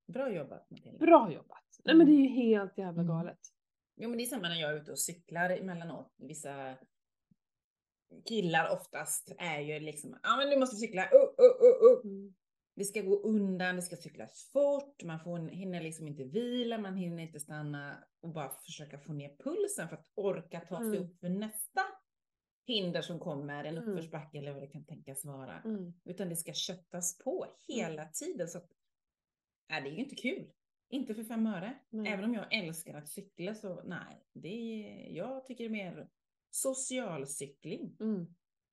Mm. 0.08 0.12
Bra 0.14 0.32
jobbat 0.32 0.70
Matilda. 0.70 0.98
Bra 0.98 1.32
jobbat. 1.32 1.80
Nej 1.84 1.94
men 1.94 2.06
det 2.06 2.12
Mm. 2.12 2.24
är 2.24 2.28
ju 2.28 2.34
helt 2.34 2.78
jävla 2.78 3.02
Mm. 3.02 3.06
galet. 3.16 3.38
Jo 3.96 4.08
men 4.08 4.18
det 4.18 4.24
är 4.24 4.26
samma 4.26 4.48
när 4.48 4.60
jag 4.60 4.70
är 4.70 4.76
ute 4.80 4.90
och 4.92 4.98
cyklar 4.98 5.50
emellanåt. 5.50 6.14
Vissa 6.18 6.76
killar 8.28 8.70
oftast 8.72 9.32
är 9.38 9.60
ju 9.60 9.80
liksom, 9.80 10.18
ja 10.22 10.36
men 10.36 10.48
nu 10.48 10.56
måste 10.56 10.76
cykla, 10.76 11.02
uh, 11.02 11.08
uh, 11.20 11.66
uh, 11.66 11.92
uh. 11.92 12.12
Mm. 12.12 12.34
Det 12.74 12.84
ska 12.84 13.00
gå 13.02 13.16
undan, 13.20 13.76
det 13.76 13.82
ska 13.82 13.96
cyklas 13.96 14.50
fort, 14.52 15.02
man 15.04 15.20
får, 15.20 15.38
hinner 15.48 15.80
liksom 15.80 16.08
inte 16.08 16.24
vila, 16.24 16.78
man 16.78 16.96
hinner 16.96 17.22
inte 17.22 17.40
stanna 17.40 18.04
och 18.20 18.28
bara 18.32 18.48
försöka 18.48 18.98
få 18.98 19.12
ner 19.12 19.36
pulsen 19.44 19.88
för 19.88 19.96
att 19.96 20.10
orka 20.14 20.60
ta 20.60 20.78
sig 20.78 20.86
Mm. 20.96 21.02
upp 21.02 21.20
för 21.20 21.28
nästa 21.28 21.80
hinder 22.66 23.02
som 23.02 23.18
kommer, 23.20 23.64
en 23.64 23.76
Mm. 23.76 23.88
uppförsbacke 23.88 24.38
eller 24.38 24.52
vad 24.52 24.62
det 24.62 24.66
kan 24.66 24.84
tänkas 24.84 25.24
vara. 25.24 25.60
Mm. 25.64 25.92
Utan 26.04 26.28
det 26.28 26.36
ska 26.36 26.52
köttas 26.52 27.18
på 27.18 27.46
hela 27.68 28.04
tiden 28.08 28.48
så 28.48 28.58
att, 28.58 28.68
nej 29.68 29.82
det 29.82 29.88
är 29.88 29.92
ju 29.92 29.98
inte 29.98 30.14
kul. 30.16 30.50
Inte 30.88 31.14
för 31.14 31.24
fem 31.24 31.46
öre. 31.46 31.78
Nej. 31.90 32.12
Även 32.12 32.24
om 32.24 32.34
jag 32.34 32.54
älskar 32.54 32.94
att 32.94 33.08
cykla 33.08 33.54
så 33.54 33.82
nej, 33.84 34.26
det 34.32 34.48
är, 34.48 35.10
jag 35.16 35.44
tycker 35.44 35.68
mer 35.68 36.08
socialcykling. 36.50 37.96
Mm. 38.00 38.26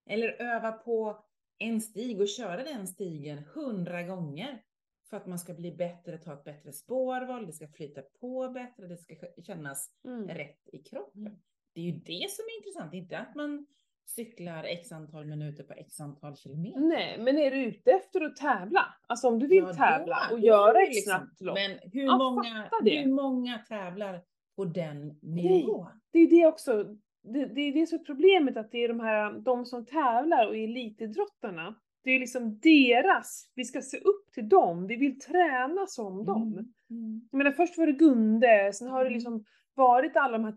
Eller 0.06 0.42
öva 0.42 0.72
på 0.72 1.26
en 1.58 1.82
stig 1.82 2.22
och 2.22 2.28
köra 2.28 2.64
den 2.64 2.88
stigen 2.88 3.38
hundra 3.38 4.04
gånger. 4.04 4.64
För 5.10 5.18
att 5.18 5.28
man 5.28 5.40
ska 5.40 5.54
bli 5.54 5.72
bättre, 5.72 6.18
ta 6.18 6.34
ett 6.34 6.44
bättre 6.44 6.74
spårval, 6.74 7.46
det 7.46 7.54
ska 7.54 7.68
flyta 7.68 8.02
på 8.02 8.50
bättre, 8.50 8.88
det 8.88 8.98
ska 8.98 9.16
kännas 9.44 9.92
Mm. 10.06 10.28
rätt 10.28 10.70
i 10.74 10.78
kroppen. 10.78 11.28
Mm. 11.28 11.40
Det 11.74 11.82
är 11.82 11.86
ju 11.86 11.92
det 11.92 12.30
som 12.32 12.46
är 12.46 12.58
intressant, 12.58 12.94
inte 12.94 13.18
att 13.18 13.36
man 13.36 13.68
cyklar 14.06 14.64
x 14.64 14.92
antal 14.92 15.26
minuter 15.26 15.64
på 15.64 15.74
x 15.74 16.00
antal 16.00 16.36
kilometer. 16.36 16.80
Nej, 16.80 17.18
men 17.20 17.38
är 17.38 17.52
du 17.52 17.58
ute 17.66 17.92
efter 17.92 18.22
att 18.22 18.36
tävla? 18.36 18.86
Alltså 19.08 19.28
om 19.28 19.40
du 19.40 19.48
vill 19.48 19.64
Ja, 19.64 19.74
tävla 19.74 20.18
och 20.32 20.40
göra 20.40 20.82
ett 20.82 20.90
liksom- 20.90 21.12
snabbt 21.20 21.42
lopp. 21.42 21.56
Men 21.58 21.92
hur, 21.92 22.04
Ja, 22.04 22.18
många, 22.18 22.70
hur 22.84 23.08
många 23.14 23.58
tävlar 23.58 24.22
på 24.56 24.66
den 24.66 25.20
nivån? 25.22 25.88
Det 26.12 26.20
är 26.20 26.30
det 26.30 26.46
också, 26.48 26.84
det, 27.24 27.46
det 27.46 27.62
är 27.62 27.74
det 27.74 27.88
som 27.88 28.00
är 28.00 28.04
problemet 28.04 28.58
att 28.58 28.72
det 28.72 28.84
är 28.84 28.88
de 28.88 29.00
här, 29.00 29.40
de 29.40 29.66
som 29.66 29.86
tävlar 29.86 30.48
och 30.48 30.56
är 30.58 30.64
elitidrottarna. 30.64 31.76
Det 32.04 32.12
är 32.12 32.20
liksom 32.20 32.60
deras, 32.60 33.52
vi 33.56 33.64
ska 33.66 33.82
se 33.82 33.98
upp 33.98 34.32
till 34.34 34.50
dem, 34.50 34.88
vi 34.88 34.96
vill 34.96 35.20
träna 35.20 35.86
som 35.88 36.26
dem. 36.26 36.54
Mm. 36.90 37.28
Jag 37.32 37.38
menar 37.38 37.52
först 37.52 37.78
var 37.78 37.86
det 37.88 37.94
Gunde, 37.94 38.72
sen 38.74 38.88
har 38.88 39.00
det 39.00 39.06
Mm. 39.08 39.14
liksom 39.14 39.46
varit 39.76 40.18
alla 40.18 40.38
de 40.38 40.44
här 40.46 40.52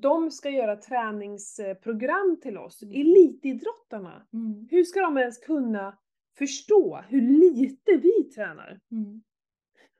de 0.00 0.30
ska 0.30 0.50
göra 0.50 0.76
träningsprogram 0.76 2.38
till 2.42 2.58
oss. 2.58 2.82
Mm. 2.82 3.00
Elitidrottarna, 3.00 4.26
Mm. 4.32 4.68
hur 4.70 4.84
ska 4.84 5.00
de 5.00 5.16
ens 5.18 5.38
kunna 5.38 5.98
förstå 6.38 7.04
hur 7.08 7.20
lite 7.20 7.96
vi 7.96 8.24
tränar? 8.24 8.80
Mm. 8.90 9.22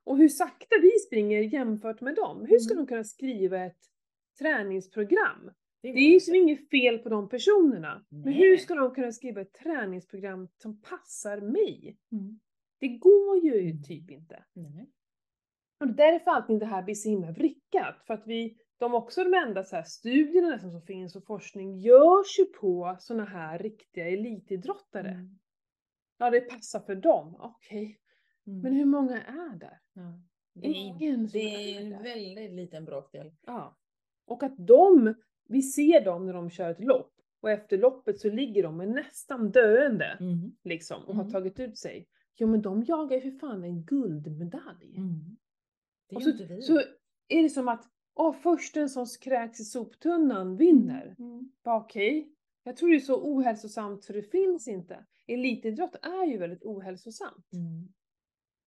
Och 0.04 0.18
hur 0.18 0.28
sakta 0.28 0.76
vi 0.82 0.90
springer 1.06 1.40
jämfört 1.40 2.00
med 2.00 2.14
dem. 2.14 2.46
Hur 2.48 2.59
ska 2.59 2.74
Mm. 2.74 2.85
de 2.85 2.88
kunna 2.88 3.04
skriva 3.04 3.64
ett 3.64 3.80
träningsprogram? 4.38 5.50
Det 5.82 5.88
är 5.88 6.12
ju 6.12 6.20
som 6.20 6.35
inget 6.35 6.70
fel 6.70 6.98
på 6.98 7.09
de 7.09 7.28
personerna. 7.28 8.04
Men 8.09 8.20
Nej. 8.20 8.35
hur 8.35 8.56
ska 8.56 8.74
de 8.74 8.94
kunna 8.94 9.12
skriva 9.12 9.40
ett 9.40 9.52
träningsprogram 9.52 10.48
som 10.62 10.80
passar 10.80 11.40
mig? 11.40 11.96
Mm. 12.12 12.40
Det 12.80 12.88
går 12.88 13.44
ju 13.44 13.61
Mm. 13.61 13.82
typ 13.82 14.11
inte. 14.11 14.44
Nej. 14.52 14.90
Och 15.80 15.87
det 15.87 16.02
är 16.02 16.12
därför 16.12 16.30
allting 16.30 16.59
det 16.59 16.66
här 16.66 16.82
blir 16.82 16.94
så 16.94 17.09
himla 17.09 17.30
vrickat. 17.32 18.02
För 18.06 18.14
att 18.14 18.26
vi, 18.26 18.59
de 18.78 18.94
också 18.94 19.24
de 19.24 19.34
enda 19.34 19.64
så 19.64 19.76
här 19.76 19.82
studierna 19.82 20.58
som 20.58 20.82
finns 20.82 21.16
och 21.16 21.24
forskning 21.26 21.78
görs 21.78 22.38
ju 22.38 22.44
på 22.44 22.96
såna 23.00 23.24
här 23.24 23.58
riktiga 23.58 24.08
elitidrottare. 24.08 25.08
Mm. 25.10 25.38
Ja, 26.18 26.30
det 26.30 26.40
passar 26.40 26.80
för 26.80 26.94
dem. 26.94 27.36
Okej. 27.38 28.00
Mm. 28.46 28.60
Men 28.60 28.72
hur 28.72 28.84
många 28.84 29.22
är 29.22 29.56
där? 29.56 29.80
Ja. 29.92 30.20
Det 30.54 30.66
Ingen 30.68 31.26
det 31.26 31.38
är 31.38 31.80
är 31.80 31.80
en 31.94 32.02
väldigt 32.02 32.52
liten 32.52 32.84
bråkdel. 32.84 33.32
Ja. 33.46 33.76
Och 34.26 34.42
att 34.42 34.54
de, 34.58 35.14
vi 35.48 35.62
ser 35.62 36.04
dem 36.04 36.26
när 36.26 36.32
de 36.32 36.50
kör 36.50 36.70
ett 36.70 36.84
lopp 36.84 37.12
och 37.40 37.50
efter 37.50 37.78
loppet 37.78 38.20
så 38.20 38.30
ligger 38.30 38.62
de 38.62 38.76
med 38.76 38.88
nästan 38.88 39.50
döende 39.50 40.16
Mm. 40.20 40.56
liksom 40.64 41.04
och 41.04 41.14
har 41.14 41.22
Mm. 41.22 41.32
tagit 41.32 41.60
ut 41.60 41.78
sig. 41.78 42.08
Jo 42.36 42.48
men 42.48 42.62
de 42.62 42.82
jagar 42.82 43.16
ju 43.16 43.20
för 43.30 43.38
fan 43.38 43.64
en 43.64 43.84
guldmedalj. 43.84 44.96
Mm. 44.96 45.36
Och 46.14 46.22
så, 46.22 46.30
så 46.60 46.80
är 47.28 47.42
det 47.42 47.50
som 47.50 47.68
att, 47.68 47.85
åh 48.17 48.33
försten 48.33 48.88
som 48.88 49.06
kräks 49.21 49.60
i 49.60 49.64
soptunnan 49.64 50.56
vinner. 50.56 51.17
Mm. 51.19 51.50
Bara 51.64 51.77
okej. 51.81 52.33
Jag 52.62 52.77
tror 52.77 52.88
det 52.90 52.96
är 52.96 53.00
så 53.00 53.23
ohälsosamt 53.23 54.04
så 54.04 54.12
det 54.12 54.23
finns 54.23 54.69
inte. 54.69 55.06
Elitidrott 55.27 55.94
är 56.02 56.27
ju 56.27 56.38
väldigt 56.38 56.62
ohälsosamt. 56.64 57.52
Mm. 57.52 57.88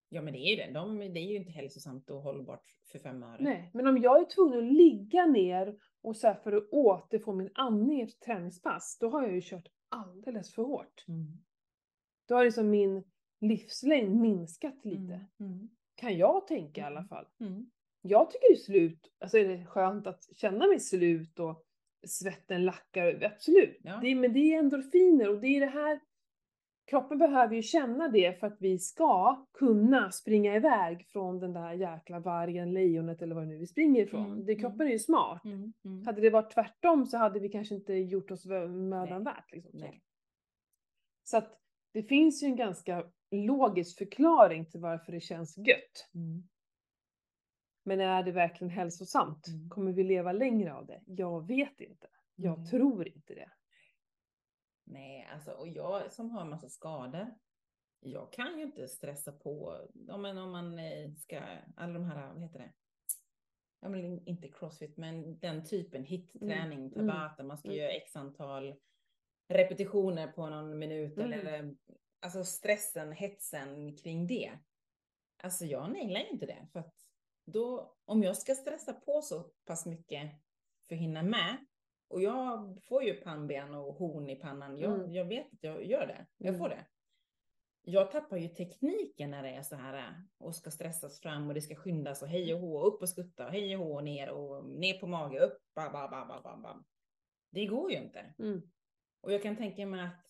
Ja 0.08 0.22
men 0.22 0.32
det 0.32 0.38
är 0.38 0.50
ju 0.50 0.56
det. 0.56 0.70
De, 0.72 0.98
det 0.98 1.20
är 1.20 1.30
ju 1.30 1.36
inte 1.36 1.50
hälsosamt 1.52 2.10
och 2.10 2.22
hållbart 2.22 2.64
för 2.92 2.98
fem 2.98 3.22
öre. 3.22 3.36
Nej, 3.40 3.70
men 3.74 3.86
om 3.86 3.98
jag 3.98 4.20
är 4.20 4.24
tvungen 4.24 4.58
att 4.58 4.72
ligga 4.72 5.26
ner 5.26 5.78
och 6.02 6.16
så 6.16 6.26
här 6.26 6.34
för 6.34 6.52
att 6.52 6.68
återfå 6.70 7.32
min 7.32 7.50
andning 7.54 8.00
efter 8.00 8.20
träningspass, 8.26 8.98
då 9.00 9.08
har 9.10 9.22
jag 9.22 9.34
ju 9.34 9.40
kört 9.44 9.68
alldeles 9.88 10.54
för 10.54 10.62
hårt. 10.62 11.04
Mm. 11.08 11.26
Då 12.28 12.34
har 12.34 12.44
liksom 12.44 12.70
min 12.70 13.04
livslängd 13.40 14.20
minskat 14.20 14.84
lite. 14.84 15.26
Mm. 15.40 15.68
Kan 15.94 16.16
jag 16.18 16.46
tänka 16.46 16.80
i 16.80 16.84
alla 16.84 16.98
Mm. 17.00 17.08
fall. 17.08 17.26
Mm. 17.40 17.70
Jag 18.02 18.30
tycker 18.30 18.48
det 18.48 18.54
är 18.54 18.64
slut, 18.64 19.12
alltså 19.20 19.38
är 19.38 19.44
det 19.44 19.66
skönt 19.66 20.06
att 20.06 20.36
känna 20.36 20.66
mig 20.66 20.80
slut 20.80 21.38
och 21.38 21.64
svetten 22.06 22.64
lackar, 22.64 23.24
absolut. 23.34 23.78
Ja. 23.82 23.98
Det, 24.02 24.14
men 24.14 24.32
det 24.32 24.38
är 24.38 24.58
endorfiner 24.58 25.28
och 25.28 25.40
det 25.40 25.46
är 25.46 25.60
det 25.60 25.66
här, 25.66 26.00
kroppen 26.90 27.18
behöver 27.18 27.54
ju 27.54 27.62
känna 27.62 28.08
det 28.08 28.40
för 28.40 28.46
att 28.46 28.56
vi 28.60 28.78
ska 28.78 29.46
kunna 29.58 30.10
springa 30.10 30.56
iväg 30.56 31.06
från 31.12 31.40
den 31.40 31.52
där 31.52 31.72
jäkla 31.72 32.20
vargen, 32.20 32.72
lejonet 32.72 33.22
eller 33.22 33.34
vad 33.34 33.44
det 33.44 33.48
nu 33.48 33.54
är 33.54 33.58
vi 33.58 33.66
springer 33.66 34.02
ifrån. 34.02 34.26
Mm, 34.26 34.44
Det, 34.44 34.52
mm. 34.52 34.62
kroppen 34.62 34.86
är 34.86 34.92
ju 34.92 34.98
smart. 34.98 35.44
Mm. 35.44 35.72
Mm. 35.84 36.06
Hade 36.06 36.20
det 36.20 36.30
varit 36.30 36.54
tvärtom 36.54 37.06
så 37.06 37.16
hade 37.16 37.40
vi 37.40 37.48
kanske 37.48 37.74
inte 37.74 37.94
gjort 37.94 38.30
oss 38.30 38.46
mödan 38.46 39.24
värt. 39.24 39.52
Liksom, 39.52 39.72
så. 39.72 39.78
Nej. 39.78 40.02
så 41.24 41.36
att 41.36 41.60
det 41.92 42.02
finns 42.02 42.42
ju 42.42 42.46
en 42.46 42.56
ganska 42.56 43.04
logisk 43.30 43.98
förklaring 43.98 44.66
till 44.66 44.80
varför 44.80 45.12
det 45.12 45.20
känns 45.20 45.58
gött. 45.58 46.08
Mm. 47.86 47.98
Men 47.98 48.00
är 48.00 48.22
det 48.22 48.32
verkligen 48.32 48.70
hälsosamt? 48.70 49.48
Mm. 49.48 49.68
Kommer 49.70 49.92
vi 49.92 50.04
leva 50.04 50.32
längre 50.32 50.74
av 50.74 50.86
det? 50.86 51.02
Jag 51.06 51.46
vet 51.46 51.80
inte. 51.80 52.08
Jag 52.34 52.54
Mm. 52.58 52.66
tror 52.66 53.08
inte 53.08 53.34
det. 53.34 53.50
Nej, 54.84 55.28
alltså 55.32 55.50
och 55.52 55.68
jag 55.68 56.12
som 56.12 56.30
har 56.30 56.40
en 56.40 56.50
massa 56.50 56.68
skador. 56.68 57.34
Jag 58.00 58.32
kan 58.32 58.58
ju 58.58 58.62
inte 58.64 58.88
stressa 58.88 59.32
på, 59.32 59.76
om 60.08 60.22
man 60.52 60.78
eh, 60.78 61.12
ska, 61.12 61.40
alla 61.76 61.92
de 61.92 62.04
här, 62.04 62.32
vad 62.32 62.42
heter 62.42 62.58
det? 62.58 62.72
Ja, 63.80 63.88
men 63.88 64.26
inte 64.26 64.48
crossfit, 64.48 64.96
men 64.96 65.38
den 65.38 65.64
typen 65.64 66.04
hitträning, 66.04 66.78
Mm, 66.78 66.90
tabata, 67.08 67.42
man 67.42 67.58
ska 67.58 67.68
mm. 67.68 67.78
göra 67.78 67.90
x 67.90 68.16
antal 68.16 68.74
repetitioner 69.48 70.32
på 70.32 70.46
någon 70.50 70.78
minut 70.78 71.18
Mm. 71.18 71.32
eller 71.32 71.76
alltså 72.20 72.44
stressen, 72.44 73.12
hetsen 73.12 73.96
kring 73.96 74.26
det. 74.26 74.58
Alltså 75.42 75.64
jag 75.64 75.92
nailar 75.92 76.30
inte 76.32 76.46
det 76.46 76.66
för 76.72 76.80
att 76.80 76.94
då, 77.44 77.96
om 78.04 78.22
jag 78.22 78.36
ska 78.36 78.54
stressa 78.54 78.92
på 78.92 79.22
så 79.22 79.42
pass 79.64 79.86
mycket 79.86 80.30
för 80.88 80.94
att 80.94 81.00
hinna 81.00 81.22
med 81.22 81.56
och 82.08 82.22
jag 82.22 82.78
får 82.84 83.02
ju 83.02 83.14
pannben 83.14 83.74
och 83.74 83.94
horn 83.94 84.28
i 84.30 84.36
pannan. 84.36 84.78
Jag, 84.78 84.94
Mm. 84.94 85.12
jag 85.12 85.24
vet 85.24 85.52
att 85.52 85.62
jag 85.62 85.84
gör 85.84 86.06
det. 86.06 86.26
Jag 86.36 86.48
Mm. 86.48 86.58
får 86.58 86.68
det. 86.68 86.86
Jag 87.82 88.10
tappar 88.12 88.36
ju 88.36 88.48
tekniken 88.48 89.30
när 89.30 89.42
det 89.42 89.48
är 89.50 89.62
så 89.62 89.76
här 89.76 90.22
och 90.38 90.54
ska 90.54 90.70
stressas 90.70 91.20
fram 91.20 91.48
och 91.48 91.54
det 91.54 91.62
ska 91.62 91.74
skyndas 91.74 92.22
och 92.22 92.28
hej 92.28 92.54
och 92.54 92.60
hå, 92.60 92.80
upp 92.82 93.02
och 93.02 93.08
skutta 93.08 93.46
och 93.46 93.52
hej 93.52 93.76
och 93.76 93.84
hå, 93.86 94.00
ner 94.00 94.30
och 94.30 94.64
ner 94.68 94.98
på 94.98 95.06
mage, 95.06 95.38
upp, 95.40 95.58
ba, 95.74 95.90
ba, 95.90 96.08
ba, 96.08 96.40
ba, 96.42 96.56
ba. 96.56 96.84
Det 97.50 97.66
går 97.66 97.90
ju 97.92 97.96
inte. 97.98 98.34
Mm. 98.38 98.62
Och 99.20 99.32
jag 99.32 99.42
kan 99.42 99.56
tänka 99.56 99.86
mig 99.86 100.04
att 100.06 100.26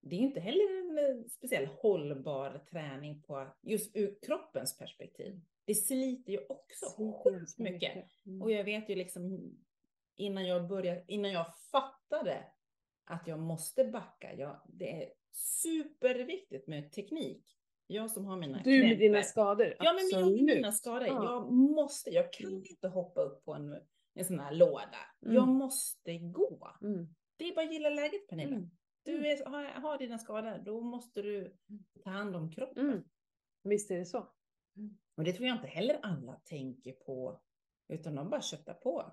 det 0.00 0.16
är 0.16 0.20
inte 0.20 0.40
heller 0.40 0.78
en 0.80 0.98
eh, 0.98 1.24
speciellt 1.28 1.70
hållbar 1.80 2.58
träning 2.70 3.22
på 3.22 3.46
just 3.62 3.96
ur 3.96 4.18
kroppens 4.26 4.78
perspektiv. 4.78 5.40
Det 5.66 5.74
sliter 5.74 6.32
ju 6.32 6.38
också 6.48 6.86
sjukt 7.24 7.58
mycket. 7.58 8.06
Mm. 8.26 8.42
Och 8.42 8.50
jag 8.52 8.64
vet 8.64 8.90
ju 8.90 8.94
liksom 8.94 9.52
innan 10.16 10.46
jag 10.46 10.68
började, 10.68 11.04
innan 11.08 11.32
jag 11.32 11.46
fattade 11.72 12.44
att 13.04 13.26
jag 13.26 13.38
måste 13.38 13.84
backa. 13.84 14.34
Jag, 14.34 14.60
det 14.68 15.02
är 15.04 15.12
superviktigt 15.32 16.66
med 16.68 16.92
teknik. 16.92 17.58
Jag 17.86 18.10
som 18.10 18.24
har 18.26 18.36
mina 18.36 18.62
Du 18.62 18.70
med 18.70 18.80
knäpper. 18.82 19.00
dina 19.00 19.22
skador? 19.22 19.76
Ja, 19.78 19.92
men 19.92 20.08
jag 20.20 20.32
med 20.32 20.44
mina 20.56 20.72
skador. 20.72 21.06
Ja. 21.08 21.24
Jag 21.24 21.52
måste, 21.52 22.10
jag 22.10 22.32
kan 22.32 22.46
Mm. 22.50 22.62
inte 22.70 22.88
hoppa 22.88 23.20
upp 23.20 23.44
på 23.44 23.54
en, 23.54 23.76
en 24.14 24.24
sån 24.24 24.40
här 24.40 24.52
låda. 24.54 24.98
Mm. 25.22 25.34
Jag 25.34 25.48
måste 25.48 26.18
gå. 26.18 26.70
Mm. 26.82 27.06
Det 27.36 27.44
är 27.48 27.54
bara 27.54 27.66
att 27.66 27.72
gilla 27.72 27.90
läget 27.90 28.28
Pernilla. 28.28 28.56
Mm. 28.56 28.70
Du 29.02 29.26
är, 29.26 29.44
har, 29.46 29.64
har 29.64 29.98
dina 29.98 30.18
skador, 30.18 30.58
då 30.64 30.80
måste 30.80 31.22
du 31.22 31.56
ta 32.04 32.10
hand 32.10 32.36
om 32.36 32.50
kroppen. 32.50 32.88
Mm. 32.90 33.02
Visst 33.64 33.90
är 33.90 33.98
det 33.98 34.04
så. 34.06 34.28
Och 35.16 35.24
det 35.24 35.32
tror 35.32 35.48
jag 35.48 35.56
inte 35.56 35.66
heller 35.66 35.98
alla 36.02 36.34
tänker 36.44 36.92
på, 36.92 37.40
utan 37.88 38.14
de 38.14 38.30
bara 38.30 38.40
köttar 38.40 38.74
på. 38.74 39.12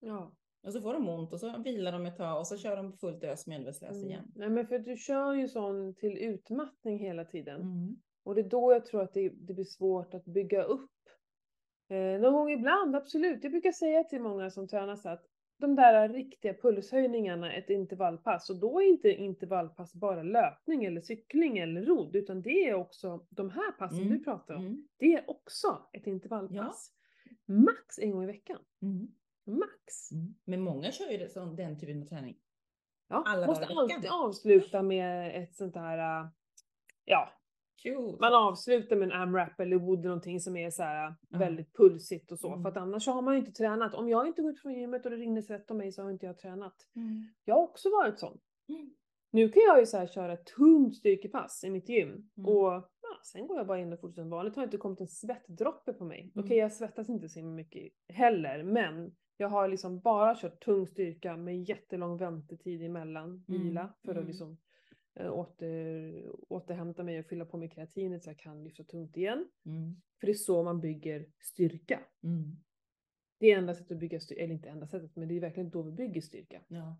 Ja. 0.00 0.36
Och 0.62 0.72
så 0.72 0.80
får 0.80 0.92
de 0.92 1.08
ont 1.08 1.32
och 1.32 1.40
så 1.40 1.58
vilar 1.58 1.92
de 1.92 2.06
ett 2.06 2.16
tag 2.16 2.38
och 2.38 2.46
så 2.46 2.56
kör 2.56 2.76
de 2.76 2.92
fullt 2.92 3.24
ös 3.24 3.46
medvetslös 3.46 3.96
Mm. 3.96 4.08
igen. 4.08 4.32
Nej 4.34 4.50
men 4.50 4.66
för 4.66 4.78
du 4.78 4.96
kör 4.96 5.32
ju 5.34 5.48
sån 5.48 5.94
till 5.94 6.18
utmattning 6.18 6.98
hela 6.98 7.24
tiden. 7.24 7.60
Mm. 7.60 7.96
Och 8.22 8.34
det 8.34 8.40
är 8.40 8.48
då 8.48 8.72
jag 8.72 8.84
tror 8.84 9.02
att 9.02 9.12
det, 9.14 9.28
det 9.28 9.54
blir 9.54 9.64
svårt 9.64 10.14
att 10.14 10.24
bygga 10.24 10.62
upp. 10.62 10.90
Eh, 11.88 12.20
någon 12.20 12.32
gång 12.32 12.50
ibland, 12.50 12.96
absolut. 12.96 13.42
Jag 13.42 13.52
brukar 13.52 13.72
säga 13.72 14.04
till 14.04 14.20
många 14.22 14.50
som 14.50 14.68
tränar 14.68 14.96
så 14.96 15.08
att 15.08 15.24
de 15.66 15.76
där 15.76 16.08
riktiga 16.08 16.54
pulshöjningarna, 16.54 17.52
ett 17.52 17.70
intervallpass, 17.70 18.50
och 18.50 18.56
då 18.56 18.80
är 18.80 18.84
inte 18.86 19.08
intervallpass 19.08 19.94
bara 19.94 20.22
löpning 20.22 20.84
eller 20.84 21.00
cykling 21.00 21.58
eller 21.58 21.82
rodd, 21.82 22.16
utan 22.16 22.42
det 22.42 22.68
är 22.68 22.74
också 22.74 23.26
de 23.30 23.50
här 23.50 23.72
passen 23.72 23.98
Mm. 23.98 24.12
du 24.18 24.24
pratar 24.24 24.54
om. 24.54 24.66
Mm. 24.66 24.88
Det 24.96 25.14
är 25.14 25.30
också 25.30 25.88
ett 25.92 26.06
intervallpass. 26.06 26.90
Max 27.46 27.98
en 27.98 28.10
gång 28.10 28.22
i 28.24 28.26
veckan. 28.26 28.58
Mm. 28.82 29.08
Max. 29.46 30.12
Mm. 30.12 30.34
Men 30.44 30.60
många 30.60 30.92
kör 30.92 31.10
ju 31.10 31.18
det 31.18 31.28
som 31.28 31.56
den 31.56 31.78
typen 31.80 32.02
av 32.02 32.06
träning. 32.06 32.36
Ja, 33.08 33.22
Alla 33.26 33.46
måste 33.46 33.66
alltid 33.66 34.10
avsluta 34.10 34.82
med 34.82 35.42
ett 35.42 35.54
sånt 35.54 35.74
här, 35.76 36.22
äh, 36.24 36.28
ja, 37.04 37.28
Cool. 37.82 38.16
man 38.20 38.34
avslutar 38.34 38.96
med 38.96 39.06
en 39.06 39.12
AMRAP 39.12 39.60
eller 39.60 39.76
wood 39.76 40.04
någonting 40.04 40.40
som 40.40 40.56
är 40.56 40.70
så 40.70 40.82
här 40.82 41.06
äh, 41.06 41.38
väldigt 41.38 41.76
pulsigt 41.76 42.32
och 42.32 42.38
så. 42.38 42.48
Mm. 42.48 42.62
För 42.62 42.68
att 42.68 42.76
annars 42.76 43.04
så 43.04 43.12
har 43.12 43.22
man 43.22 43.34
ju 43.34 43.40
inte 43.40 43.52
tränat. 43.52 43.94
Om 43.94 44.08
jag 44.08 44.26
inte 44.26 44.42
går 44.42 44.50
ut 44.50 44.60
från 44.60 44.74
gymmet 44.74 45.04
och 45.04 45.10
det 45.10 45.16
rinner 45.16 45.42
svett 45.42 45.70
om 45.70 45.76
mig 45.76 45.92
så 45.92 46.02
har 46.02 46.10
inte 46.10 46.26
jag 46.26 46.38
tränat. 46.38 46.74
Mm. 46.96 47.28
Jag 47.44 47.54
har 47.54 47.62
också 47.62 47.90
varit 47.90 48.18
sån. 48.18 48.38
Mm. 48.68 48.90
Nu 49.30 49.48
kan 49.48 49.62
jag 49.62 49.80
ju 49.80 49.86
så 49.86 49.96
här 49.96 50.06
köra 50.06 50.32
ett 50.32 50.46
tungt 50.46 50.96
styrkepass 50.96 51.64
i 51.64 51.70
mitt 51.70 51.88
gym. 51.88 52.08
Mm. 52.08 52.50
Och 52.50 52.72
ja, 53.02 53.20
sen 53.32 53.46
går 53.46 53.56
jag 53.56 53.66
bara 53.66 53.78
in 53.78 53.92
och 53.92 54.00
fortsätter 54.00 54.22
som 54.22 54.30
vanligt. 54.30 54.56
Har 54.56 54.62
inte 54.62 54.76
kommit 54.76 55.00
en 55.00 55.08
svettdroppe 55.08 55.92
på 55.92 56.04
mig. 56.04 56.20
Mm. 56.34 56.44
Okej, 56.44 56.56
jag 56.56 56.72
svettas 56.72 57.08
inte 57.08 57.28
så 57.28 57.42
mycket 57.42 57.92
heller. 58.08 58.62
Men 58.62 59.14
jag 59.36 59.48
har 59.48 59.68
liksom 59.68 60.00
bara 60.00 60.36
kört 60.36 60.64
tung 60.64 60.86
styrka 60.86 61.36
med 61.36 61.62
jättelång 61.62 62.16
väntetid 62.16 62.82
emellan 62.82 63.44
vila. 63.46 63.94
För 64.04 64.14
att 64.14 64.26
liksom 64.26 64.56
åter, 65.20 66.30
återhämta 66.48 67.02
mig 67.02 67.18
och 67.18 67.26
fylla 67.26 67.44
på 67.44 67.56
med 67.56 67.72
kreatinet 67.72 68.22
så 68.24 68.30
jag 68.30 68.38
kan 68.38 68.64
lyfta 68.64 68.84
tungt 68.84 69.16
igen. 69.16 69.48
Mm. 69.66 69.96
För 70.20 70.26
det 70.26 70.32
är 70.32 70.34
så 70.34 70.62
man 70.62 70.80
bygger 70.80 71.26
styrka. 71.40 72.00
Mm. 72.22 72.56
Det 73.40 73.50
är 73.52 73.58
enda 73.58 73.74
sättet 73.74 73.92
att 73.92 73.98
bygga 73.98 74.20
styrka, 74.20 74.42
eller 74.42 74.54
inte 74.54 74.68
enda 74.68 74.86
sättet, 74.86 75.16
men 75.16 75.28
det 75.28 75.36
är 75.36 75.40
verkligen 75.40 75.70
då 75.70 75.82
vi 75.82 75.92
bygger 75.92 76.20
styrka. 76.20 76.62
Ja. 76.68 76.96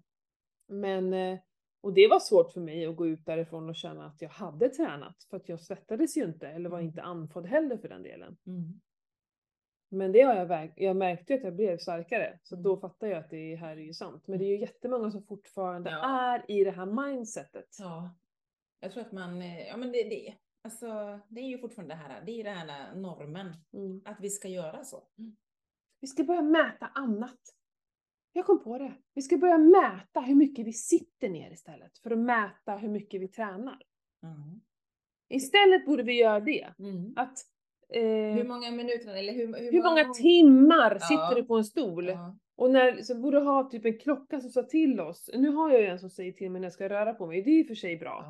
Men, 0.68 1.12
eh, 1.12 1.38
och 1.80 1.94
det 1.94 2.08
var 2.08 2.20
svårt 2.20 2.52
för 2.52 2.60
mig 2.60 2.86
att 2.86 2.96
gå 2.96 3.06
ut 3.06 3.26
därifrån 3.26 3.68
och 3.68 3.76
känna 3.76 4.06
att 4.06 4.22
jag 4.22 4.28
hade 4.28 4.68
tränat. 4.68 5.22
För 5.30 5.36
att 5.36 5.48
jag 5.48 5.60
svettades 5.60 6.16
ju 6.16 6.24
inte, 6.24 6.48
eller 6.48 6.70
var 6.70 6.78
Mm. 6.78 6.88
inte 6.88 7.02
andfådd 7.02 7.46
heller 7.46 7.76
för 7.76 7.88
den 7.88 8.02
delen. 8.02 8.36
Mm. 8.46 8.80
Men 9.89 10.12
det 10.12 10.20
har 10.22 10.35
jag, 10.35 10.47
verk- 10.47 10.72
jag 10.76 10.97
märkte 10.97 11.35
att 11.35 11.43
jag 11.45 11.57
blev 11.57 11.78
starkare. 11.78 12.39
Så 12.43 12.55
Mm. 12.55 12.62
då 12.62 12.76
fattar 12.76 13.07
jag 13.07 13.18
att 13.18 13.30
det 13.30 13.55
här 13.57 13.76
är 13.76 13.80
ju 13.80 13.93
sant. 13.95 14.26
Men 14.26 14.39
det 14.39 14.45
är 14.45 14.49
ju 14.49 14.59
jättemånga 14.61 15.11
som 15.11 15.22
fortfarande 15.26 15.91
Ja. 15.91 16.20
är 16.35 16.51
i 16.51 16.64
det 16.64 16.70
här 16.70 16.87
mindsetet. 16.87 17.76
ja. 17.78 18.11
Jag 18.80 18.93
tror 18.93 19.03
att 19.05 19.12
man, 19.12 19.43
eh, 19.43 19.66
ja 19.68 19.76
men 19.76 19.93
det, 19.93 20.03
det, 20.03 20.35
alltså, 20.62 21.20
det 21.28 21.41
är 21.41 21.45
ju 21.49 21.59
fortfarande 21.59 21.95
det 21.95 21.99
här, 21.99 22.22
det 22.26 22.41
är 22.41 22.45
den 22.45 22.57
här 22.68 22.95
normen. 22.95 23.53
Mm. 23.72 24.03
Att 24.05 24.20
vi 24.20 24.30
ska 24.30 24.49
göra 24.49 24.85
så. 24.85 25.03
Vi 26.01 26.07
ska 26.07 26.24
börja 26.24 26.43
mäta 26.43 26.87
annat. 26.95 27.41
Jag 28.32 28.47
kom 28.47 28.64
på 28.64 28.78
det. 28.78 28.95
Vi 29.14 29.22
ska 29.22 29.37
börja 29.37 29.59
mäta 29.59 30.20
hur 30.20 30.35
mycket 30.35 30.66
vi 30.66 30.72
sitter 30.72 31.28
ner 31.28 31.51
istället. 31.51 31.99
För 31.99 32.11
att 32.11 32.18
mäta 32.18 32.76
hur 32.76 32.89
mycket 32.89 33.20
vi 33.20 33.28
tränar. 33.28 33.82
Mm. 34.22 34.61
Istället 35.28 35.87
borde 35.87 36.03
vi 36.03 36.12
göra 36.20 36.41
det. 36.41 36.74
Mm. 36.78 37.12
Att, 37.16 37.39
eh, 37.89 38.37
Hur 38.37 38.45
många 38.45 38.70
minuter 38.70 39.14
eller 39.14 39.32
hur, 39.32 39.47
hur, 39.47 39.72
hur 39.72 39.82
många 39.82 40.03
gånger- 40.03 40.14
timmar 40.14 40.99
Ja. 41.01 41.07
sitter 41.07 41.35
du 41.35 41.45
på 41.45 41.57
en 41.57 41.64
stol? 41.64 42.09
Ja. 42.09 42.37
Och 42.57 42.70
när, 42.70 43.03
så 43.03 43.14
borde 43.14 43.39
ha 43.39 43.68
typ 43.70 43.85
en 43.85 43.99
klocka 43.99 44.41
som 44.41 44.51
sa 44.51 44.62
till 44.62 45.01
oss. 45.01 45.30
Nu 45.35 45.51
har 45.51 45.70
jag 45.70 45.80
ju 45.80 45.87
en 45.87 45.99
som 45.99 46.11
säger 46.11 46.32
till 46.32 46.51
mig 46.51 46.61
när 46.61 46.66
jag 46.66 46.72
ska 46.72 46.89
röra 46.89 47.14
på 47.14 47.26
mig. 47.26 47.43
Det 47.43 47.51
är 47.51 47.55
ju 47.59 47.64
för 47.64 47.74
sig 47.74 47.97
bra. 47.97 48.24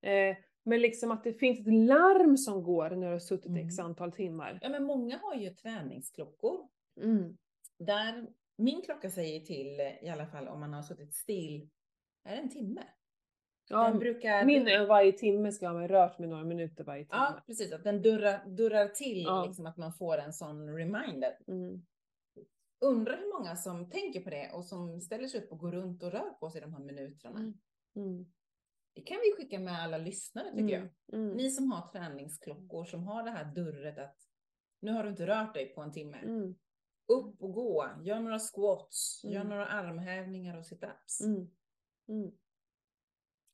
Ja. 0.00 0.10
Eh, 0.10 0.36
men 0.64 0.80
liksom 0.80 1.10
att 1.10 1.24
det 1.24 1.32
finns 1.32 1.60
ett 1.60 1.74
larm 1.74 2.36
som 2.36 2.62
går 2.62 2.90
när 2.90 3.06
du 3.06 3.12
har 3.12 3.18
suttit 3.18 3.46
Mm. 3.46 3.66
x 3.66 3.78
antal 3.78 4.12
timmar. 4.12 4.58
ja 4.62 4.68
men 4.68 4.84
många 4.84 5.18
har 5.22 5.34
ju 5.34 5.50
träningsklockor. 5.50 6.68
Mm. 7.02 7.36
Där 7.78 8.26
min 8.58 8.82
klocka 8.82 9.10
säger 9.10 9.40
till, 9.40 9.80
i 10.02 10.08
alla 10.08 10.26
fall 10.26 10.48
om 10.48 10.60
man 10.60 10.72
har 10.72 10.82
suttit 10.82 11.14
still, 11.14 11.68
är 12.24 12.36
det 12.36 12.42
en 12.42 12.48
timme? 12.50 12.82
Ja, 13.70 13.92
brukar... 13.98 14.44
min 14.44 14.64
varje 14.88 15.12
timme 15.12 15.52
ska 15.52 15.66
ha 15.68 15.74
mig 15.74 15.88
rört 15.88 16.18
med 16.18 16.28
några 16.28 16.44
minuter 16.44 16.84
varje 16.84 17.04
timme. 17.04 17.16
Ja, 17.16 17.42
precis. 17.46 17.72
Att 17.72 17.84
den 17.84 18.02
durrar, 18.02 18.46
durrar 18.46 18.88
till, 18.88 19.22
Ja. 19.22 19.44
liksom 19.46 19.66
att 19.66 19.76
man 19.76 19.92
får 19.92 20.18
en 20.18 20.32
sån 20.32 20.76
reminder. 20.76 21.38
Mm. 21.46 21.82
Undrar 22.84 23.16
hur 23.16 23.38
många 23.38 23.56
som 23.56 23.90
tänker 23.90 24.20
på 24.20 24.30
det 24.30 24.50
och 24.54 24.64
som 24.64 25.00
ställer 25.00 25.28
sig 25.28 25.40
upp 25.44 25.52
och 25.52 25.58
går 25.58 25.72
runt 25.72 26.02
och 26.02 26.12
rör 26.12 26.30
på 26.40 26.50
sig 26.50 26.60
de 26.60 26.72
här 26.72 26.80
minuterna. 26.80 27.38
Mm. 27.38 27.54
Mm. 27.96 28.26
Det 28.94 29.00
kan 29.02 29.16
vi 29.16 29.36
skicka 29.42 29.58
med 29.58 29.82
alla 29.82 29.98
lyssnare 29.98 30.50
tycker 30.50 30.74
jag. 30.74 30.80
Mm. 30.82 30.92
Mm. 31.12 31.36
Ni 31.36 31.50
som 31.50 31.72
har 31.72 31.88
träningsklockor 31.88 32.84
som 32.84 33.04
har 33.04 33.22
det 33.22 33.30
här 33.30 33.44
durret 33.54 33.98
att 33.98 34.16
nu 34.80 34.92
har 34.92 35.04
du 35.04 35.10
inte 35.10 35.26
rört 35.26 35.54
dig 35.54 35.74
på 35.74 35.80
en 35.80 35.92
timme. 35.92 36.16
Mm. 36.18 36.54
Upp 37.08 37.42
och 37.42 37.52
gå, 37.52 37.86
gör 38.02 38.20
några 38.20 38.38
squats, 38.38 39.20
gör 39.24 39.34
Mm. 39.40 39.48
några 39.48 39.66
armhävningar 39.66 40.56
och 40.58 40.64
sit-ups. 40.64 41.24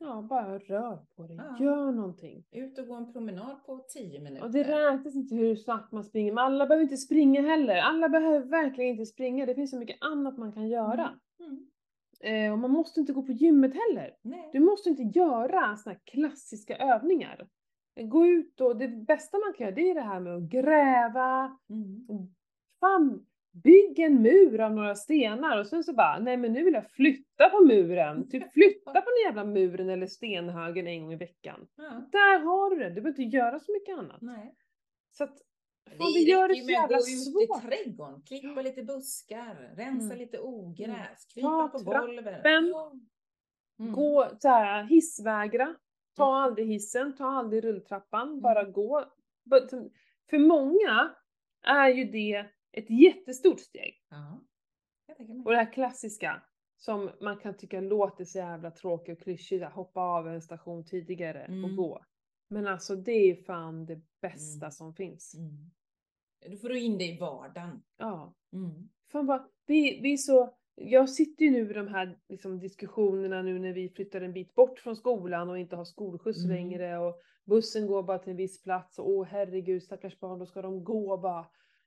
Mm. 0.01 0.13
Mm. 0.13 0.17
Ja, 0.17 0.23
bara 0.23 0.59
rör 0.59 0.99
på 1.17 1.27
dig. 1.27 1.37
Ja. 1.37 1.65
Gör 1.65 1.93
någonting. 1.93 2.45
Ut 2.51 2.79
och 2.79 2.87
gå 2.87 2.95
en 2.95 3.13
promenad 3.13 3.65
på 3.67 3.85
10 3.89 4.21
minuter. 4.21 4.45
Och 4.45 4.51
det 4.51 4.63
räknas 4.63 5.15
inte 5.15 5.35
hur 5.35 5.57
snabbt 5.57 5.93
man 5.93 6.05
springer, 6.05 6.33
men 6.33 6.45
alla 6.45 6.67
behöver 6.67 6.83
inte 6.83 6.97
springa 6.97 7.43
heller. 7.43 7.77
Alla 7.77 8.09
behöver 8.09 8.47
verkligen 8.47 8.91
inte 8.91 9.07
springa. 9.07 9.47
Det 9.47 9.55
finns 9.55 9.71
så 9.71 9.79
mycket 9.79 9.97
annat 10.01 10.39
man 10.39 10.53
kan 10.53 10.69
göra. 10.69 11.11
Mm. 11.41 11.67
Eh, 12.21 12.53
och 12.53 12.59
man 12.59 12.71
måste 12.71 13.01
inte 13.01 13.13
gå 13.13 13.23
på 13.23 13.33
gymmet 13.33 13.73
heller. 13.75 14.17
Nej. 14.23 14.51
Du 14.53 14.61
måste 14.61 14.89
inte 14.89 15.03
göra 15.03 15.77
såna 15.77 15.93
här 15.93 16.01
klassiska 16.05 16.77
övningar. 16.77 17.49
Gå 18.01 18.27
ut 18.27 18.61
och 18.61 18.77
det 18.77 18.89
bästa 18.89 19.39
man 19.39 19.53
kan 19.53 19.65
göra 19.65 19.75
det 19.75 19.91
är 19.91 19.95
det 19.95 20.01
här 20.01 20.21
med 20.21 20.37
att 20.37 20.43
gräva. 20.43 21.59
Mm. 21.71 22.07
Fan, 22.81 23.27
bygg 23.63 23.99
en 23.99 24.23
mur 24.23 24.61
av 24.61 24.73
några 24.75 24.95
stenar 24.95 25.59
och 25.61 25.67
sen 25.67 25.85
så 25.85 25.93
bara, 25.95 26.19
nej 26.19 26.37
men 26.37 26.53
nu 26.53 26.65
vill 26.65 26.75
jag 26.75 26.91
flytta 26.91 27.49
på 27.49 27.65
muren. 27.65 28.29
Typ 28.29 28.53
flytta 28.53 28.93
på 28.93 29.11
den 29.11 29.23
jävla 29.27 29.45
muren 29.45 29.89
eller 29.91 30.07
stenhögen 30.07 30.87
en 30.87 31.03
gång 31.03 31.13
i 31.13 31.17
veckan. 31.17 31.67
Ja. 31.77 32.03
Där 32.13 32.39
har 32.39 32.71
du 32.71 32.77
det, 32.77 32.89
du 32.91 32.95
behöver 33.01 33.09
inte 33.23 33.37
göra 33.37 33.59
så 33.61 33.73
mycket 33.73 33.99
annat. 33.99 34.21
Nej. 34.23 34.55
Så 35.11 35.25
att 35.25 35.39
Fan, 35.99 36.13
vi 36.15 36.31
gör 36.31 36.49
det 36.49 36.55
så 36.55 36.71
jävla 36.71 36.97
gå 36.97 37.03
ut 37.03 37.25
svårt. 37.49 37.65
i 37.65 37.67
trädgården, 37.69 38.23
klippa 38.23 38.63
lite 38.63 38.83
buskar, 38.83 39.75
rensa 39.77 40.05
Mm. 40.07 40.19
lite 40.19 40.39
ogräs, 40.41 41.27
Ta 41.27 41.35
krypa 41.35 41.69
på 41.69 41.79
golvet. 41.85 42.45
Mm. 42.45 43.93
Gå 43.93 44.29
så 44.39 44.49
här, 44.49 44.85
hissvägra. 44.85 45.75
Ta 46.17 46.37
aldrig 46.37 46.67
hissen, 46.67 47.17
ta 47.17 47.25
aldrig 47.27 47.65
rulltrappan, 47.65 48.41
bara 48.41 48.65
gå. 48.65 49.05
But- 49.51 49.91
För 50.31 50.39
många 50.39 51.15
är 51.67 51.89
ju 51.89 52.05
det 52.05 52.47
ett 52.77 52.91
jättestort 52.91 53.61
steg. 53.61 53.95
Ja. 54.11 54.41
Och 55.45 55.51
det 55.51 55.57
här 55.57 55.73
klassiska 55.73 56.43
som 56.77 57.11
man 57.21 57.39
kan 57.39 57.57
tycka 57.57 57.81
låter 57.81 58.25
så 58.25 58.39
jävla 58.39 58.71
tråkigt 58.71 59.19
och 59.19 59.23
klyschigt, 59.25 59.65
hoppa 59.65 60.01
av 60.01 60.29
en 60.29 60.43
station 60.43 60.85
tidigare 60.85 61.43
och 61.43 61.49
Mm. 61.55 61.77
gå. 61.77 62.05
Men 62.49 62.67
alltså 62.67 62.97
det 62.97 63.13
är 63.13 63.35
fan 63.45 63.87
det 63.87 64.01
bästa 64.23 64.67
Mm. 64.67 64.71
som 64.73 64.95
finns. 64.95 65.35
Mm. 65.35 65.71
Då 66.51 66.57
får 66.57 66.69
du 66.69 66.81
in 66.81 66.99
det 66.99 67.05
i 67.05 67.19
vardagen. 67.19 67.83
Ja. 67.97 68.35
Mm. 68.53 68.89
Fan 69.13 69.27
bara, 69.27 69.49
vi, 69.67 70.01
vi 70.03 70.13
är 70.13 70.17
så, 70.17 70.57
jag 70.75 71.11
sitter 71.11 71.45
ju 71.45 71.51
nu 71.51 71.71
i 71.71 71.75
de 71.75 71.89
här 71.89 72.19
liksom, 72.29 72.59
diskussionerna 72.61 73.43
nu 73.43 73.59
när 73.59 73.73
vi 73.73 73.89
flyttar 73.89 74.21
en 74.21 74.33
bit 74.33 74.55
bort 74.55 74.79
från 74.79 74.97
skolan 74.97 75.51
och 75.51 75.59
inte 75.59 75.77
har 75.77 75.85
skolskjuts 75.85 76.45
Mm. 76.45 76.57
längre 76.57 76.99
och 76.99 77.21
bussen 77.45 77.87
går 77.87 78.03
bara 78.03 78.19
till 78.19 78.31
en 78.31 78.37
viss 78.37 78.63
plats 78.63 78.99
och 78.99 79.11
åh 79.11 79.27
herregud 79.27 79.83
stackars 79.83 80.19
barn, 80.21 80.39
då 80.39 80.47
ska 80.47 80.63
de 80.63 80.85
gå 80.85 81.17
bara. 81.17 81.47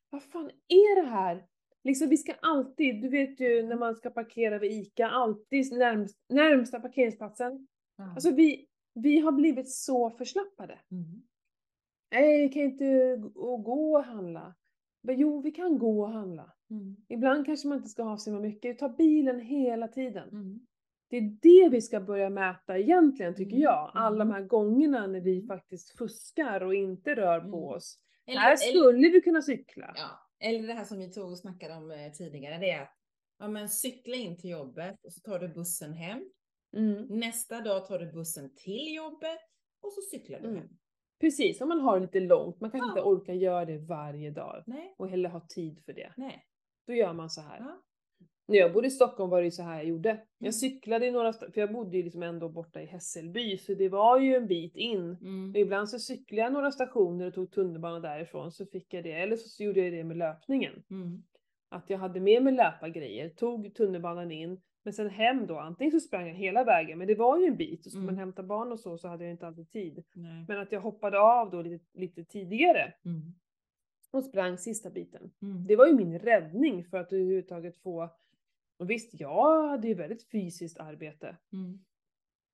Vad 0.10 0.24
fan 0.24 0.52
är 0.68 1.02
det 1.04 1.10
här? 1.10 1.46
Liksom 1.84 2.10
vi 2.10 2.18
ska 2.18 2.34
alltid, 2.42 3.02
du 3.02 3.10
vet 3.10 3.40
ju 3.40 3.64
när 3.64 3.76
man 3.76 3.96
ska 3.96 4.10
parkera 4.10 4.60
vid 4.60 4.72
ICA, 4.72 5.08
alltid 5.10 5.74
närmst, 5.78 6.18
närmsta 6.30 6.80
parkeringsplatsen. 6.80 7.68
Ja. 7.98 8.12
Alltså 8.14 8.32
vi, 8.32 8.68
vi 8.94 9.20
har 9.20 9.32
blivit 9.32 9.72
så 9.72 10.10
förslappade. 10.10 10.80
Mm. 10.92 11.22
Nej, 12.12 12.42
vi 12.48 12.50
kan 12.54 12.62
inte 12.64 13.18
gå 13.42 13.98
och 13.98 14.04
handla. 14.04 14.56
Men 15.02 15.20
jo, 15.20 15.42
vi 15.42 15.52
kan 15.52 15.78
gå 15.78 16.02
och 16.02 16.10
handla. 16.12 16.54
Mm. 16.70 16.96
Ibland 17.08 17.46
kanske 17.46 17.68
man 17.68 17.78
inte 17.78 17.90
ska 17.90 18.04
ha 18.04 18.18
så 18.18 18.32
mycket, 18.32 18.80
ta 18.80 18.90
bilen 18.90 19.40
hela 19.40 19.88
tiden. 19.88 20.30
Mm. 20.30 20.60
Det 21.10 21.18
är 21.18 21.38
det 21.42 21.70
vi 21.70 21.82
ska 21.82 22.00
börja 22.02 22.30
mäta 22.30 22.78
egentligen 22.78 23.36
tycker 23.36 23.56
Mm, 23.56 23.62
jag. 23.64 23.92
Alla 23.94 24.18
de 24.18 24.22
mm. 24.22 24.34
här 24.34 24.42
gångerna 24.48 25.08
när 25.08 25.22
vi 25.22 25.42
faktiskt 25.48 25.98
fuskar 25.98 26.62
och 26.64 26.76
inte 26.76 27.16
rör 27.16 27.40
på 27.40 27.48
Mm. 27.48 27.64
oss. 27.64 28.00
Eller, 28.30 28.40
här 28.42 28.48
eller, 28.52 28.58
skulle 28.82 29.10
vi 29.10 29.22
kunna 29.22 29.42
cykla. 29.42 29.94
ja, 29.96 30.10
eller 30.48 30.68
det 30.68 30.74
här 30.74 30.84
som 30.86 31.00
vi 31.00 31.12
tog 31.12 31.32
och 31.32 31.38
snackade 31.40 31.74
om 31.76 31.92
eh, 31.92 32.12
tidigare, 32.12 32.58
det 32.58 32.72
är 32.72 32.82
att 32.82 32.96
ja, 33.40 33.48
men 33.48 33.70
cykla 33.70 34.16
in 34.16 34.38
till 34.38 34.50
jobbet 34.50 34.96
och 35.06 35.14
så 35.14 35.20
tar 35.20 35.40
du 35.40 35.48
bussen 35.48 35.94
hem. 35.94 36.30
Mm. 36.78 37.06
Nästa 37.20 37.62
dag 37.62 37.86
tar 37.88 38.00
du 38.00 38.12
bussen 38.12 38.56
till 38.56 38.96
jobbet 38.96 39.40
och 39.82 39.94
så 39.94 40.02
cyklar 40.02 40.40
du 40.40 40.48
Mm. 40.48 40.60
hem. 40.60 40.70
Precis, 41.20 41.62
om 41.62 41.70
man 41.70 41.80
har 41.80 42.00
lite 42.00 42.20
långt, 42.20 42.62
man 42.62 42.72
kanske 42.72 42.88
Ja. 42.88 42.92
inte 42.92 43.02
orkar 43.02 43.34
göra 43.34 43.66
det 43.66 43.78
varje 43.78 44.32
dag 44.32 44.64
Nej, 44.68 44.96
och 44.98 45.10
heller 45.10 45.30
ha 45.30 45.46
tid 45.50 45.82
för 45.86 45.94
det. 45.94 46.14
nej. 46.18 46.46
Då 46.88 46.94
gör 46.94 47.14
man 47.14 47.30
så 47.30 47.42
här. 47.42 47.60
Ja. 47.60 47.82
När 48.50 48.58
jag 48.58 48.74
bodde 48.74 48.88
i 48.88 48.92
Stockholm 48.92 49.30
var 49.30 49.40
det 49.40 49.46
ju 49.46 49.52
så 49.52 49.64
här 49.64 49.76
jag 49.76 49.86
gjorde. 49.86 50.10
Mm. 50.10 50.22
Jag 50.38 50.54
cyklade 50.56 51.06
i 51.08 51.12
några, 51.12 51.34
för 51.34 51.52
jag 51.62 51.74
bodde 51.74 51.98
ju 51.98 52.04
liksom 52.04 52.24
ändå 52.24 52.50
borta 52.50 52.82
i 52.82 52.86
Hässelby, 52.86 53.58
så 53.58 53.74
det 53.74 53.90
var 53.90 54.20
ju 54.20 54.36
en 54.36 54.48
bit 54.48 54.76
in. 54.76 55.18
Mm. 55.22 55.56
Ibland 55.56 55.90
så 55.90 56.00
cyklade 56.00 56.42
jag 56.42 56.54
några 56.54 56.72
stationer 56.72 57.28
och 57.28 57.34
tog 57.34 57.52
tunnelbana 57.52 58.00
därifrån 58.00 58.52
så 58.52 58.66
fick 58.66 58.94
jag 58.94 59.04
det. 59.04 59.12
Eller 59.14 59.36
så 59.36 59.64
gjorde 59.64 59.80
jag 59.82 59.94
det 59.94 60.04
med 60.04 60.18
löpningen. 60.18 60.84
Mm. 60.92 61.24
Att 61.70 61.90
jag 61.90 61.98
hade 61.98 62.20
med 62.20 62.44
mig 62.44 62.54
löpargrejer, 62.54 63.30
tog 63.30 63.74
tunnelbanan 63.76 64.32
in, 64.32 64.62
men 64.84 64.94
sen 64.94 65.10
hem 65.10 65.48
då. 65.48 65.58
Antingen 65.60 65.92
så 65.92 66.00
sprang 66.00 66.28
jag 66.28 66.36
hela 66.36 66.64
vägen, 66.64 66.98
men 66.98 67.08
det 67.08 67.16
var 67.16 67.40
ju 67.40 67.46
en 67.46 67.56
bit. 67.58 67.86
Och 67.86 67.94
man 67.96 68.04
Mm. 68.04 68.18
hämta 68.18 68.44
barn 68.44 68.72
och 68.72 68.80
så, 68.80 68.98
så 68.98 69.08
hade 69.08 69.24
jag 69.24 69.32
inte 69.32 69.48
alltid 69.48 69.72
tid. 69.72 70.04
Nej. 70.14 70.46
Men 70.48 70.60
att 70.60 70.72
jag 70.72 70.82
hoppade 70.82 71.20
av 71.20 71.50
då 71.52 71.62
lite, 71.62 71.86
lite 72.00 72.24
tidigare 72.24 72.94
Mm. 73.06 73.22
och 74.12 74.24
sprang 74.24 74.58
sista 74.58 74.90
biten. 74.90 75.32
Mm. 75.42 75.68
Det 75.68 75.76
var 75.76 75.88
ju 75.88 75.94
min 75.94 76.20
räddning 76.20 76.86
för 76.86 76.98
att 76.98 77.14
överhuvudtaget 77.14 77.78
få... 77.84 78.10
Och 78.80 78.90
visst, 78.90 79.20
jag 79.20 79.68
hade 79.70 79.88
ju 79.88 79.94
väldigt 79.94 80.32
fysiskt 80.32 80.80
arbete. 80.80 81.38
Mm. 81.54 81.80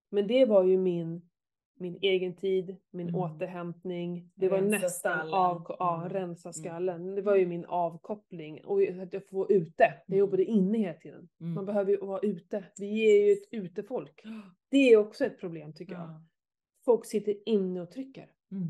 Men 0.09 0.27
det 0.27 0.45
var 0.45 0.63
ju 0.63 0.77
min, 0.77 1.29
min 1.77 1.97
egen 2.01 2.35
tid, 2.35 2.75
min 2.91 3.09
Mm. 3.09 3.21
återhämtning. 3.21 4.31
Det 4.35 4.49
var 4.49 4.57
Rensa 4.57 4.77
nästan 4.77 5.17
skallen. 5.17 5.33
av, 5.33 5.65
ja, 5.79 5.97
Mm. 5.97 6.09
rensa 6.09 6.49
Mm. 6.49 6.53
skallen. 6.53 7.15
Det 7.15 7.21
var 7.21 7.35
ju 7.35 7.45
min 7.47 7.65
avkoppling. 7.65 8.65
Och 8.65 8.83
att 8.83 9.13
jag 9.13 9.27
får 9.27 9.37
vara 9.37 9.47
ute. 9.47 9.83
Jag 10.07 10.15
Mm. 10.15 10.19
jobbade 10.19 10.45
inne 10.45 10.77
hela 10.77 10.93
tiden. 10.99 11.29
Mm. 11.41 11.53
Man 11.53 11.65
behöver 11.65 11.91
ju 11.91 11.97
vara 11.97 12.19
ute. 12.19 12.63
Vi 12.77 13.17
är 13.17 13.25
ju 13.27 13.33
ett 13.33 13.47
utefolk. 13.51 14.23
Det 14.69 14.77
är 14.93 14.97
också 14.97 15.25
ett 15.25 15.39
problem 15.39 15.73
tycker 15.73 15.93
jag. 15.93 16.01
Ja. 16.03 16.23
Folk 16.85 17.05
sitter 17.05 17.49
inne 17.49 17.81
och 17.81 17.91
trycker. 17.91 18.31
Mm. 18.51 18.67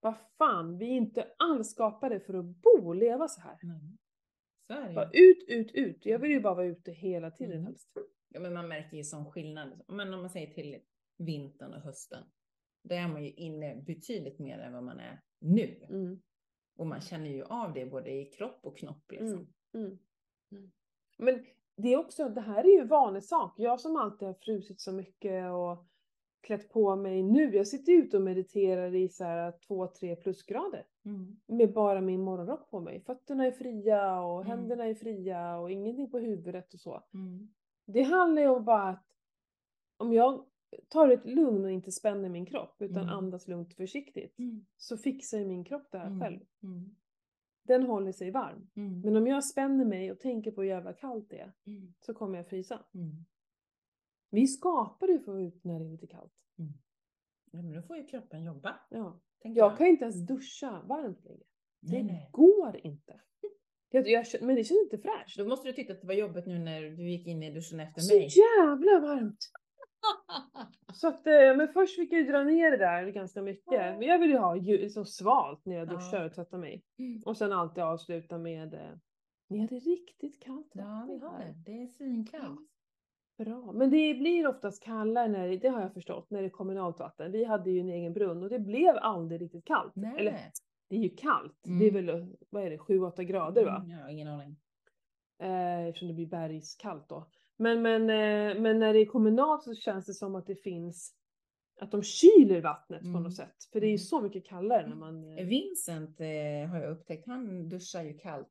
Vad 0.00 0.14
fan, 0.38 0.78
vi 0.78 0.86
är 0.86 0.96
inte 0.96 1.26
alls 1.38 1.70
skapade 1.70 2.20
för 2.20 2.34
att 2.34 2.44
bo 2.44 2.86
och 2.88 2.94
leva 2.96 3.28
så 3.28 3.40
här. 3.40 3.58
Nej. 3.62 3.96
Så 4.66 4.72
är 4.72 4.92
det 4.94 5.18
ut, 5.18 5.44
ut, 5.48 5.72
ut. 5.74 6.06
Jag 6.06 6.18
vill 6.18 6.30
ju 6.30 6.40
bara 6.40 6.54
vara 6.54 6.66
ute 6.66 6.92
hela 6.92 7.30
tiden 7.30 7.52
Mm. 7.52 7.64
helst. 7.64 7.88
Ja, 8.28 8.40
men 8.40 8.54
man 8.54 8.68
märker 8.68 8.96
ju 8.96 9.04
som 9.04 9.30
skillnad. 9.30 9.80
Men 9.88 10.14
om 10.14 10.20
man 10.20 10.30
säger 10.30 10.54
till 10.54 10.78
vintern 11.18 11.74
och 11.74 11.80
hösten. 11.80 12.24
Då 12.82 12.94
är 12.94 13.08
man 13.08 13.24
ju 13.24 13.30
inne 13.30 13.76
betydligt 13.86 14.38
mer 14.38 14.58
än 14.58 14.72
vad 14.72 14.82
man 14.82 14.98
är 14.98 15.20
nu. 15.38 15.86
Mm. 15.88 16.22
Och 16.76 16.86
man 16.86 17.00
känner 17.00 17.30
ju 17.30 17.44
av 17.44 17.72
det 17.72 17.86
både 17.86 18.10
i 18.10 18.24
kropp 18.24 18.58
och 18.62 18.78
knopp. 18.78 19.10
Liksom. 19.10 19.28
Mm. 19.74 19.86
Mm. 19.86 19.98
Mm. 20.52 20.72
Men 21.18 21.46
det 21.76 21.92
är 21.92 21.96
också, 21.96 22.28
det 22.28 22.40
här 22.40 22.64
är 22.64 22.68
ju 22.68 22.78
en 22.80 22.88
vanlig 22.88 23.24
sak. 23.24 23.54
Jag 23.56 23.80
som 23.80 23.96
alltid 23.96 24.28
har 24.28 24.34
frusit 24.34 24.80
så 24.80 24.92
mycket 24.92 25.50
och 25.52 25.86
klätt 26.40 26.68
på 26.68 26.96
mig 26.96 27.22
nu. 27.22 27.56
Jag 27.56 27.68
sitter 27.68 27.92
ute 27.92 28.16
och 28.16 28.22
mediterar 28.22 28.94
i 28.94 29.08
så 29.08 29.24
här 29.24 29.52
2-3 29.68 30.16
plusgrader. 30.16 30.86
Mm. 31.04 31.36
Med 31.46 31.72
bara 31.72 32.00
min 32.00 32.20
morgonrock 32.20 32.70
på 32.70 32.80
mig. 32.80 33.00
Fötterna 33.00 33.46
är 33.46 33.52
fria 33.52 34.20
och 34.20 34.40
Mm. 34.44 34.58
händerna 34.58 34.84
är 34.86 34.94
fria 34.94 35.56
och 35.58 35.70
ingenting 35.70 36.10
på 36.10 36.18
huvudet 36.18 36.74
och 36.74 36.80
så. 36.80 37.02
Mm. 37.14 37.48
Det 37.86 38.02
handlar 38.02 38.42
ju 38.42 38.48
om 38.48 38.64
bara 38.64 38.88
att 38.88 39.06
om 39.96 40.12
jag 40.12 40.44
tar 40.88 41.08
ett 41.08 41.24
lugn 41.26 41.64
och 41.64 41.70
inte 41.70 41.92
spänner 41.92 42.28
min 42.28 42.46
kropp 42.46 42.76
utan 42.82 43.02
Mm. 43.02 43.14
andas 43.14 43.48
lugnt 43.48 43.74
försiktigt 43.74 44.38
Mm. 44.38 44.66
så 44.76 44.96
fixar 44.96 45.38
ju 45.38 45.44
min 45.46 45.64
kropp 45.64 45.86
det 45.90 45.98
här 45.98 46.06
Mm. 46.06 46.20
själv. 46.20 46.40
Den 47.62 47.82
håller 47.82 48.12
sig 48.12 48.30
varm. 48.30 48.70
Men 49.04 49.16
om 49.16 49.26
jag 49.26 49.44
spänner 49.44 49.84
mig 49.84 50.12
och 50.12 50.20
tänker 50.20 50.50
på 50.50 50.60
hur 50.62 50.68
jävla 50.68 50.92
kallt 50.92 51.30
det 51.30 51.38
är 51.38 51.52
så 52.00 52.14
kommer 52.14 52.36
jag 52.38 52.46
frysa. 52.48 52.84
Vi 54.30 54.46
skapar 54.46 55.08
ju 55.08 55.18
för 55.18 55.22
att 55.32 55.36
vara 55.36 55.42
ute 55.46 55.68
när 55.68 55.78
det 55.80 55.84
är 55.84 55.90
lite 55.90 56.06
kallt. 56.06 56.32
Ja, 57.54 57.62
men 57.62 57.72
då 57.72 57.82
får 57.82 57.96
ju 57.96 58.04
kroppen 58.06 58.44
jobba. 58.44 58.76
Ja. 58.90 59.20
tänker 59.42 59.60
Jag 59.60 59.76
kan 59.76 59.86
ju 59.86 59.92
inte 59.92 60.04
ens 60.04 60.26
duscha 60.26 60.82
varmt 60.88 61.24
längre. 61.24 61.42
Det 61.80 62.02
nej. 62.02 62.28
går 62.32 62.80
inte. 62.86 63.20
Jag, 63.90 64.08
jag, 64.08 64.24
men 64.40 64.56
det 64.56 64.64
känns 64.64 64.80
inte 64.92 64.98
fräscht. 64.98 65.38
Då 65.38 65.44
måste 65.48 65.68
du 65.68 65.72
tycka 65.72 65.92
att 65.92 66.00
det 66.00 66.06
var 66.06 66.14
jobbigt 66.14 66.46
nu 66.46 66.58
när 66.58 66.80
du 66.82 67.10
gick 67.10 67.26
in 67.26 67.42
i 67.42 67.50
duschen 67.54 67.80
efter 67.80 68.00
Så 68.00 68.14
mig. 68.14 68.28
jävla 68.28 69.00
varmt! 69.00 69.38
Så 70.92 71.08
att, 71.08 71.26
eh, 71.26 71.56
men 71.56 71.68
först 71.68 71.96
fick 71.96 72.12
jag 72.12 72.20
ju 72.20 72.26
dra 72.26 72.42
ner 72.44 72.70
det 72.70 72.76
där 72.76 73.10
ganska 73.10 73.42
mycket. 73.42 73.72
Ja. 73.72 73.98
Men 73.98 74.02
jag 74.02 74.18
vill 74.18 74.30
ju 74.30 74.36
ha 74.38 74.56
så 74.90 75.04
svalt 75.04 75.64
när 75.66 75.76
jag 75.76 75.88
Ja. 75.88 75.92
duschar 75.92 76.24
och 76.26 76.34
tvättar 76.34 76.58
mig. 76.58 76.84
Mm. 76.98 77.22
Och 77.26 77.36
sen 77.36 77.52
alltid 77.52 77.84
avsluta 77.84 78.38
med 78.38 78.74
eh, 78.74 78.80
Ni 79.48 79.58
hade 79.60 79.74
riktigt 79.78 80.42
kallt 80.42 80.70
Ja, 80.74 81.06
vi 81.08 81.18
har 81.18 81.38
här." 81.38 81.46
det. 81.46 81.62
Det 81.72 81.82
är 81.82 81.86
svinkallt. 81.86 82.70
Bra. 83.38 83.72
Men 83.72 83.90
det 83.90 84.14
blir 84.14 84.46
oftast 84.46 84.82
kallare 84.82 85.28
när 85.28 85.48
det, 85.48 85.56
det 85.56 85.68
har 85.68 85.80
jag 85.80 85.94
förstått, 85.94 86.30
när 86.30 86.40
det 86.40 86.46
är 86.48 86.50
kommunalt 86.50 86.98
vatten. 86.98 87.32
Vi 87.32 87.44
hade 87.44 87.70
ju 87.70 87.80
en 87.80 87.88
egen 87.88 88.12
brunn 88.12 88.42
och 88.42 88.48
det 88.48 88.58
blev 88.58 88.96
aldrig 88.96 89.40
riktigt 89.40 89.64
kallt. 89.64 89.92
Nej. 89.96 90.14
Eller 90.20 90.38
det 90.88 90.96
är 90.96 91.00
ju 91.00 91.08
kallt. 91.10 91.66
Mm. 91.66 91.78
Det 91.78 91.86
är 91.86 91.90
väl, 91.90 92.36
vad 92.50 92.62
är 92.62 92.70
det, 92.70 92.76
7-8 92.76 93.22
grader 93.22 93.64
va? 93.64 93.76
Mm, 93.76 93.90
Jag 93.90 93.98
har 94.04 94.08
ingen 94.10 94.28
aning. 94.28 94.56
Eh, 95.42 95.86
eftersom 95.86 96.08
det 96.08 96.14
blir 96.14 96.26
bergskallt 96.26 97.08
då. 97.08 97.28
Men, 97.56 97.82
men, 97.82 98.02
eh, 98.02 98.60
men 98.62 98.78
när 98.78 98.92
det 98.92 98.98
är 99.00 99.06
kommunalt 99.06 99.62
så 99.62 99.74
känns 99.74 100.06
det 100.06 100.14
som 100.14 100.34
att 100.34 100.46
det 100.46 100.54
finns, 100.62 101.14
att 101.80 101.90
de 101.90 102.02
kyler 102.02 102.60
vattnet 102.60 103.00
på 103.00 103.08
Mm. 103.08 103.22
något 103.22 103.36
sätt. 103.36 103.56
För 103.72 103.80
det 103.80 103.86
är 103.86 103.88
ju 103.88 103.92
Mm. 103.94 103.98
så 103.98 104.20
mycket 104.20 104.46
kallare 104.46 104.88
när 104.88 104.96
man... 104.96 105.38
Eh, 105.38 105.46
Vincent 105.46 106.20
eh, 106.20 106.70
har 106.70 106.80
jag 106.80 106.90
upptäckt, 106.90 107.26
han 107.26 107.68
duschar 107.68 108.02
ju 108.02 108.18
kallt 108.18 108.48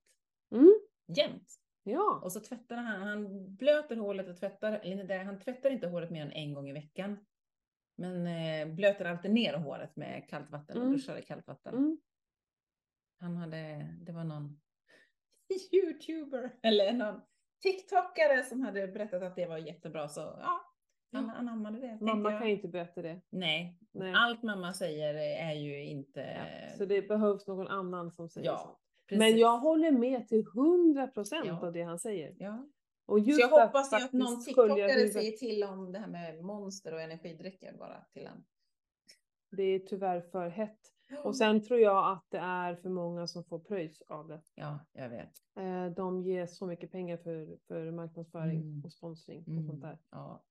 mm, 0.51 0.73
jämt. 1.17 1.47
Ja. 1.83 2.19
Och 2.23 2.31
så 2.31 2.39
tvättar 2.39 2.75
han, 2.75 3.01
han 3.01 3.55
blöter 3.55 3.95
håret 3.95 4.27
och 4.27 4.37
tvättar, 4.37 4.79
eller 4.83 5.23
han 5.23 5.39
tvättar 5.39 5.69
inte 5.69 5.87
håret 5.87 6.09
mer 6.11 6.21
än 6.21 6.31
en 6.31 6.53
gång 6.53 6.69
i 6.69 6.73
veckan. 6.73 7.25
Men 7.97 8.27
eh, 8.27 8.75
blöter 8.75 9.05
alltid 9.05 9.31
ner 9.31 9.53
håret 9.53 9.95
med 9.95 10.29
kallt 10.29 10.49
vatten 10.51 10.77
och 10.77 10.83
Mm. 10.83 10.93
duschar 10.93 11.17
i 11.17 11.21
kallt 11.21 11.47
vatten. 11.47 11.73
Mm. 11.75 11.97
Han 13.19 13.35
hade, 13.37 13.87
det 14.01 14.11
var 14.11 14.23
någon 14.23 14.61
youtuber 15.71 16.51
eller 16.61 16.93
någon 16.93 17.21
tiktokare 17.61 18.43
som 18.43 18.61
hade 18.61 18.87
berättat 18.87 19.23
att 19.23 19.35
det 19.35 19.45
var 19.45 19.57
jättebra 19.57 20.07
så 20.07 20.19
ja, 20.21 20.61
han 21.11 21.25
Ja. 21.25 21.33
anammade 21.33 21.79
det. 21.79 21.97
Mamma 22.01 22.31
jag. 22.31 22.39
kan 22.39 22.47
ju 22.49 22.55
inte 22.55 22.67
berätta 22.67 23.01
det. 23.01 23.21
Nej, 23.29 23.79
Nej. 23.91 24.13
allt 24.15 24.43
mamma 24.43 24.73
säger 24.73 25.13
är 25.49 25.53
ju 25.53 25.83
inte... 25.83 26.21
Ja. 26.21 26.77
Så 26.77 26.85
det 26.85 27.07
behövs 27.07 27.47
någon 27.47 27.67
annan 27.67 28.11
som 28.11 28.29
säger 28.29 28.47
Ja, 28.47 28.57
så. 28.57 28.79
Precis. 29.17 29.31
Men 29.31 29.37
jag 29.37 29.57
håller 29.57 29.91
med 29.91 30.27
till 30.27 30.43
100% 30.45 31.41
Ja. 31.45 31.67
av 31.67 31.73
det 31.73 31.81
han 31.81 31.99
säger. 31.99 32.35
Ja. 32.39 32.65
Och 33.05 33.19
just 33.19 33.41
Så 33.41 33.47
jag 33.49 33.65
hoppas 33.65 33.93
att 33.93 34.01
faktiskt 34.01 34.13
någon 34.13 34.43
tiktokare 34.43 34.91
huvudet- 34.91 35.13
säger 35.13 35.31
till 35.31 35.63
om 35.63 35.91
det 35.91 35.99
här 35.99 36.07
med 36.07 36.43
monster 36.43 36.93
och 36.93 37.01
energidrycker 37.01 37.73
bara 37.77 38.03
till 38.13 38.25
en. 38.25 38.43
Det 39.51 39.63
är 39.63 39.79
tyvärr 39.79 40.21
för 40.21 40.47
hett. 40.49 40.79
Och 41.23 41.35
sen 41.35 41.63
tror 41.63 41.79
jag 41.79 42.11
att 42.11 42.25
det 42.29 42.37
är 42.37 42.75
för 42.75 42.89
många 42.89 43.27
som 43.27 43.43
får 43.43 43.59
pröjs 43.59 44.01
av 44.01 44.27
det. 44.27 44.41
Ja, 44.55 44.79
jag 44.93 45.09
vet. 45.09 45.31
Eh, 45.59 45.85
De 45.95 46.21
ger 46.23 46.45
så 46.45 46.65
mycket 46.65 46.91
pengar 46.91 47.17
för, 47.17 47.57
för 47.67 47.91
marknadsföring 47.91 48.61
Mm. 48.61 48.81
och 48.85 48.91
sponsring 48.91 49.41
och 49.41 49.47
Mm. 49.47 49.67
sånt 49.67 49.81
där. 49.81 49.97
Ja. 50.11 50.43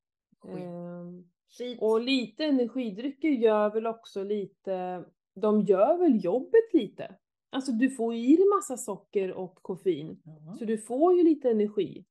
Ehm, 0.48 1.28
Skit. 1.58 1.78
Och 1.82 2.00
lite 2.00 2.44
energidrycker 2.44 3.28
gör 3.28 3.70
väl 3.70 3.86
också 3.86 4.22
lite, 4.24 5.04
de 5.34 5.60
gör 5.60 5.98
väl 5.98 6.24
jobbet 6.24 6.72
lite. 6.72 7.16
Alltså 7.52 7.72
du 7.72 7.90
får 7.90 8.14
ju 8.14 8.20
i 8.32 8.36
dig 8.36 8.46
massa 8.56 8.76
socker 8.76 9.32
och 9.32 9.54
koffein. 9.62 10.22
Ja. 10.24 10.56
Så 10.58 10.64
du 10.64 10.78
får 10.78 11.14
ju 11.14 11.22
lite 11.22 11.50
energi. 11.50 12.04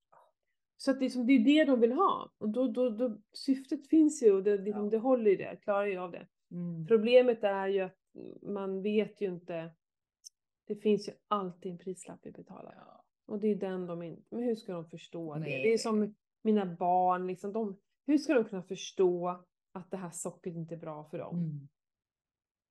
Så 0.77 0.91
att 0.91 0.99
det, 0.99 1.05
är 1.05 1.09
som, 1.09 1.27
det 1.27 1.33
är 1.33 1.39
det 1.39 1.65
de 1.65 1.79
vill 1.79 1.91
ha. 1.91 2.31
Och 2.37 2.49
då, 2.49 2.67
då, 2.67 2.89
då, 2.89 3.17
syftet 3.33 3.87
finns 3.87 4.23
ju 4.23 4.31
och 4.31 4.43
det, 4.43 4.57
liksom, 4.57 4.89
det 4.89 4.97
håller 4.97 5.31
ju 5.31 5.37
det, 5.37 5.55
klarar 5.55 5.85
ju 5.85 5.97
av 5.97 6.11
det. 6.11 6.27
Mm. 6.51 6.87
Problemet 6.87 7.43
är 7.43 7.67
ju 7.67 7.79
att 7.79 7.97
man 8.41 8.81
vet 8.81 9.21
ju 9.21 9.27
inte, 9.27 9.71
det 10.67 10.75
finns 10.75 11.09
ju 11.09 11.13
alltid 11.27 11.71
en 11.71 11.77
prislapp 11.77 12.19
vi 12.23 12.31
betalar. 12.31 12.75
Ja. 12.77 13.05
Och 13.25 13.39
det 13.39 13.47
är 13.47 13.55
den 13.55 13.87
de 13.87 14.03
inte, 14.03 14.23
men 14.29 14.43
hur 14.43 14.55
ska 14.55 14.73
de 14.73 14.89
förstå 14.89 15.33
det? 15.33 15.39
Nej. 15.39 15.63
Det 15.63 15.73
är 15.73 15.77
som 15.77 16.15
mina 16.41 16.65
barn, 16.65 17.27
liksom, 17.27 17.53
de, 17.53 17.77
hur 18.07 18.17
ska 18.17 18.33
de 18.33 18.43
kunna 18.43 18.63
förstå 18.63 19.43
att 19.71 19.91
det 19.91 19.97
här 19.97 20.11
sockret 20.11 20.55
inte 20.55 20.75
är 20.75 20.79
bra 20.79 21.03
för 21.03 21.17
dem? 21.17 21.35
Mm. 21.35 21.67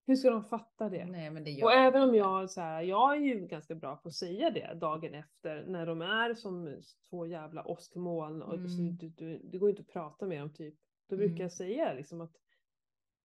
Hur 0.06 0.16
ska 0.16 0.30
de 0.30 0.44
fatta 0.44 0.88
det? 0.88 1.04
Nej, 1.04 1.30
men 1.30 1.44
det 1.44 1.50
Och 1.50 1.58
gör 1.58 1.70
även 1.70 2.02
om 2.02 2.14
jag, 2.14 2.50
så 2.50 2.60
här, 2.60 2.82
jag 2.82 3.16
är 3.16 3.20
ju 3.20 3.46
ganska 3.46 3.74
bra 3.74 3.96
på 3.96 4.08
att 4.08 4.14
säga 4.14 4.50
det 4.50 4.74
dagen 4.80 5.14
efter 5.14 5.64
när 5.66 5.86
de 5.86 6.02
är 6.02 6.34
som 6.34 6.80
två 7.10 7.26
jävla 7.26 7.64
åskmoln 7.64 8.42
och 8.42 8.54
Mm. 8.54 8.96
du, 8.96 9.08
du, 9.08 9.38
det 9.38 9.58
går 9.58 9.70
inte 9.70 9.82
att 9.82 9.88
prata 9.92 10.26
med 10.26 10.40
dem 10.40 10.52
typ. 10.52 10.74
Då 11.08 11.16
brukar 11.16 11.30
Mm. 11.34 11.42
jag 11.42 11.52
säga 11.52 11.92
liksom 11.94 12.20
att 12.20 12.32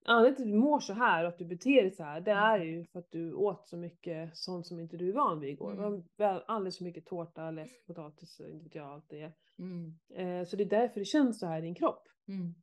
anledningen 0.05 0.35
till 0.35 0.43
att 0.45 0.51
du 0.51 0.57
mår 0.59 0.79
så 0.79 0.93
här 0.93 1.23
och 1.23 1.29
att 1.29 1.37
du 1.37 1.45
beter 1.45 1.81
dig 1.81 1.91
så 1.91 2.03
här, 2.03 2.21
det 2.21 2.31
är 2.31 2.55
Mm. 2.55 2.67
ju 2.67 2.85
för 2.85 2.99
att 2.99 3.11
du 3.11 3.33
åt 3.33 3.67
så 3.67 3.77
mycket 3.77 4.37
sånt 4.37 4.67
som 4.67 4.79
inte 4.79 4.97
du 4.97 5.09
är 5.09 5.13
van 5.13 5.39
vid 5.39 5.49
igår. 5.49 5.71
Mm. 5.73 6.03
väl 6.17 6.41
alldeles 6.47 6.77
för 6.77 6.83
mycket 6.83 7.05
tårta, 7.05 7.51
läsk, 7.51 7.85
potatis 7.85 8.39
inte 8.39 8.63
vet 8.63 8.75
jag 8.75 8.87
allt 8.87 9.09
det. 9.09 9.31
Mm. 9.59 9.93
Eh, 10.15 10.45
så 10.47 10.55
det 10.55 10.63
är 10.63 10.69
därför 10.69 10.99
det 10.99 11.05
känns 11.05 11.39
så 11.39 11.45
här 11.45 11.57
i 11.57 11.61
din 11.61 11.75
kropp. 11.75 12.07
Mm. 12.27 12.53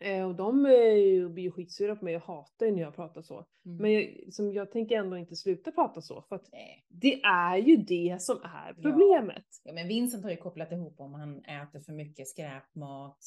Eh, 0.00 0.28
och 0.28 0.34
de 0.34 0.66
är 0.66 0.92
ju, 0.96 1.28
blir 1.28 1.44
ju 1.44 1.50
skitsura 1.50 1.96
på 1.96 2.04
mig 2.04 2.16
och 2.16 2.22
hatar 2.22 2.66
ju 2.66 2.72
när 2.72 2.82
jag 2.82 2.94
pratar 2.96 3.22
så. 3.22 3.46
Mm. 3.66 3.78
Men 3.82 3.92
jag, 3.92 4.32
som 4.34 4.52
jag 4.52 4.70
tänker 4.72 4.96
ändå 4.96 5.16
inte 5.16 5.36
sluta 5.36 5.72
prata 5.72 6.00
så 6.02 6.22
för 6.22 6.36
att 6.36 6.48
Nej. 6.52 6.86
det 6.88 7.22
är 7.22 7.56
ju 7.56 7.76
det 7.76 8.22
som 8.22 8.36
är 8.42 8.74
Ja. 8.76 8.82
problemet. 8.82 9.44
Ja, 9.64 9.72
men 9.72 9.88
Vincent 9.88 10.24
har 10.24 10.30
ju 10.30 10.36
kopplat 10.36 10.72
ihop 10.72 11.00
om 11.00 11.14
han 11.14 11.44
äter 11.44 11.80
för 11.80 11.92
mycket 11.92 12.28
skräpmat 12.28 13.18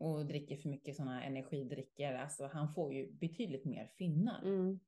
och 0.00 0.26
dricker 0.26 0.56
för 0.56 0.68
mycket 0.68 0.96
sådana 0.96 1.24
energidrycker. 1.24 2.14
Alltså 2.14 2.46
han 2.52 2.74
får 2.74 2.92
ju 2.94 3.12
betydligt 3.12 3.64
mer 3.64 3.86
finnar. 3.98 4.42
Mm. 4.42 4.80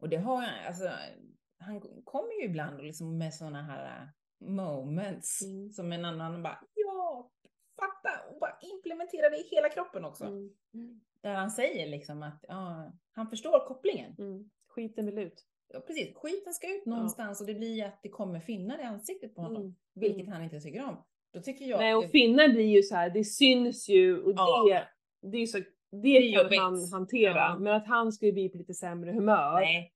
Och 0.00 0.08
det 0.08 0.16
har 0.16 0.42
jag, 0.42 0.66
alltså, 0.66 0.90
han 1.58 1.80
kommer 2.04 2.32
ju 2.40 2.44
ibland 2.44 2.82
liksom 2.82 3.18
med 3.18 3.34
sådana 3.34 3.62
här 3.62 4.08
moments 4.40 5.42
Mm. 5.42 5.70
som 5.70 5.92
en 5.92 6.04
annan 6.04 6.42
bara, 6.42 6.64
ja, 6.74 7.30
fatta 7.76 8.32
och 8.34 8.38
bara 8.40 8.56
implementera 8.74 9.30
det 9.30 9.36
i 9.36 9.48
hela 9.50 9.68
kroppen 9.68 10.04
också. 10.04 10.24
Mm. 10.24 10.50
Mm. 10.74 11.00
Där 11.20 11.34
han 11.34 11.50
säger 11.50 11.86
liksom 11.86 12.22
att 12.22 12.44
ja, 12.48 12.92
han 13.12 13.28
förstår 13.30 13.66
kopplingen. 13.68 14.14
Mm. 14.18 14.50
Skiten 14.68 15.06
vill 15.06 15.18
ut. 15.18 15.46
Ja, 15.68 15.80
precis, 15.80 16.14
skiten 16.16 16.52
ska 16.54 16.76
ut 16.76 16.86
någonstans 16.86 17.40
och 17.40 17.46
det 17.46 17.54
blir 17.54 17.84
att 17.84 18.02
det 18.02 18.08
kommer 18.08 18.40
finnar 18.40 18.78
i 18.78 18.82
ansiktet 18.82 19.34
på 19.34 19.42
honom, 19.42 19.62
Mm. 19.62 19.74
vilket 19.94 20.20
Mm. 20.20 20.32
han 20.32 20.42
inte 20.44 20.60
tycker 20.60 20.84
om. 20.84 21.04
Då 21.32 21.40
tycker 21.40 21.64
jag 21.64 21.78
Nej 21.80 21.94
och 21.94 22.02
det- 22.02 22.08
finnar 22.08 22.48
blir 22.48 22.76
ju 22.76 22.82
så 22.82 22.94
här, 22.94 23.10
det 23.10 23.24
syns 23.24 23.88
ju 23.88 24.22
och 24.22 24.32
Ja. 24.36 24.64
det, 24.68 24.88
det 25.30 25.38
är 25.38 25.46
så, 25.46 25.58
det, 26.02 26.08
är 26.08 26.48
kan 26.48 26.58
han 26.58 26.88
hantera. 26.92 27.34
Ja. 27.36 27.58
Men 27.58 27.72
att 27.74 27.86
han 27.86 28.12
skulle 28.12 28.32
bli 28.32 28.48
på 28.48 28.58
lite 28.58 28.74
sämre 28.74 29.12
humör, 29.12 29.60
Nej, 29.60 29.92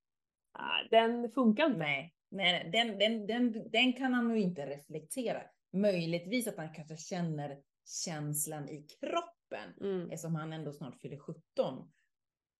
den 0.90 1.30
funkar 1.30 1.66
inte. 1.66 1.78
nej, 1.78 2.14
nej, 2.30 2.52
nej. 2.52 2.70
Den, 2.72 2.98
den, 2.98 3.26
den, 3.26 3.70
den 3.70 3.92
kan 3.92 4.14
han 4.14 4.28
nog 4.28 4.36
inte 4.38 4.66
reflektera. 4.66 5.42
Möjligtvis 5.72 6.48
att 6.48 6.56
han 6.56 6.74
kanske 6.74 6.96
känner 6.96 7.56
känslan 7.90 8.68
i 8.68 8.82
kroppen 8.82 9.74
Mm. 9.80 10.10
eftersom 10.10 10.34
han 10.34 10.52
ändå 10.52 10.72
snart 10.72 10.96
fyller 10.96 11.18
17. 11.18 11.90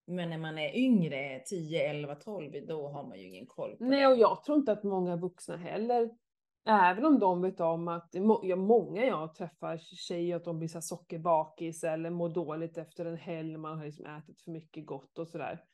Men 0.06 0.30
när 0.30 0.38
man 0.38 0.58
är 0.58 0.76
yngre, 0.76 1.40
10, 1.46 1.90
11, 1.90 2.14
12, 2.14 2.66
då 2.66 2.88
har 2.88 3.02
man 3.08 3.18
ju 3.20 3.26
ingen 3.28 3.46
koll 3.46 3.76
på 3.76 3.84
Nej 3.84 4.00
det. 4.00 4.06
och 4.06 4.16
jag 4.18 4.44
tror 4.44 4.58
inte 4.58 4.72
att 4.72 4.82
många 4.82 5.16
vuxna 5.16 5.56
heller, 5.56 6.10
även 6.68 7.04
om 7.04 7.18
de 7.18 7.42
vet 7.42 7.60
om 7.60 7.88
att, 7.88 8.08
ja, 8.42 8.56
många 8.56 9.04
jag 9.06 9.34
träffar 9.34 9.78
tjejer 9.78 10.36
att 10.36 10.44
de 10.44 10.58
blir 10.58 10.68
så 10.68 10.80
sockerbakis 10.80 11.84
eller 11.84 12.10
mår 12.10 12.28
dåligt 12.28 12.78
efter 12.78 13.04
en 13.04 13.16
helg, 13.16 13.56
man 13.56 13.78
har 13.78 13.84
liksom 13.84 14.06
ätit 14.06 14.40
för 14.40 14.50
mycket 14.50 14.86
gott 14.86 15.18
och 15.18 15.28
sådär. 15.28 15.64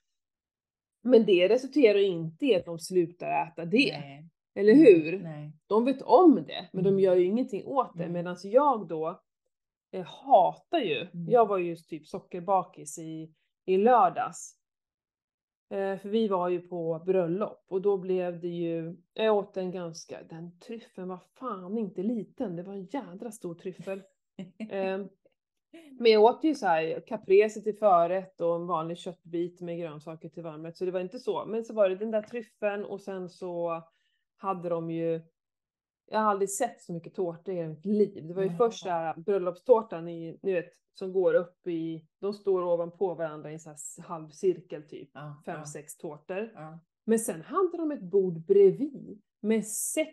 Men 1.03 1.25
det 1.27 1.49
resulterar 1.49 1.99
inte 1.99 2.47
i 2.47 2.55
att 2.57 2.65
de 2.65 2.79
slutar 2.79 3.47
äta 3.47 3.65
det, 3.65 3.99
Nej, 4.01 4.29
eller 4.55 4.75
hur? 4.75 5.23
Nej. 5.23 5.53
De 5.67 5.85
vet 5.85 6.03
om 6.03 6.35
det, 6.35 6.69
men 6.73 6.85
de 6.85 6.89
Mm. 6.91 7.01
gör 7.01 7.17
ju 7.17 7.25
ingenting 7.25 7.65
åt 7.67 7.97
det. 7.99 8.05
Mm. 8.05 8.13
Medan 8.13 8.37
jag 8.43 8.89
då 8.89 9.23
eh, 9.91 10.05
hatar 10.07 10.79
ju, 10.79 10.97
Mm. 11.01 11.31
jag 11.31 11.47
var 11.47 11.59
ju 11.59 11.77
typ 11.77 12.07
sockerbakis 12.07 12.99
i, 12.99 13.35
i 13.65 13.77
lördags. 13.77 14.57
Eh, 15.71 15.99
för 15.99 16.09
vi 16.09 16.29
var 16.29 16.49
ju 16.49 16.61
på 16.61 17.03
bröllop 17.07 17.65
och 17.69 17.83
då 17.83 17.99
blev 17.99 18.41
det 18.41 18.49
ju, 18.49 18.97
jag 19.15 19.37
åt 19.37 19.57
en 19.57 19.71
ganska, 19.71 20.23
den 20.23 20.59
tryffeln 20.59 21.09
var 21.09 21.21
fan 21.39 21.79
inte 21.79 22.03
liten, 22.03 22.57
det 22.57 22.63
var 22.63 22.73
en 22.75 22.87
jädra 22.87 23.31
stor 23.31 23.55
tryffel. 23.55 24.03
Eh, 24.71 25.07
men 25.99 26.13
jag 26.13 26.23
åt 26.25 26.45
ju 26.45 26.55
så 26.55 26.67
här 26.67 27.07
caprese 27.07 27.63
till 27.63 27.77
förrätt 27.79 28.41
och 28.41 28.57
en 28.57 28.67
vanlig 28.67 28.99
köttbit 28.99 29.61
med 29.61 29.79
grönsaker 29.79 30.29
till 30.29 30.43
varmrätt, 30.43 30.77
så 30.77 30.85
det 30.85 30.91
var 30.91 31.01
inte 31.01 31.19
så. 31.19 31.45
Men 31.47 31.65
så 31.65 31.75
var 31.75 31.89
det 31.89 31.97
den 31.97 32.11
där 32.11 32.23
tryffeln 32.23 32.85
och 32.85 33.01
sen 33.01 33.29
så 33.29 33.83
hade 34.37 34.69
de 34.69 34.91
ju, 34.91 35.21
jag 36.07 36.19
har 36.19 36.31
aldrig 36.31 36.51
sett 36.51 36.81
så 36.83 36.93
mycket 36.93 37.15
tårta 37.15 37.53
i 37.53 37.69
mitt 37.69 37.85
liv. 37.87 38.27
Det 38.27 38.35
var 38.35 38.43
ju 38.43 38.49
Nej. 38.49 38.57
först 38.59 38.85
här 38.87 39.15
bröllopstårtan 39.17 40.09
i, 40.09 40.39
ni 40.43 40.53
vet, 40.53 40.67
som 40.93 41.13
går 41.13 41.35
upp 41.35 41.67
i, 41.67 42.05
de 42.21 42.33
står 42.33 42.63
ovanpå 42.63 43.15
varandra 43.15 43.51
i 43.51 43.55
en 43.55 43.61
så 43.61 43.71
här 43.71 44.03
halvcirkel 44.03 44.83
typ, 44.83 45.11
Ja, 45.15 45.43
fem, 45.47 45.59
ja, 45.59 45.67
sex 45.67 45.97
tårtor. 45.97 46.53
ja. 46.55 46.79
Men 47.05 47.19
sen 47.19 47.43
hade 47.43 47.77
de 47.77 47.91
ett 47.93 48.03
bord 48.03 48.41
bredvid 48.47 49.23
med 49.41 49.67
sex, 49.67 50.13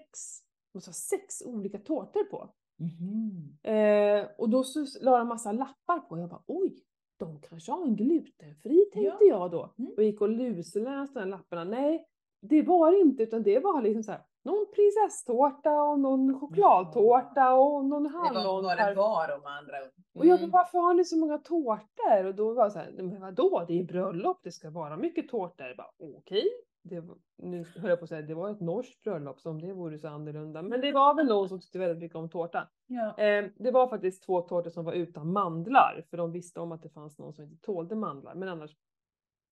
måste 0.74 0.90
ha 0.90 0.94
sex 0.94 1.42
olika 1.46 1.78
tårtor 1.78 2.24
på. 2.24 2.54
Mhm. 2.80 3.58
Eh, 3.64 4.28
och 4.38 4.50
då 4.50 4.64
så 4.64 4.86
la 5.02 5.18
de 5.18 5.28
massa 5.28 5.52
lappar 5.52 6.00
på. 6.00 6.18
Jag 6.20 6.30
bara 6.30 6.44
oj, 6.48 6.84
de 7.20 7.42
kanske 7.42 7.72
har 7.72 7.86
en 7.86 7.96
glutenfri 7.96 8.86
tänkte 8.94 9.26
Ja. 9.26 9.28
jag 9.30 9.52
då. 9.52 9.74
Mm. 9.78 9.92
Och 9.98 10.04
gick 10.04 10.22
och 10.22 10.30
lusläste 10.30 11.20
de 11.20 11.30
lapparna. 11.30 11.64
Nej, 11.64 12.06
det 12.42 12.62
var 12.62 12.92
det 12.92 13.00
inte 13.00 13.24
utan 13.24 13.44
det 13.44 13.60
var 13.60 13.82
liksom 13.82 14.04
så 14.04 14.12
här, 14.12 14.22
någon 14.44 14.66
prinsesstårta 14.76 15.82
och 15.82 16.00
någon 16.00 16.40
chokladtårta 16.40 17.54
och 17.54 17.86
någon 17.86 18.04
Det 18.04 18.10
hallon. 18.10 18.64
vad 18.64 18.78
det 18.78 18.94
var 18.96 19.36
om 19.36 19.46
andra 19.46 19.78
ord. 19.84 19.92
Och 20.14 20.26
jag 20.26 20.38
bara, 20.40 20.44
Mm. 20.44 20.52
varför 20.52 20.78
har 20.80 20.94
ni 20.94 21.06
så 21.06 21.18
många 21.18 21.38
tårtor? 21.38 22.26
Och 22.26 22.36
då 22.36 22.54
var 22.54 22.66
det 22.66 22.72
så 22.72 22.80
här, 22.80 22.92
men 22.92 23.22
vadå, 23.22 23.66
det 23.68 23.80
är 23.80 23.84
bröllop, 23.84 24.40
det 24.44 24.52
ska 24.52 24.70
vara 24.70 24.98
mycket 24.98 25.30
tårtor. 25.30 25.68
Jag 25.68 25.78
bara, 25.78 25.92
okej. 26.18 26.44
Det 26.86 27.04
nu 27.38 27.66
höll 27.78 27.90
jag 27.90 28.00
på 28.00 28.04
att 28.04 28.10
säga, 28.10 28.22
det 28.22 28.34
var 28.34 28.50
ett 28.50 28.60
norskt 28.62 29.04
bröllop, 29.04 29.40
som 29.42 29.62
det 29.62 29.74
vore 29.74 30.00
så 30.00 30.08
annorlunda. 30.08 30.62
Men 30.62 30.82
det 30.82 30.92
var 30.92 31.16
väl 31.16 31.26
någon 31.28 31.50
som 31.50 31.60
tyckte 31.60 31.80
väldigt 31.80 31.98
mycket 32.04 32.16
om 32.18 32.30
tårta. 32.30 32.68
Ja. 32.88 33.18
Eh, 33.18 33.46
det 33.56 33.72
var 33.72 33.88
faktiskt 33.88 34.24
två 34.24 34.42
tårtor 34.42 34.70
som 34.70 34.86
var 34.86 34.94
utan 34.94 35.34
mandlar, 35.34 36.06
för 36.10 36.18
de 36.18 36.32
visste 36.32 36.60
om 36.60 36.72
att 36.72 36.82
det 36.84 36.90
fanns 36.90 37.20
någon 37.20 37.34
som 37.34 37.44
inte 37.44 37.66
tålde 37.66 37.96
mandlar. 37.96 38.36
Men 38.36 38.50
annars, 38.50 38.72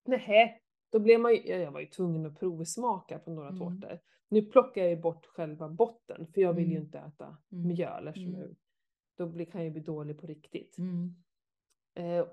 nej, 0.04 0.62
då 0.92 0.98
blev 0.98 1.20
man 1.20 1.32
ju, 1.34 1.40
ja, 1.50 1.56
jag 1.56 1.70
var 1.72 1.80
ju 1.80 1.86
tvungen 1.86 2.26
att 2.26 2.38
provsmaka 2.38 3.18
på 3.18 3.30
några 3.30 3.48
Mm. 3.48 3.58
tårtor. 3.60 3.98
Nu 4.32 4.42
plockar 4.42 4.82
jag 4.82 4.90
ju 4.90 4.96
bort 4.96 5.26
själva 5.26 5.68
botten, 5.68 6.26
för 6.34 6.40
jag 6.40 6.52
vill 6.54 6.64
ju 6.70 6.76
Mm. 6.76 6.82
inte 6.84 6.98
äta 6.98 7.36
Mm. 7.52 7.68
mjöl 7.68 8.08
eftersom 8.08 8.34
Mm. 8.34 8.54
då 9.18 9.26
blir, 9.26 9.44
kan 9.44 9.60
jag 9.60 9.64
ju 9.66 9.70
bli 9.72 9.82
dålig 9.82 10.20
på 10.20 10.26
riktigt. 10.26 10.78
Mm. 10.78 11.14
Eh, 11.94 12.26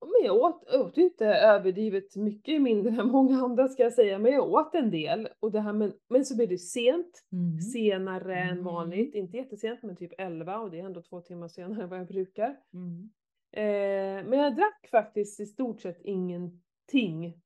men 0.00 0.24
jag 0.24 0.36
åt, 0.36 0.64
jag 0.72 0.80
åt 0.86 0.96
inte 0.98 1.26
överdrivet 1.26 2.16
mycket 2.16 2.62
mindre 2.62 2.92
än 3.02 3.08
många 3.08 3.36
andra 3.44 3.68
ska 3.68 3.82
jag 3.82 3.92
säga, 3.92 4.18
men 4.18 4.32
jag 4.32 4.52
åt 4.52 4.74
en 4.74 4.90
del. 4.90 5.28
Och 5.40 5.52
det 5.52 5.60
här 5.60 5.72
med, 5.72 5.92
men 6.08 6.24
så 6.24 6.36
blev 6.36 6.48
det 6.48 6.58
sent, 6.58 7.24
Mm. 7.32 7.60
senare 7.60 8.36
än 8.36 8.48
Mm. 8.50 8.64
vanligt. 8.64 9.14
Inte 9.14 9.36
jättesent, 9.36 9.82
men 9.82 9.96
typ 9.96 10.12
11 10.18 10.58
och 10.60 10.70
det 10.70 10.80
är 10.80 10.84
ändå 10.84 11.02
två 11.02 11.20
timmar 11.20 11.48
senare 11.48 11.82
än 11.82 11.88
vad 11.88 11.98
jag 11.98 12.06
brukar. 12.06 12.56
Mm. 12.74 13.10
Eh, 13.52 14.28
men 14.28 14.38
jag 14.38 14.56
drack 14.56 14.88
faktiskt 14.90 15.40
i 15.40 15.46
stort 15.46 15.80
sett 15.80 16.00
ingenting. 16.00 17.40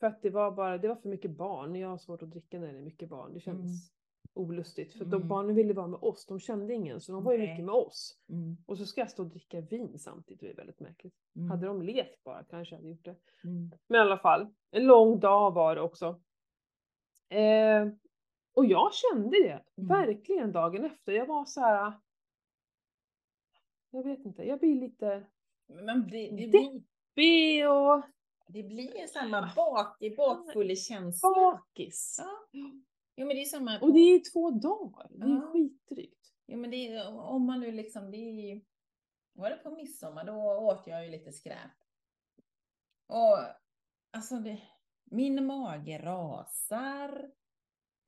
För 0.00 0.06
att 0.06 0.22
det 0.22 0.30
var 0.30 0.50
bara, 0.50 0.78
det 0.78 0.88
var 0.88 0.96
för 0.96 1.08
mycket 1.08 1.30
barn. 1.30 1.74
Jag 1.74 1.88
har 1.88 1.98
svårt 1.98 2.22
att 2.22 2.30
dricka 2.30 2.58
när 2.60 2.72
det 2.72 2.78
är 2.78 2.82
mycket 2.82 3.08
barn. 3.08 3.34
Det 3.34 3.40
känns 3.40 3.92
olustigt. 4.34 4.92
För 4.94 5.04
de 5.04 5.14
Mm. 5.16 5.28
barnen 5.28 5.54
ville 5.54 5.72
vara 5.72 5.86
med 5.86 5.98
oss, 6.02 6.26
de 6.26 6.40
kände 6.40 6.74
ingen. 6.74 7.00
Så 7.00 7.12
de 7.12 7.24
var 7.24 7.32
ju 7.32 7.38
mycket 7.38 7.64
med 7.64 7.74
oss. 7.74 8.18
Mm. 8.28 8.56
Och 8.66 8.78
så 8.78 8.86
ska 8.86 9.00
jag 9.00 9.10
stå 9.10 9.22
och 9.22 9.28
dricka 9.28 9.60
vin 9.60 9.98
samtidigt, 9.98 10.40
det 10.40 10.50
är 10.50 10.54
väldigt 10.56 10.80
märkligt. 10.80 11.14
Mm. 11.36 11.50
Hade 11.50 11.66
de 11.66 11.82
levt 11.82 12.24
bara 12.24 12.44
kanske 12.44 12.74
jag 12.74 12.78
hade 12.78 12.88
gjort 12.88 13.04
det. 13.04 13.16
Mm. 13.44 13.70
Men 13.86 13.98
i 13.98 14.00
alla 14.02 14.18
fall, 14.18 14.46
en 14.70 14.86
lång 14.86 15.20
dag 15.20 15.50
var 15.54 15.74
det 15.74 15.80
också. 15.80 16.20
Eh, 17.28 17.88
och 18.54 18.66
jag 18.66 18.90
kände 18.94 19.30
det 19.42 19.62
Mm. 19.76 19.88
verkligen 19.88 20.52
dagen 20.52 20.84
efter. 20.84 21.12
Jag 21.12 21.26
var 21.26 21.44
så 21.44 21.60
här. 21.60 21.92
Jag 23.90 24.02
vet 24.02 24.24
inte, 24.24 24.42
jag 24.42 24.58
blir 24.60 24.74
lite 24.80 25.26
Men 25.66 26.08
det, 26.10 26.30
det 26.30 26.80
Det- 27.14 27.66
och 27.68 28.02
det 28.48 28.62
blir 28.62 29.00
ju 29.00 29.08
samma 29.08 29.52
bak, 29.56 29.98
bakfull 30.16 30.76
känsla. 30.76 31.28
Bakis. 31.34 32.16
Ja. 32.52 32.70
Jo 33.16 33.26
men 33.26 33.36
det 33.36 33.42
är 33.42 33.44
samma. 33.44 33.80
Och 33.80 33.92
det 33.92 34.00
är 34.00 34.32
två 34.32 34.50
dagar. 34.50 35.06
Det 35.10 35.24
är 35.24 35.28
Ja. 35.28 35.50
skitdrygt. 35.52 36.32
Jo 36.46 36.58
men 36.58 36.70
det 36.70 36.76
är, 36.88 37.16
om 37.18 37.46
man 37.46 37.60
nu 37.60 37.72
liksom, 37.72 38.10
det 38.10 38.16
är 38.16 38.62
var 39.32 39.50
det 39.50 39.56
på 39.56 39.70
midsommar, 39.70 40.24
då 40.24 40.32
åt 40.42 40.86
jag 40.86 41.04
ju 41.04 41.10
lite 41.10 41.32
skräp. 41.32 41.70
Och 43.06 43.38
alltså 44.10 44.36
det, 44.36 44.62
min 45.04 45.46
mage 45.46 45.98
rasar. 45.98 47.30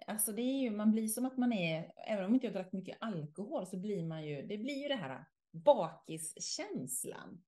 Alltså 0.06 0.32
det 0.32 0.42
är 0.42 0.60
ju, 0.60 0.70
man 0.70 0.90
blir 0.92 1.08
som 1.08 1.26
att 1.26 1.36
man 1.36 1.52
är, 1.52 1.92
även 2.06 2.24
om 2.24 2.34
inte 2.34 2.46
jag 2.46 2.54
drack 2.54 2.72
mycket 2.72 2.98
alkohol 3.00 3.66
så 3.66 3.76
blir 3.76 4.02
man 4.06 4.26
ju, 4.26 4.42
det 4.46 4.58
blir 4.58 4.82
ju 4.82 4.88
det 4.88 4.94
här 4.96 5.24
bakiskänslan, 5.52 7.42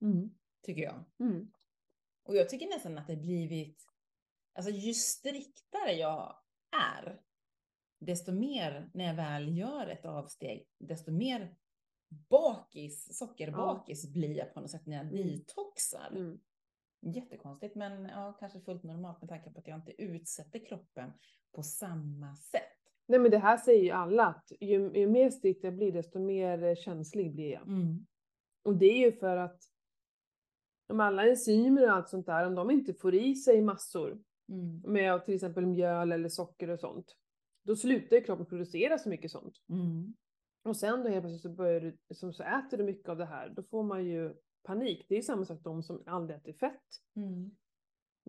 tycker 0.63 0.83
jag. 0.83 1.05
Mm. 1.21 1.53
Och 2.25 2.37
jag 2.37 2.49
tycker 2.49 2.67
nästan 2.67 2.99
att 2.99 3.07
det 3.07 3.17
blivit, 3.17 3.85
alltså 4.55 4.73
ju 4.73 4.95
striktare 4.95 5.93
jag 5.93 6.37
är, 6.97 7.21
desto 8.01 8.33
mer 8.33 8.91
när 8.95 9.05
jag 9.05 9.15
väl 9.15 9.59
gör 9.59 9.87
ett 9.87 10.05
avsteg, 10.05 10.69
desto 10.79 11.13
mer 11.13 11.57
bakis, 12.09 13.19
sockerbakis 13.19 14.13
blir 14.13 14.37
jag 14.37 14.55
på 14.55 14.61
något 14.61 14.71
sätt 14.71 14.87
när 14.87 14.97
jag 14.97 15.07
Mm. 15.07 15.29
detoxar. 15.29 16.11
Mm. 16.11 16.41
Jättekonstigt, 17.15 17.75
men 17.75 18.05
ja, 18.05 18.37
kanske 18.41 18.61
fullt 18.61 18.83
normalt 18.83 19.21
med 19.21 19.29
tanke 19.29 19.51
på 19.51 19.59
att 19.59 19.67
jag 19.67 19.79
inte 19.79 20.03
utsätter 20.03 20.67
kroppen 20.67 21.13
på 21.53 21.63
samma 21.63 22.37
sätt. 22.37 22.63
Nej 23.07 23.19
men 23.21 23.31
det 23.31 23.39
här 23.39 23.57
säger 23.57 23.83
ju 23.83 23.91
alla 23.91 24.27
att 24.27 24.53
ju, 24.61 24.93
ju 24.95 25.07
mer 25.07 25.31
strikt 25.31 25.65
jag 25.65 25.75
blir 25.75 25.93
desto 25.93 26.19
mer 26.19 26.63
eh, 26.63 26.75
känslig 26.75 27.35
blir 27.35 27.53
jag. 27.53 27.63
Mm. 27.63 28.07
Och 28.63 28.77
det 28.77 28.87
är 28.87 28.99
ju 28.99 29.13
för 29.13 29.37
att 29.37 29.63
om 30.89 31.01
alla 31.01 31.27
enzymer 31.29 31.83
och 31.83 31.93
allt 31.93 32.09
sånt 32.09 32.27
där, 32.27 32.47
om 32.47 32.55
de 32.55 32.71
inte 32.71 32.95
får 32.95 33.15
i 33.15 33.35
sig 33.35 33.63
massor 33.63 34.23
Mm. 34.49 34.83
med 34.93 35.25
till 35.25 35.35
exempel 35.35 35.67
mjöl 35.67 36.13
eller 36.13 36.29
socker 36.29 36.71
och 36.71 36.81
sånt, 36.81 37.17
då 37.65 37.77
slutar 37.77 38.17
ju 38.17 38.23
kroppen 38.23 38.47
producera 38.47 38.99
så 38.99 39.09
mycket 39.09 39.31
sånt. 39.31 39.55
Mm. 39.69 40.15
Och 40.65 40.77
sen 40.77 41.03
då 41.03 41.09
helt 41.09 41.23
plötsligt 41.23 41.43
så, 41.43 41.49
börjar 41.51 41.81
du, 41.81 41.99
så, 42.15 42.33
så 42.33 42.43
äter 42.43 42.77
du 42.79 42.85
mycket 42.85 43.09
av 43.09 43.17
det 43.19 43.25
här, 43.25 43.49
då 43.57 43.63
får 43.63 43.83
man 43.83 44.05
ju 44.05 44.35
panik. 44.63 45.07
Det 45.09 45.15
är 45.15 45.17
ju 45.17 45.23
samma 45.23 45.45
sak 45.45 45.61
de 45.63 45.83
som 45.83 46.03
aldrig 46.07 46.37
äter 46.39 46.53
fett. 46.53 46.83
Mm. 47.17 47.51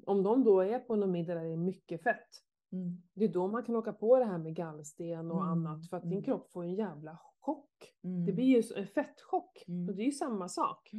Om 0.06 0.24
de 0.24 0.44
då 0.44 0.62
är 0.62 0.80
på 0.80 0.96
någon 0.96 1.12
middag 1.12 1.36
där 1.36 1.44
det 1.44 1.54
är 1.54 1.58
mycket 1.58 2.04
fett, 2.04 2.30
Mm. 2.72 3.02
det 3.14 3.26
är 3.26 3.30
då 3.30 3.48
man 3.48 3.64
kan 3.64 3.76
åka 3.76 3.94
på 3.94 4.20
det 4.20 4.26
här 4.26 4.38
med 4.38 4.56
gallsten 4.56 5.32
och 5.32 5.42
Mm, 5.44 5.50
annat 5.50 5.90
för 5.90 5.98
att 5.98 6.04
din 6.04 6.12
mm. 6.12 6.24
kropp 6.24 6.52
får 6.52 6.64
en 6.64 6.76
jävla 6.76 7.20
chock. 7.40 7.94
Mm. 8.04 8.26
Det 8.26 8.34
blir 8.34 8.46
ju 8.46 8.64
en 8.76 8.88
fettchock. 8.88 9.64
Mm. 9.68 9.90
Och 9.90 9.96
det 9.96 10.02
är 10.02 10.06
ju 10.06 10.12
samma 10.12 10.50
sak. 10.50 10.92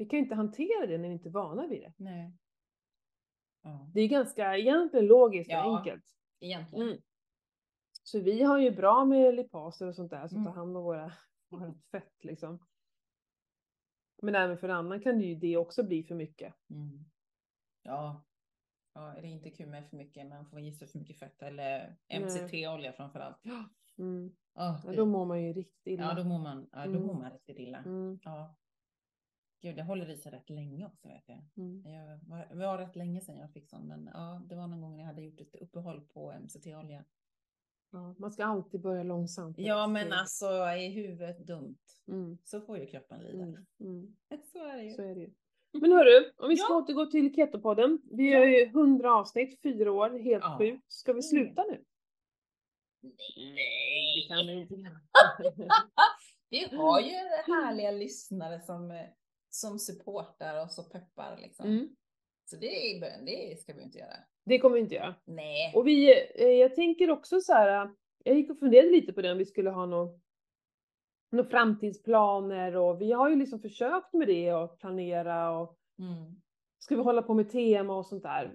Mm. 0.00 0.06
Vi 0.06 0.10
kan 0.10 0.18
inte 0.18 0.34
hantera 0.34 0.86
det 0.86 0.98
när 0.98 1.08
vi 1.08 1.14
inte 1.14 1.28
är 1.28 1.32
vana 1.32 1.66
vid 1.66 1.80
det. 1.82 1.92
Nej. 1.96 2.32
Ja, 3.62 3.90
Det 3.94 4.00
är 4.00 4.08
ganska 4.08 4.56
egentligen 4.56 5.06
logiskt 5.06 5.48
och 5.50 5.54
Ja. 5.54 5.78
enkelt. 5.78 6.04
egentligen. 6.40 6.88
Mm. 6.88 7.00
Så 8.02 8.20
vi 8.20 8.42
har 8.42 8.58
ju 8.58 8.70
bra 8.70 9.04
med 9.04 9.34
lipaser 9.34 9.86
och 9.88 9.94
sånt 9.94 10.10
där 10.10 10.28
som 10.28 10.38
Mm. 10.38 10.46
tar 10.52 10.52
hand 10.60 10.76
om 10.76 10.82
våra, 10.82 11.12
vårat 11.50 11.84
fett 11.90 12.24
liksom. 12.24 12.58
Men 14.22 14.34
även 14.34 14.58
för 14.58 14.68
annan 14.68 15.00
kan 15.00 15.18
det 15.18 15.24
ju 15.24 15.34
det 15.34 15.56
också 15.56 15.82
bli 15.84 16.02
för 16.04 16.14
mycket. 16.14 16.54
Mm. 16.70 17.04
Ja. 17.82 18.24
ja, 18.94 19.00
det 19.20 19.26
är 19.26 19.30
inte 19.30 19.50
kul 19.50 19.68
med 19.68 19.88
för 19.90 19.96
mycket, 19.96 20.26
man 20.26 20.46
får 20.46 20.72
sig 20.72 20.88
för 20.88 20.98
mycket 20.98 21.18
fett 21.18 21.42
eller 21.42 21.96
MCT-olja 22.20 22.92
framför 22.92 23.20
allt. 23.20 23.44
Mm. 23.98 24.36
Ja, 24.54 24.82
Ja, 24.86 24.92
då 24.92 25.06
mår 25.06 25.24
man 25.24 25.42
ju 25.42 25.52
riktigt 25.52 25.86
illa. 25.86 26.02
ja, 26.02 26.14
då 26.14 26.24
mår 26.24 26.38
man, 26.38 26.68
ja, 26.72 26.78
då 26.84 26.90
Mm. 26.90 27.02
mår 27.06 27.14
man 27.14 27.30
riktigt 27.32 27.58
illa. 27.58 27.78
Mm. 27.78 28.18
Ja. 28.24 28.54
Gud, 29.62 29.76
det 29.76 29.82
håller 29.82 30.10
i 30.10 30.16
sig 30.16 30.32
rätt 30.32 30.50
länge 30.50 30.86
också 30.86 31.08
vet 31.08 31.24
jag. 31.28 31.38
Mm. 31.56 31.82
Jag 31.94 32.18
var, 32.28 32.46
det 32.50 32.66
var 32.66 32.78
rätt 32.78 32.96
länge 32.96 33.20
sedan 33.20 33.36
jag 33.36 33.52
fick 33.52 33.68
sån, 33.68 33.88
men 33.88 34.10
ja, 34.14 34.42
det 34.48 34.54
var 34.54 34.66
någon 34.66 34.80
gång 34.80 34.98
jag 34.98 35.06
hade 35.06 35.22
gjort 35.22 35.40
ett 35.40 35.54
uppehåll 35.54 36.00
på 36.00 36.32
MCT-olja. 36.32 37.04
Ja, 37.92 38.14
man 38.18 38.32
ska 38.32 38.44
alltid 38.44 38.80
börja 38.80 39.02
långsamt. 39.02 39.58
Ja, 39.58 39.86
men 39.86 40.12
alltså 40.12 40.46
är 40.46 40.90
huvudet 40.90 41.46
dumt 41.46 41.78
Mm. 42.08 42.38
så 42.44 42.60
får 42.60 42.78
ju 42.78 42.86
kroppen 42.86 43.20
lida. 43.20 43.42
Mm. 43.44 43.66
Mm. 43.80 44.16
Så 44.52 44.64
är 44.66 44.76
det 44.76 44.82
ju. 44.84 44.90
Så 44.94 45.02
är 45.02 45.14
det 45.14 45.20
ju. 45.20 45.30
Men 45.72 45.92
hörru, 45.92 46.32
om 46.36 46.48
vi 46.48 46.56
ska 46.56 46.72
Ja. 46.72 46.78
återgå 46.78 47.06
till 47.06 47.34
Ketopodden. 47.34 47.98
Vi 48.10 48.32
Ja. 48.32 48.38
har 48.38 48.46
ju 48.46 48.66
100 48.66 49.14
avsnitt, 49.14 49.62
fyra 49.62 49.92
år, 49.92 50.10
helt 50.18 50.44
Ja. 50.44 50.58
sjukt. 50.58 50.92
Ska 50.92 51.12
vi 51.12 51.22
sluta 51.22 51.62
nu? 51.70 51.84
Nej, 53.36 54.28
det 54.28 54.34
kan 54.34 54.46
vi 54.46 54.52
inte. 54.52 54.74
Vi 56.50 56.76
har 56.76 57.00
ju 57.00 57.10
härliga 57.46 57.90
lyssnare 57.90 58.60
som, 58.60 58.90
eh, 58.90 59.06
som 59.50 59.78
supportar 59.78 60.62
och 60.62 60.70
så 60.70 60.82
peppar 60.82 61.36
liksom. 61.42 61.66
Mm. 61.66 61.88
Så 62.44 62.56
det, 62.56 62.66
är, 62.96 63.24
det 63.26 63.60
ska 63.60 63.72
vi 63.72 63.82
inte 63.82 63.98
göra. 63.98 64.16
Det 64.44 64.58
kommer 64.58 64.74
vi 64.74 64.80
inte 64.80 64.94
göra. 64.94 65.14
Nej. 65.24 65.72
Och 65.74 65.86
vi, 65.86 66.10
eh, 66.34 66.48
jag 66.48 66.74
tänker 66.74 67.10
också 67.10 67.40
så 67.40 67.52
här, 67.52 67.90
jag 68.24 68.36
gick 68.36 68.50
och 68.50 68.58
funderade 68.58 68.90
lite 68.90 69.12
på 69.12 69.22
det 69.22 69.32
om 69.32 69.38
vi 69.38 69.46
skulle 69.46 69.70
ha 69.70 69.86
någon 69.86 70.20
några 71.32 71.50
framtidsplaner 71.50 72.76
och 72.76 73.00
vi 73.00 73.12
har 73.12 73.28
ju 73.30 73.36
liksom 73.36 73.60
försökt 73.60 74.12
med 74.12 74.28
det 74.28 74.52
och 74.52 74.78
planera 74.78 75.58
och 75.58 75.76
Mm. 75.98 76.40
ska 76.78 76.96
vi 76.96 77.02
hålla 77.02 77.22
på 77.22 77.34
med 77.34 77.50
tema 77.50 77.96
och 77.96 78.06
sånt 78.06 78.22
där. 78.22 78.54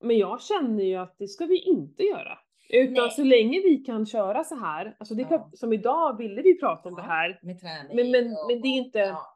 Men 0.00 0.18
jag 0.18 0.42
känner 0.42 0.84
ju 0.84 0.94
att 0.96 1.18
det 1.18 1.28
ska 1.28 1.46
vi 1.46 1.58
inte 1.58 2.02
göra. 2.02 2.38
Utan 2.70 2.92
Nej. 2.94 3.10
så 3.10 3.24
länge 3.24 3.60
vi 3.60 3.76
kan 3.76 4.06
köra 4.06 4.44
så 4.44 4.54
här, 4.54 4.96
alltså 4.98 5.14
det 5.14 5.26
Ja. 5.30 5.50
som 5.54 5.72
idag 5.72 6.18
ville 6.18 6.42
vi 6.42 6.58
prata 6.60 6.88
om 6.88 6.94
Ja. 6.98 7.02
det 7.02 7.08
här. 7.08 7.38
Med 7.42 7.60
träning. 7.60 7.96
Men, 7.96 8.10
men, 8.10 8.32
och- 8.32 8.46
men 8.50 8.60
det 8.62 8.68
är 8.68 8.76
inte, 8.78 8.98
Ja. 8.98 9.31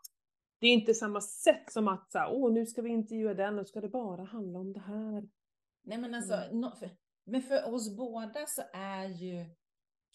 Det 0.58 0.66
är 0.66 0.72
inte 0.72 0.94
samma 0.94 1.20
sätt 1.20 1.72
som 1.72 1.88
att 1.88 2.12
så 2.12 2.18
här, 2.18 2.32
åh 2.32 2.52
nu 2.52 2.66
ska 2.66 2.82
vi 2.82 2.90
intervjua 2.90 3.34
den 3.34 3.58
och 3.58 3.68
ska 3.68 3.80
det 3.80 3.88
bara 3.88 4.24
handla 4.24 4.58
om 4.58 4.72
det 4.72 4.80
här. 4.80 5.28
Nej 5.82 5.98
men 5.98 6.14
alltså, 6.14 6.34
Mm. 6.34 6.60
nå- 6.60 6.76
för, 6.76 6.96
men 7.24 7.42
för 7.42 7.74
oss 7.74 7.96
båda 7.96 8.46
så 8.46 8.62
är 8.72 9.04
ju 9.08 9.44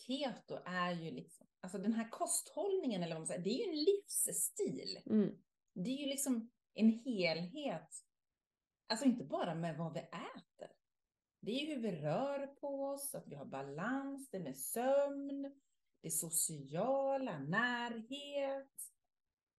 keto 0.08 0.58
är 0.66 0.92
ju 0.92 1.12
liksom, 1.12 1.48
alltså 1.62 1.78
den 1.78 1.94
här 1.94 2.10
kosthållningen 2.10 3.04
eller 3.04 3.16
vad 3.16 3.20
man 3.22 3.28
säger, 3.28 3.44
det 3.44 3.50
är 3.50 3.66
ju 3.66 3.70
en 3.72 3.84
livsstil. 3.84 5.00
Mm. 5.06 5.38
Det 5.74 5.90
är 5.90 5.98
ju 5.98 6.06
liksom 6.06 6.50
en 6.74 6.90
helhet. 6.90 7.90
Alltså 8.88 9.06
inte 9.06 9.24
bara 9.24 9.56
med 9.56 9.78
vad 9.78 9.94
vi 9.94 10.00
äter. 10.00 10.72
Det 11.42 11.52
är 11.52 11.66
ju 11.66 11.76
hur 11.76 11.82
vi 11.82 11.92
rör 11.92 12.48
på 12.48 12.86
oss, 12.86 13.16
att 13.16 13.28
vi 13.28 13.36
har 13.36 13.46
balans, 13.46 14.30
det 14.30 14.40
med 14.40 14.58
sömn, 14.58 15.62
det 16.02 16.12
sociala, 16.12 17.40
närhet. 17.40 18.91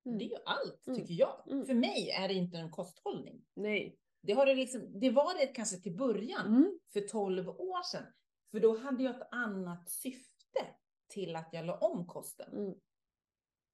Mm. 0.07 0.19
Det 0.19 0.25
är 0.25 0.29
ju 0.29 0.37
allt, 0.45 0.87
Mm. 0.87 0.99
tycker 1.01 1.15
jag. 1.15 1.43
Mm. 1.51 1.67
För 1.67 1.75
mig 1.75 2.11
är 2.11 2.29
det 2.29 2.35
inte 2.35 2.57
en 2.59 2.71
kosthållning. 2.71 3.45
Nej. 3.55 3.99
Det, 4.23 4.33
har 4.33 4.47
det, 4.47 4.55
liksom, 4.55 5.01
det 5.01 5.11
var 5.11 5.35
det 5.39 5.47
kanske 5.47 5.77
till 5.77 5.97
början, 5.97 6.47
Mm. 6.47 6.79
för 6.93 7.01
12 7.01 7.49
år 7.49 7.83
sedan. 7.83 8.07
För 8.51 8.61
då 8.61 8.79
hade 8.79 9.03
jag 9.03 9.17
ett 9.17 9.29
annat 9.31 9.91
syfte 9.91 10.67
till 11.09 11.37
att 11.37 11.49
jag 11.53 11.67
la 11.67 11.79
om 11.79 12.07
kosten. 12.07 12.53
Mm. 12.53 12.75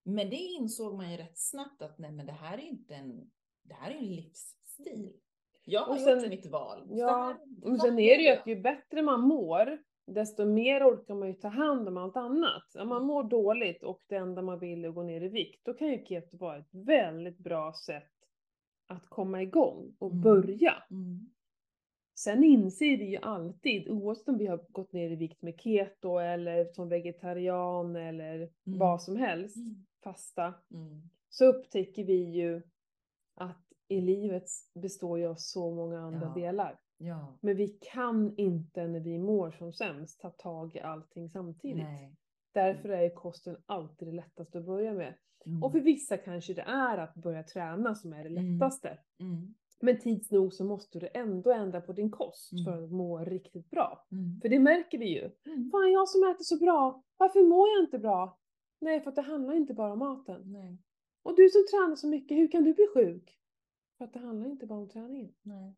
Men 0.04 0.30
det 0.30 0.36
insåg 0.36 0.94
man 0.94 1.10
ju 1.10 1.16
rätt 1.16 1.38
snabbt 1.38 1.82
att 1.82 1.98
nej 1.98 2.10
men 2.12 2.26
det 2.26 2.32
här 2.32 2.58
är 2.58 2.62
ju 2.62 2.68
inte 2.68 2.94
en, 2.94 3.30
det 3.62 3.74
här 3.74 3.90
är 3.90 3.94
en 3.94 4.14
livsstil. 4.14 5.12
Jag 5.64 5.80
har 5.80 5.94
Och 5.94 6.00
sen- 6.00 6.20
gjort 6.20 6.28
mitt 6.28 6.46
val. 6.46 6.86
Ja, 6.90 7.38
så 7.62 7.76
sen 7.78 7.98
är 7.98 8.16
det 8.18 8.22
ju 8.22 8.28
att 8.30 8.46
ju 8.46 8.60
bättre 8.60 9.02
man 9.02 9.20
mår, 9.20 9.82
desto 10.14 10.44
mer 10.44 10.84
orkar 10.84 11.14
man 11.14 11.28
ju 11.28 11.34
ta 11.34 11.48
hand 11.48 11.88
om 11.88 11.96
allt 11.96 12.16
annat. 12.16 12.74
Om 12.78 12.88
man 12.88 13.06
mår 13.06 13.22
dåligt 13.24 13.82
och 13.82 14.02
det 14.09 14.16
enda 14.16 14.42
man 14.42 14.59
vill 14.59 14.84
är 14.84 14.88
att 14.88 14.94
gå 14.94 15.02
ner 15.02 15.20
i 15.20 15.28
vikt, 15.28 15.61
då 15.64 15.74
kan 15.74 15.88
ju 15.88 16.04
keto 16.04 16.36
vara 16.36 16.56
ett 16.59 16.68
väldigt 16.74 17.38
bra 17.38 17.72
sätt 17.86 18.12
att 18.86 19.09
komma 19.09 19.42
igång 19.42 19.96
och 19.98 20.11
Mm. 20.11 20.22
börja. 20.22 20.74
Mm. 20.90 21.30
Sen 22.18 22.44
inser 22.44 22.96
vi 22.98 23.04
ju 23.11 23.16
alltid, 23.16 23.88
oavsett 23.88 24.28
om 24.28 24.38
vi 24.38 24.46
har 24.46 24.64
gått 24.68 24.92
ner 24.92 25.11
i 25.11 25.16
vikt 25.16 25.42
med 25.42 25.61
keto 25.61 26.18
eller 26.18 26.64
som 26.64 26.88
vegetarian 26.88 27.96
eller 27.96 28.50
vad 28.64 29.02
som 29.02 29.16
helst, 29.16 29.56
Mm. 29.56 29.86
fasta, 30.04 30.54
Mm. 30.70 31.02
så 31.28 31.44
upptäcker 31.44 32.04
vi 32.04 32.22
ju 32.24 32.62
att 33.34 33.64
i 33.88 34.00
livet 34.00 34.44
består 34.74 35.18
ju 35.18 35.26
av 35.26 35.34
så 35.34 35.70
många 35.74 36.00
andra 36.00 36.26
Ja. 36.36 36.42
delar. 36.42 36.80
Ja. 36.99 37.38
Men 37.40 37.57
vi 37.57 37.68
kan 37.68 38.34
inte 38.36 38.86
när 38.86 39.01
vi 39.01 39.18
mår 39.18 39.51
som 39.51 39.72
sämst 39.72 40.20
ta 40.20 40.30
tag 40.30 40.76
i 40.76 40.80
allting 40.80 41.30
samtidigt. 41.30 41.84
Nej. 41.84 42.14
Därför 42.55 42.88
är 42.88 43.11
kosten 43.14 43.57
alltid 43.66 44.09
det 44.09 44.12
lättaste 44.12 44.59
att 44.59 44.64
börja 44.66 44.92
med. 44.92 45.14
Mm. 45.46 45.62
Och 45.62 45.72
för 45.72 45.80
vissa 45.80 46.16
kanske 46.16 46.55
det 46.55 46.62
är 46.62 46.99
att 46.99 47.14
börja 47.14 47.42
träna 47.42 47.94
som 47.94 48.12
är 48.12 48.24
det 48.24 48.30
Mm. 48.30 48.53
lättaste. 48.59 48.99
Mm. 49.20 49.55
Men 49.80 49.99
tids 50.01 50.30
nog 50.30 50.53
så 50.55 50.64
måste 50.64 50.99
du 50.99 51.09
ändå 51.14 51.53
ändra 51.53 51.80
på 51.80 51.92
din 51.92 52.11
kost 52.11 52.53
Mm. 52.53 52.64
för 52.64 52.82
att 52.84 52.90
må 52.90 53.18
riktigt 53.18 53.70
bra. 53.70 54.07
Mm. 54.12 54.40
För 54.40 54.49
det 54.49 54.59
märker 54.59 54.99
vi 54.99 55.09
ju. 55.09 55.30
Mm. 55.46 55.70
Fan, 55.70 55.92
jag 55.92 56.09
som 56.09 56.22
äter 56.30 56.44
så 56.44 56.59
bra, 56.59 57.03
varför 57.16 57.42
mår 57.49 57.68
jag 57.68 57.84
inte 57.84 57.99
bra? 57.99 58.38
Nej, 58.80 59.01
för 59.01 59.09
att 59.11 59.16
det 59.16 59.22
handlar 59.22 59.55
inte 59.55 59.74
bara 59.74 59.92
om 59.92 59.99
maten. 59.99 60.53
Nej. 60.53 60.78
Och 61.22 61.36
du 61.36 61.49
som 61.49 61.64
tränar 61.70 61.96
så 61.96 62.09
mycket, 62.09 62.36
hur 62.36 62.49
kan 62.51 62.64
du 62.64 62.74
bli 62.74 62.86
sjuk? 62.94 63.38
För 63.99 64.05
att 64.05 64.12
det 64.12 64.18
handlar 64.18 64.46
inte 64.51 64.66
bara 64.66 64.78
om 64.78 64.88
träningen. 64.88 65.32
Nej. 65.42 65.76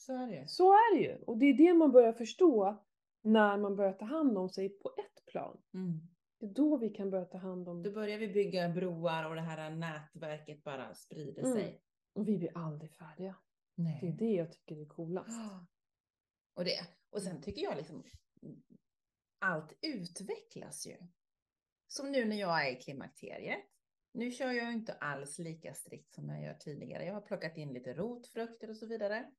Så 0.00 0.12
är 0.12 0.26
det. 0.26 0.48
Så 0.48 0.72
är 0.72 0.96
det 0.96 1.02
ju. 1.02 1.16
Och 1.16 1.38
det 1.38 1.46
är 1.46 1.54
det 1.54 1.74
man 1.74 1.92
börjar 1.92 2.12
förstå 2.12 2.84
när 3.22 3.56
man 3.56 3.76
börjar 3.76 3.92
ta 3.92 4.04
hand 4.04 4.38
om 4.38 4.48
sig 4.48 4.68
på 4.68 4.94
ett 4.98 5.26
plan. 5.26 5.62
Mm. 5.74 6.00
Det 6.38 6.46
är 6.46 6.50
då 6.50 6.76
vi 6.76 6.90
kan 6.90 7.10
börja 7.10 7.24
ta 7.24 7.38
hand 7.38 7.68
om 7.68 7.82
Då 7.82 7.92
börjar 7.92 8.18
vi 8.18 8.28
bygga 8.28 8.68
broar 8.68 9.28
och 9.28 9.34
det 9.34 9.40
här 9.40 9.70
nätverket 9.70 10.64
bara 10.64 10.94
sprider 10.94 11.42
Mm. 11.42 11.54
sig. 11.54 11.82
Och 12.12 12.28
vi 12.28 12.38
blir 12.38 12.58
aldrig 12.58 12.92
färdiga. 12.92 13.36
Det 13.76 13.82
är 13.82 14.02
Nej. 14.02 14.16
det 14.18 14.30
jag 14.30 14.52
tycker 14.52 14.76
är 14.76 14.86
coolast. 14.86 15.40
Och 16.54 16.64
det. 16.64 16.80
Och 17.10 17.22
sen 17.22 17.42
tycker 17.42 17.62
jag 17.62 17.76
liksom, 17.76 18.04
allt 19.38 19.78
utvecklas 19.82 20.86
ju. 20.86 20.96
Som 21.86 22.12
nu 22.12 22.24
när 22.24 22.36
jag 22.36 22.68
är 22.68 22.72
i 22.72 22.80
klimakteriet. 22.80 23.60
Nu 24.12 24.30
kör 24.30 24.50
jag 24.50 24.72
inte 24.72 24.92
alls 24.92 25.38
lika 25.38 25.74
strikt 25.74 26.14
som 26.14 26.28
jag 26.28 26.42
gör 26.42 26.54
tidigare. 26.54 27.04
Jag 27.04 27.14
har 27.14 27.20
plockat 27.20 27.56
in 27.56 27.72
lite 27.72 27.94
rotfrukter 27.94 28.70
och 28.70 28.76
så 28.76 28.86
vidare. 28.86 29.30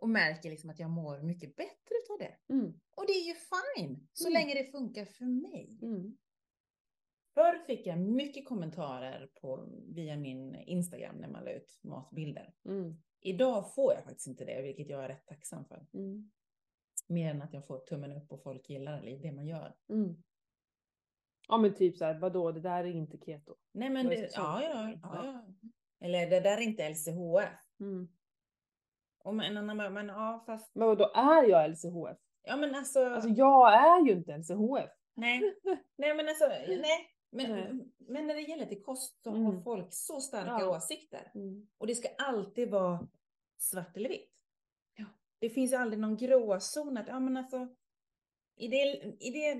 Och 0.00 0.08
märker 0.08 0.50
liksom 0.50 0.70
att 0.70 0.78
jag 0.78 0.90
mår 0.90 1.22
mycket 1.22 1.56
bättre 1.56 1.94
av 2.10 2.18
det. 2.18 2.54
Mm. 2.54 2.80
Och 2.96 3.06
det 3.06 3.12
är 3.12 3.26
ju 3.26 3.34
fine, 3.34 4.08
så 4.12 4.28
Mm. 4.28 4.32
länge 4.32 4.54
det 4.54 4.70
funkar 4.70 5.04
för 5.04 5.24
mig. 5.24 5.78
Mm. 5.82 6.16
Förr 7.34 7.58
fick 7.66 7.86
jag 7.86 7.98
mycket 7.98 8.48
kommentarer 8.48 9.30
på, 9.40 9.68
via 9.94 10.16
min 10.16 10.54
Instagram 10.54 11.16
när 11.16 11.28
man 11.28 11.44
la 11.44 11.50
ut 11.50 11.80
matbilder. 11.82 12.54
Mm. 12.64 13.02
Idag 13.20 13.74
får 13.74 13.94
jag 13.94 14.04
faktiskt 14.04 14.26
inte 14.26 14.44
det, 14.44 14.62
vilket 14.62 14.88
jag 14.88 15.04
är 15.04 15.08
rätt 15.08 15.26
tacksam 15.26 15.64
för. 15.64 15.86
Mm. 15.94 16.30
Mer 17.08 17.30
än 17.30 17.42
att 17.42 17.52
jag 17.52 17.66
får 17.66 17.78
tummen 17.78 18.12
upp 18.12 18.32
och 18.32 18.42
folk 18.42 18.68
gillar 18.70 19.02
det 19.22 19.32
man 19.32 19.46
gör. 19.46 19.76
Mm. 19.88 20.22
Ja 21.48 21.58
men 21.58 21.74
typ 21.74 21.96
såhär, 21.96 22.18
vadå 22.18 22.52
det 22.52 22.60
där 22.60 22.84
är 22.84 22.94
inte 22.96 23.18
keto. 23.18 23.54
Nej 23.72 23.90
men 23.90 24.06
det, 24.06 24.16
det 24.16 24.30
ja, 24.34 24.62
ja, 24.62 24.90
ja, 24.90 24.98
ja. 25.02 25.46
Eller 26.00 26.30
det 26.30 26.40
där 26.40 26.56
är 26.56 26.60
inte 26.60 26.88
LCHF. 26.88 27.50
Mm. 27.80 28.08
Och 29.24 29.34
men, 29.34 29.66
men, 29.66 29.94
men 29.94 30.06
ja, 30.08 30.42
fast, 30.46 30.74
Men 30.74 30.88
vadå, 30.88 31.10
är 31.14 31.42
jag 31.48 31.70
LCHF? 31.70 32.18
ja 32.42 32.56
men 32.56 32.74
alltså, 32.74 33.04
Alltså 33.04 33.28
jag 33.28 33.74
är 33.74 34.06
ju 34.06 34.12
inte 34.12 34.36
LCHF. 34.38 34.90
nej, 35.16 35.40
nej 35.98 36.14
men 36.14 36.28
alltså, 36.28 36.46
nej. 36.48 37.06
Men, 37.32 37.50
Nej. 37.50 37.72
men 37.98 38.26
när 38.26 38.34
det 38.34 38.40
gäller 38.40 38.66
till 38.66 38.82
kost 38.82 39.22
så 39.22 39.30
har 39.30 39.36
Mm. 39.50 39.62
folk 39.62 39.86
så 39.90 40.20
starka 40.20 40.50
Ja. 40.60 40.76
åsikter. 40.76 41.30
Mm. 41.34 41.68
Och 41.78 41.86
det 41.86 41.94
ska 41.94 42.08
alltid 42.18 42.70
vara 42.70 43.08
svart 43.58 43.96
eller 43.96 44.08
vitt. 44.08 44.32
Ja. 44.96 45.04
Det 45.38 45.50
finns 45.50 45.72
ju 45.72 45.76
aldrig 45.76 46.00
någon 46.00 46.16
gråzon 46.16 46.96
att, 46.98 47.08
ja 47.08 47.20
men 47.20 47.36
alltså, 47.36 47.68
i 48.56 48.68
det, 48.68 48.82
i 49.20 49.30
det 49.30 49.50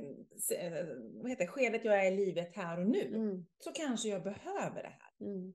eh, 0.56 0.86
vad 1.22 1.30
heter, 1.30 1.44
det, 1.44 1.50
skedet 1.50 1.84
jag 1.84 2.06
är 2.06 2.12
i 2.12 2.16
livet 2.16 2.56
här 2.56 2.80
och 2.80 2.86
nu, 2.86 3.06
Mm. 3.06 3.46
så 3.58 3.72
kanske 3.72 4.08
jag 4.08 4.22
behöver 4.22 4.82
det 4.82 4.96
här. 5.00 5.26
Mm. 5.26 5.54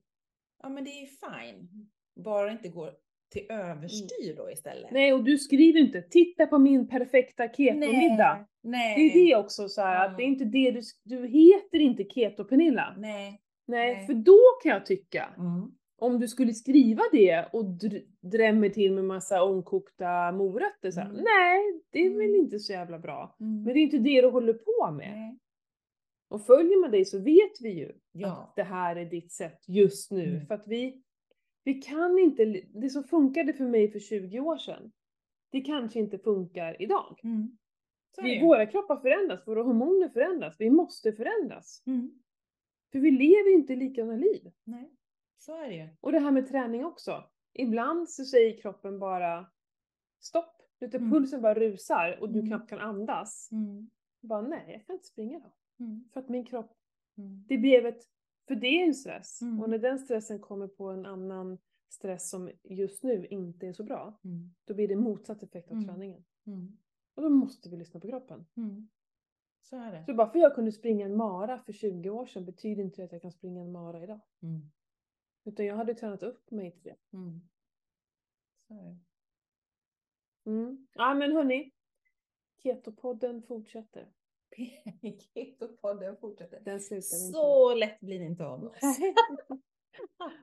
Ja 0.62 0.68
men 0.68 0.84
det 0.84 0.90
är 0.90 1.06
fine. 1.06 1.90
Bara 2.24 2.46
det 2.46 2.52
inte 2.52 2.68
går 2.68 2.96
till 3.30 3.46
överstyr 3.50 4.36
då 4.36 4.50
istället. 4.50 4.90
Nej 4.90 5.12
och 5.12 5.24
du 5.24 5.38
skriver 5.38 5.80
inte, 5.80 6.02
titta 6.02 6.46
på 6.46 6.58
min 6.58 6.88
perfekta 6.88 7.48
ketomiddag. 7.48 8.46
Nej. 8.62 8.94
Det 8.96 9.20
är 9.20 9.24
det 9.26 9.36
också 9.36 9.68
så 9.68 9.80
här, 9.80 10.06
att 10.08 10.16
det 10.16 10.22
är 10.22 10.26
inte 10.26 10.44
det 10.44 10.70
du, 10.70 10.80
du 11.04 11.26
heter 11.26 11.78
inte 11.80 12.04
keto 12.04 12.44
Pernilla. 12.44 12.94
Nej. 12.98 13.40
Nej, 13.68 13.94
Nej. 13.94 14.06
för 14.06 14.14
då 14.14 14.38
kan 14.62 14.72
jag 14.72 14.86
tycka, 14.86 15.28
Mm. 15.38 15.70
om 15.98 16.20
du 16.20 16.28
skulle 16.28 16.54
skriva 16.54 17.02
det 17.12 17.48
och 17.52 17.64
dr- 17.64 18.04
drämmer 18.22 18.68
till 18.68 18.92
med 18.92 19.04
massa 19.04 19.42
omkokta 19.42 20.32
morötter 20.32 20.90
så 20.90 21.00
här, 21.00 21.10
Mm. 21.10 21.24
nej 21.24 21.80
det 21.92 21.98
är 21.98 22.10
väl 22.10 22.20
Mm. 22.28 22.34
inte 22.40 22.58
så 22.58 22.72
jävla 22.72 22.98
bra. 22.98 23.36
Mm. 23.40 23.62
Men 23.62 23.74
det 23.74 23.80
är 23.80 23.82
inte 23.82 23.98
det 23.98 24.20
du 24.20 24.28
håller 24.28 24.52
på 24.54 24.90
med. 24.96 25.12
Nej. 25.16 25.38
Och 26.30 26.46
följer 26.46 26.80
man 26.80 26.90
dig 26.90 27.04
så 27.04 27.18
vet 27.18 27.60
vi 27.60 27.70
ju 27.70 27.92
Ja. 28.12 28.28
att 28.28 28.56
det 28.56 28.62
här 28.62 28.96
är 28.96 29.04
ditt 29.04 29.32
sätt 29.32 29.58
just 29.68 30.10
nu. 30.10 30.24
Mm. 30.34 30.46
För 30.46 30.54
att 30.54 30.64
vi, 30.66 31.02
vi 31.66 31.74
kan 31.74 32.18
inte, 32.18 32.44
det 32.74 32.90
som 32.90 33.04
funkade 33.04 33.52
för 33.52 33.64
mig 33.64 33.90
för 33.90 33.98
20 33.98 34.40
år 34.40 34.56
sedan, 34.56 34.92
det 35.50 35.60
kanske 35.60 35.98
inte 35.98 36.18
funkar 36.18 36.82
idag. 36.82 37.20
Mm. 37.24 37.56
Vi, 38.22 38.40
våra 38.42 38.66
kroppar 38.66 38.96
förändras, 38.96 39.46
våra 39.46 39.62
hormoner 39.62 40.08
förändras, 40.08 40.56
vi 40.58 40.70
måste 40.70 41.12
förändras. 41.12 41.82
Mm. 41.86 42.10
För 42.92 42.98
vi 42.98 43.10
lever 43.10 43.50
ju 43.50 43.54
inte 43.54 43.76
likadana 43.76 44.16
liv. 44.16 44.52
Nej. 44.64 44.90
Så 45.38 45.56
är 45.62 45.68
det 45.68 45.74
ju. 45.74 45.88
Och 46.00 46.12
det 46.12 46.18
här 46.18 46.30
med 46.30 46.48
träning 46.48 46.84
också. 46.84 47.24
Ibland 47.52 48.10
så 48.10 48.24
säger 48.24 48.60
kroppen 48.60 48.98
bara 48.98 49.46
stopp. 50.20 50.62
Du 50.78 50.86
Mm. 50.96 51.10
Pulsen 51.10 51.42
bara 51.42 51.54
rusar 51.54 52.18
och 52.20 52.28
du 52.28 52.38
Mm. 52.38 52.46
knappt 52.50 52.68
kan 52.68 52.78
andas. 52.78 53.48
Mm. 53.52 53.90
Bara 54.20 54.42
nej, 54.42 54.72
jag 54.72 54.86
kan 54.86 54.94
inte 54.96 55.06
springa 55.06 55.38
då. 55.38 55.84
Mm. 55.84 56.08
För 56.12 56.20
att 56.20 56.28
min 56.28 56.44
kropp, 56.44 56.72
Mm. 57.18 57.44
det 57.48 57.58
blev 57.58 57.86
ett, 57.86 58.02
för 58.48 58.54
det 58.54 58.66
är 58.66 58.86
en 58.86 58.94
stress. 58.94 59.42
Mm. 59.42 59.60
Och 59.60 59.70
när 59.70 59.78
den 59.78 59.98
stressen 59.98 60.40
kommer 60.40 60.66
på 60.68 60.88
en 60.90 61.06
annan 61.06 61.58
stress 61.88 62.30
som 62.30 62.50
just 62.64 63.02
nu 63.02 63.26
inte 63.26 63.66
är 63.66 63.72
så 63.72 63.84
bra, 63.84 64.20
Mm. 64.24 64.54
då 64.64 64.74
blir 64.74 64.88
det 64.88 64.96
motsatt 64.96 65.42
effekt 65.42 65.70
av 65.70 65.76
Mm. 65.76 65.88
träningen. 65.88 66.24
Mm. 66.46 66.78
Och 67.14 67.22
då 67.22 67.28
måste 67.28 67.68
vi 67.68 67.76
lyssna 67.76 68.00
på 68.00 68.08
kroppen. 68.08 68.46
Mm. 68.56 68.88
Så 69.62 69.76
är 69.76 69.92
det. 69.92 70.04
Så 70.04 70.14
bara 70.14 70.30
för 70.30 70.38
jag 70.38 70.54
kunde 70.54 70.72
springa 70.72 71.06
en 71.06 71.16
mara 71.16 71.58
för 71.58 71.72
20 71.72 72.10
år 72.10 72.26
sedan 72.26 72.44
betyder 72.44 72.82
inte 72.82 72.96
det 73.02 73.04
att 73.04 73.12
jag 73.12 73.22
kan 73.22 73.32
springa 73.32 73.60
en 73.60 73.72
mara 73.72 74.02
idag. 74.02 74.20
Utan 75.44 75.66
jag 75.66 75.76
hade 75.76 75.94
tränat 75.94 76.22
upp 76.22 76.50
mig 76.50 76.70
till 76.70 76.82
det. 76.82 76.96
Så 78.68 78.74
är 78.74 78.82
det. 78.82 78.98
Ja 80.92 81.14
men 81.14 81.32
hörni, 81.32 81.72
Ketopodden 82.62 83.42
fortsätter. 83.42 84.12
Keto-podden 85.34 86.16
fortsätter. 86.20 86.60
Den 86.60 86.80
slutar 86.80 87.16
vi 87.16 87.26
inte. 87.26 87.32
Så 87.38 87.74
lätt 87.74 88.00
blir 88.00 88.18
det 88.18 88.24
inte 88.24 88.44
av 88.46 88.64
oss. 88.64 88.78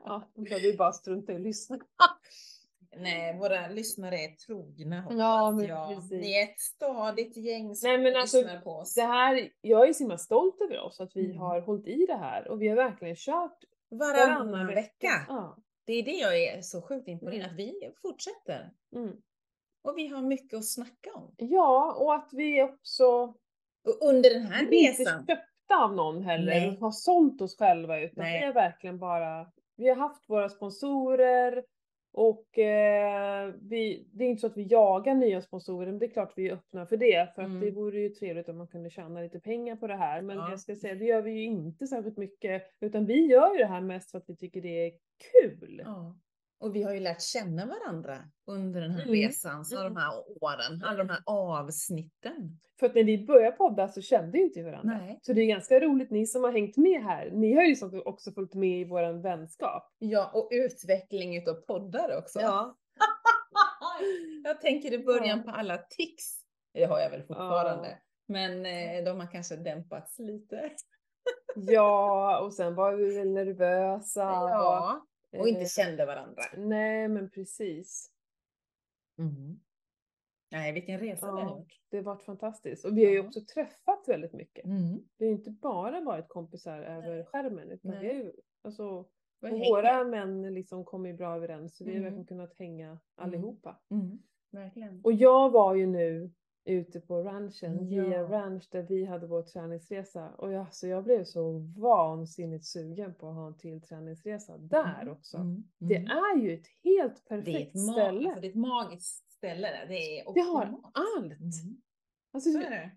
ja, 0.05 0.23
då 0.35 0.41
behöver 0.41 0.61
vi 0.61 0.77
bara 0.77 0.91
strunta 0.91 1.31
i 1.31 1.35
att 1.35 1.41
lyssna. 1.41 1.79
Nej, 2.97 3.37
våra 3.39 3.67
lyssnare 3.67 4.15
är 4.15 4.35
trogna 4.35 5.01
hoppas 5.01 5.17
Ja, 5.19 5.51
men 5.51 5.65
jag. 5.65 5.95
precis. 5.95 6.11
Ni 6.11 6.33
är 6.39 6.43
ett 6.43 6.59
stadigt 6.59 7.37
gäng 7.37 7.75
som 7.75 7.89
Nej, 7.89 7.97
men 7.97 8.15
alltså, 8.15 8.37
lyssnar 8.37 8.61
på 8.61 8.69
oss. 8.71 8.93
Det 8.95 9.01
här, 9.01 9.49
jag 9.61 9.89
är 9.89 9.93
så 9.93 9.99
himla 10.03 10.17
stolt 10.17 10.61
över 10.61 10.79
oss 10.79 10.99
att 11.01 11.15
vi 11.15 11.25
Mm. 11.25 11.37
har 11.37 11.61
hållit 11.61 11.87
i 11.87 12.05
det 12.05 12.15
här 12.17 12.47
och 12.47 12.61
vi 12.61 12.67
har 12.67 12.75
verkligen 12.75 13.15
kört 13.15 13.57
Varannan 13.89 14.67
vecka. 14.67 15.25
Ja. 15.27 15.57
Det 15.85 15.93
är 15.93 16.03
det 16.03 16.11
jag 16.11 16.43
är 16.43 16.61
så 16.61 16.81
sjukt 16.81 17.07
imponerad 17.07 17.35
Mm. 17.41 17.51
att 17.51 17.57
vi 17.59 17.91
fortsätter. 18.01 18.71
Mm. 18.95 19.11
Och 19.83 19.97
vi 19.97 20.07
har 20.07 20.21
mycket 20.21 20.57
att 20.57 20.65
snacka 20.67 21.13
om. 21.13 21.35
ja, 21.37 21.93
och 21.99 22.13
att 22.15 22.29
vi 22.31 22.63
också 22.63 23.33
Och 23.85 24.07
under 24.09 24.29
den 24.29 24.43
här 24.43 24.61
vi 24.63 24.67
blir 24.69 24.79
inte 24.89 25.01
resan. 25.01 25.25
köpta 25.27 25.83
av 25.83 25.95
någon 25.95 26.21
heller 26.23 26.45
Nej. 26.59 26.77
har 26.81 26.91
sålt 26.91 27.41
oss 27.41 27.57
själva 27.57 27.99
utan 27.99 28.23
Nej. 28.23 28.39
vi 28.39 28.45
är 28.45 28.53
verkligen 28.53 28.99
bara, 28.99 29.51
vi 29.77 29.89
har 29.89 29.95
haft 29.95 30.29
våra 30.29 30.49
sponsorer 30.49 31.63
och 32.15 32.57
eh, 32.59 33.53
vi, 33.61 34.07
det 34.13 34.23
är 34.23 34.29
inte 34.29 34.41
så 34.41 34.47
att 34.47 34.57
vi 34.57 34.63
jagar 34.67 35.15
nya 35.15 35.41
sponsorer 35.41 35.85
men 35.87 35.99
det 35.99 36.05
är 36.05 36.09
klart 36.11 36.33
vi 36.35 36.49
är 36.49 36.53
öppna 36.53 36.85
för 36.85 36.97
det 36.97 37.35
för 37.35 37.41
att 37.41 37.47
Mm. 37.47 37.59
det 37.61 37.71
vore 37.71 37.99
ju 37.99 38.09
trevligt 38.09 38.49
om 38.49 38.57
man 38.57 38.67
kunde 38.67 38.89
tjäna 38.89 39.21
lite 39.21 39.39
pengar 39.39 39.75
på 39.75 39.87
det 39.87 39.95
här 39.95 40.21
men 40.21 40.37
Ja. 40.37 40.49
jag 40.49 40.59
ska 40.59 40.75
säga 40.75 40.95
det 40.95 41.05
gör 41.05 41.21
vi 41.21 41.31
ju 41.31 41.43
inte 41.43 41.87
särskilt 41.87 42.17
mycket 42.17 42.63
utan 42.79 43.05
vi 43.05 43.25
gör 43.25 43.51
ju 43.53 43.57
det 43.57 43.65
här 43.65 43.81
mest 43.81 44.11
för 44.11 44.17
att 44.17 44.29
vi 44.29 44.35
tycker 44.35 44.61
det 44.61 44.85
är 44.87 44.91
kul. 45.31 45.81
Ja. 45.85 46.15
Och 46.63 46.75
vi 46.75 46.83
har 46.83 46.93
ju 46.93 46.99
lärt 46.99 47.21
känna 47.21 47.65
varandra 47.65 48.17
under 48.47 48.81
den 48.81 48.91
här 48.91 49.01
Mm. 49.01 49.13
resan, 49.13 49.65
så 49.65 49.79
Mm. 49.79 49.93
de 49.93 49.99
här 49.99 50.11
åren, 50.43 50.83
alla 50.85 50.97
de 50.97 51.09
här 51.09 51.19
avsnitten. 51.25 52.59
För 52.79 52.85
att 52.85 52.95
när 52.95 53.03
vi 53.03 53.25
började 53.25 53.57
podda 53.57 53.87
så 53.87 54.01
kände 54.01 54.37
ju 54.37 54.43
inte 54.43 54.63
varandra. 54.63 54.97
Nej. 54.97 55.19
Så 55.21 55.33
det 55.33 55.41
är 55.41 55.45
ganska 55.45 55.79
roligt 55.79 56.11
ni 56.11 56.27
som 56.27 56.43
har 56.43 56.51
hängt 56.51 56.77
med 56.77 57.03
här. 57.03 57.31
Ni 57.31 57.53
har 57.55 57.61
ju 57.61 57.67
liksom 57.69 58.01
också 58.05 58.31
följt 58.31 58.53
med 58.53 58.79
i 58.81 58.83
våran 58.85 59.21
vänskap. 59.21 59.83
Ja, 59.99 60.31
och 60.33 60.49
utveckling 60.51 61.37
utav 61.37 61.53
poddar 61.53 62.17
också. 62.17 62.39
Ja. 62.41 62.77
jag 64.43 64.61
tänker 64.61 64.93
i 64.93 65.03
början 65.03 65.37
Ja. 65.45 65.51
på 65.51 65.57
alla 65.57 65.77
tics. 65.77 66.39
Det 66.73 66.85
har 66.85 66.99
jag 66.99 67.09
väl 67.09 67.23
fortfarande. 67.23 67.97
Men 68.27 68.65
eh, 68.65 69.03
de 69.05 69.19
har 69.19 69.27
kanske 69.31 69.55
dämpats 69.55 70.19
lite. 70.19 70.69
Ja, 71.55 72.39
och 72.39 72.53
sen 72.53 72.75
var 72.75 72.93
vi 72.93 73.17
väl 73.17 73.31
nervösa. 73.33 74.21
Ja, 74.23 75.05
och 75.39 75.47
inte 75.47 75.61
eh, 75.61 75.67
kände 75.67 76.05
varandra. 76.05 76.41
Nej, 76.57 77.07
men 77.07 77.29
precis. 77.29 78.11
Mm. 79.17 79.59
Nej, 80.51 80.71
vilken 80.73 80.99
resa 80.99 81.27
har 81.27 81.39
Ja, 81.41 81.57
gjort. 81.57 81.79
det 81.89 81.97
har 81.97 82.03
varit 82.03 82.23
fantastiskt. 82.23 82.85
Och 82.85 82.97
vi 82.97 83.05
har 83.05 83.11
ju 83.11 83.19
också 83.27 83.41
träffat 83.53 84.03
väldigt 84.07 84.33
mycket. 84.33 84.65
Mm. 84.65 84.99
Vi 85.17 85.25
har 85.25 85.31
ju 85.31 85.37
inte 85.37 85.51
bara 85.51 86.01
varit 86.01 86.27
kompisar 86.29 86.81
över 86.81 87.15
Nej. 87.15 87.25
skärmen. 87.25 87.71
Utan 87.71 87.91
Nej. 87.91 87.99
vi 88.01 88.07
har 88.07 88.15
ju, 88.15 88.31
alltså, 88.61 89.05
våra 89.41 90.03
män 90.03 90.53
liksom 90.53 90.85
kommer 90.85 91.09
ju 91.09 91.15
bra 91.15 91.35
överens. 91.35 91.77
Så 91.77 91.83
vi 91.85 91.89
har 91.91 91.97
Mm. 91.97 92.03
verkligen 92.03 92.25
kunnat 92.25 92.53
hänga 92.57 92.99
allihopa. 93.15 93.81
Mm. 93.91 94.19
Verkligen. 94.51 95.01
Och 95.03 95.13
jag 95.13 95.49
var 95.49 95.75
ju 95.75 95.85
nu 95.85 96.31
ute 96.65 96.99
på 96.99 97.23
ranchen, 97.23 97.89
Ja. 97.91 98.03
Gia 98.03 98.23
Ranch, 98.23 98.67
där 98.71 98.81
vi 98.81 99.05
hade 99.05 99.27
vår 99.27 99.41
träningsresa. 99.41 100.29
Och 100.37 100.51
jag, 100.51 100.59
alltså, 100.65 100.87
jag 100.87 101.03
blev 101.03 101.23
så 101.23 101.59
vansinnigt 101.77 102.65
sugen 102.65 103.13
på 103.13 103.29
att 103.29 103.35
ha 103.35 103.47
en 103.47 103.57
till 103.57 103.81
träningsresa 103.81 104.57
där 104.57 105.01
Mm. 105.01 105.13
också. 105.13 105.37
Mm. 105.37 105.63
Det 105.79 105.95
Mm. 105.95 106.07
är 106.11 106.37
ju 106.41 106.53
ett 106.53 106.67
helt 106.83 106.83
det 106.83 106.99
är 106.99 107.05
ett, 107.05 107.45
perfekt 107.45 107.79
ställe. 107.79 108.27
alltså, 108.29 108.41
det 108.41 108.47
är 108.47 108.49
ett 108.49 108.55
magiskt 108.55 109.31
ställe. 109.31 109.67
där. 109.67 109.85
Det 109.87 110.19
är 110.19 110.33
det 110.33 110.41
har 110.41 110.79
allt. 110.93 111.39
Mm. 111.39 111.81
Alltså, 112.33 112.51
Så 112.51 112.57
är 112.59 112.69
det. 112.69 112.91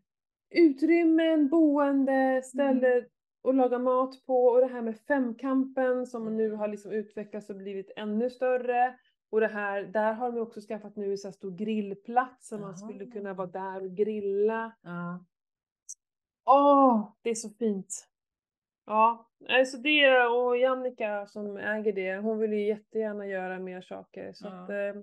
utrymmen, 0.51 1.49
boende, 1.49 2.43
ställe 2.45 2.93
Mm. 2.93 3.05
att 3.49 3.55
laga 3.55 3.79
mat 3.79 4.27
på 4.27 4.45
och 4.47 4.61
det 4.61 4.67
här 4.67 4.83
med 4.83 4.97
femkampen 4.99 6.07
som 6.07 6.37
nu 6.37 6.47
Mm. 6.47 6.59
har 6.59 6.69
liksom 6.69 6.93
utvecklats 6.93 7.51
och 7.51 7.57
blivit 7.57 7.91
ännu 7.97 8.31
större. 8.31 8.99
Och 9.31 9.41
det 9.41 9.47
här, 9.49 9.83
där 9.83 10.13
har 10.13 10.33
de 10.33 10.41
också 10.41 10.61
skaffat 10.61 10.97
nu 10.97 11.11
en 11.11 11.19
så 11.19 11.33
stor 11.33 11.51
grillplats 11.57 12.49
så 12.49 12.59
man 12.59 12.77
skulle 12.77 13.05
Aha. 13.05 13.13
kunna 13.13 13.35
vara 13.35 13.47
där 13.47 13.83
och 13.85 13.97
grilla. 13.97 14.73
Ja. 14.83 15.25
Åh, 16.45 17.13
det 17.23 17.31
är 17.31 17.35
så 17.35 17.51
fint. 17.51 18.09
Ja, 18.87 19.31
alltså 19.49 19.77
det 19.79 20.19
och 20.27 20.57
Jannica 20.57 21.27
som 21.27 21.57
äger 21.57 21.93
det, 21.93 22.17
hon 22.17 22.39
vill 22.39 22.53
ju 22.53 22.67
jättegärna 22.67 23.27
göra 23.27 23.59
mer 23.59 23.81
saker. 23.81 24.33
Så 24.33 24.47
Ja. 24.47 24.63
att, 24.65 24.71
eh, 24.71 25.03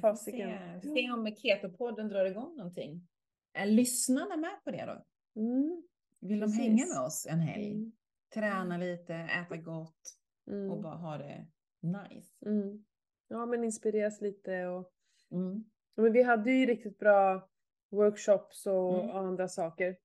fasiken. 0.00 0.80
se, 0.82 0.88
se 0.88 1.10
om 1.10 1.26
Ketopodden 1.36 2.08
drar 2.08 2.24
igång 2.24 2.56
någonting. 2.56 3.08
Är 3.52 3.66
lyssnarna 3.66 4.36
med 4.36 4.64
på 4.64 4.70
det 4.70 4.84
då? 4.86 5.04
Mm, 5.40 5.82
Vill 6.20 6.40
de 6.40 6.46
Precis. 6.46 6.60
hänga 6.60 6.86
med 6.86 7.00
oss 7.06 7.26
en 7.30 7.40
helg? 7.40 7.70
mm, 7.72 7.92
Träna 8.34 8.76
lite, 8.76 9.14
äta 9.14 9.56
gott 9.56 10.16
mm, 10.50 10.70
och 10.70 10.82
bara 10.82 10.94
ha 10.96 11.18
det 11.18 11.46
nice. 11.80 12.32
mm. 12.46 12.84
Ja, 13.28 13.46
men 13.46 13.64
inspireras 13.64 14.20
lite 14.20 14.66
och 14.66 14.90
Mm. 15.30 15.64
Men 15.96 16.12
vi 16.12 16.22
hade 16.22 16.50
ju 16.52 16.66
riktigt 16.66 16.98
bra 16.98 17.48
workshops 17.90 18.66
och 18.66 19.04
Mm. 19.04 19.16
andra 19.16 19.48
saker. 19.48 19.96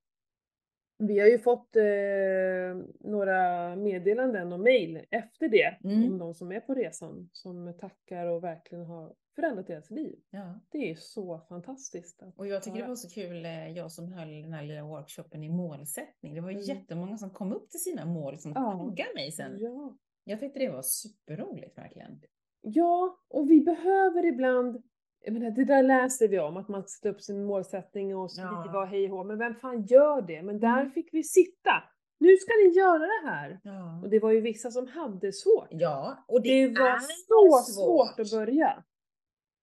Vi 0.98 1.20
har 1.20 1.28
ju 1.28 1.40
fått 1.40 1.76
eh, 1.76 1.84
några 3.00 3.76
meddelanden 3.76 4.54
och 4.54 4.60
mejl 4.60 5.06
efter 5.12 5.48
det 5.50 5.78
Mm. 5.84 6.12
om 6.12 6.18
de 6.18 6.34
som 6.34 6.52
är 6.52 6.60
på 6.60 6.74
resan 6.74 7.30
som 7.34 7.74
tackar 7.80 8.26
och 8.26 8.44
verkligen 8.44 8.86
har 8.86 9.14
förändrat 9.36 9.68
deras 9.68 9.90
liv. 9.92 10.20
Ja. 10.30 10.60
Det 10.70 10.92
är 10.92 10.96
så 10.96 11.40
fantastiskt. 11.50 12.24
Och 12.36 12.48
jag 12.48 12.64
tycker 12.64 12.76
det 12.78 12.82
höra. 12.82 12.90
var 12.90 12.96
så 12.96 13.10
kul, 13.10 13.46
eh, 13.46 13.72
jag 13.72 13.92
som 13.92 14.12
höll 14.14 14.42
den 14.42 14.54
här 14.54 14.64
lilla 14.64 14.84
workshopen 14.84 15.44
i 15.44 15.50
målsättning. 15.50 16.34
Det 16.36 16.42
var 16.42 16.50
Mm. 16.52 16.62
jättemånga 16.62 17.18
som 17.18 17.30
kom 17.30 17.54
upp 17.54 17.70
till 17.70 17.80
sina 17.84 18.06
mål 18.06 18.40
som 18.40 18.52
Ja. 18.56 18.72
taggade 18.72 19.14
mig 19.16 19.32
sen. 19.32 19.56
Ja. 19.60 19.98
Jag 20.24 20.40
tyckte 20.40 20.60
det 20.60 20.70
var 20.70 20.82
superroligt 20.82 21.78
verkligen. 21.78 22.22
Ja, 22.62 23.20
och 23.30 23.50
vi 23.50 23.62
behöver 23.62 24.26
ibland 24.26 24.84
jag 25.22 25.34
menar, 25.34 25.52
det 25.52 25.66
där 25.66 25.84
läser 25.84 26.28
vi 26.28 26.40
om, 26.40 26.58
att 26.58 26.68
man 26.68 26.84
sätter 26.88 27.10
upp 27.10 27.22
sin 27.22 27.46
målsättning 27.46 28.16
och 28.18 28.32
så 28.32 28.42
Ja. 28.42 28.62
lite 28.64 28.74
vad 28.74 28.88
hej 28.88 29.12
och. 29.12 29.26
Men 29.26 29.38
vem 29.38 29.56
fan 29.56 29.82
gör 29.86 30.22
det? 30.22 30.42
Men 30.42 30.60
där 30.60 30.80
Mm. 30.82 30.92
fick 30.92 31.10
vi 31.14 31.24
sitta. 31.24 31.72
Nu 32.20 32.38
ska 32.38 32.52
ni 32.64 32.70
göra 32.78 33.00
det 33.00 33.28
här. 33.30 33.60
Ja. 33.64 34.02
Och 34.04 34.10
det 34.10 34.20
var 34.20 34.32
ju 34.32 34.42
vissa 34.42 34.72
som 34.72 34.88
hade 34.88 35.34
svårt. 35.34 35.68
Ja, 35.70 36.18
och 36.28 36.42
det, 36.42 36.68
Det 36.68 36.80
var 36.80 37.00
så 37.62 37.72
svårt 37.72 38.20
att 38.20 38.32
börja. 38.32 38.84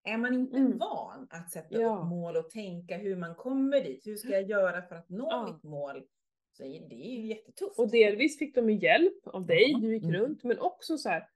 Är 0.05 0.17
man 0.19 0.35
inte 0.35 0.57
Mm. 0.57 0.79
van 0.79 1.27
att 1.31 1.51
sätta 1.51 1.81
Ja. 1.81 1.99
upp 2.03 2.07
mål 2.09 2.37
och 2.37 2.51
tänka 2.51 2.97
hur 2.97 3.17
man 3.17 3.35
kommer 3.35 3.81
dit, 3.85 4.07
hur 4.07 4.17
ska 4.17 4.29
jag 4.29 4.51
göra 4.51 4.83
för 4.83 4.95
att 4.97 5.09
nå 5.11 5.29
Ja. 5.31 5.45
mitt 5.53 5.63
mål? 5.63 6.03
Så 6.53 6.63
det 6.63 6.95
är 6.95 7.21
ju 7.21 7.27
jättetufft. 7.27 7.79
Och 7.79 7.91
delvis 7.91 8.39
fick 8.39 8.55
de 8.55 8.71
ju 8.71 8.77
hjälp 8.79 9.27
av 9.27 9.47
dig, 9.47 9.71
Ja. 9.73 9.79
du 9.79 9.95
gick 9.95 10.05
Mm. 10.05 10.17
runt, 10.17 10.45
men 10.45 10.59
också 10.59 10.99
så 10.99 11.09
här. 11.09 11.29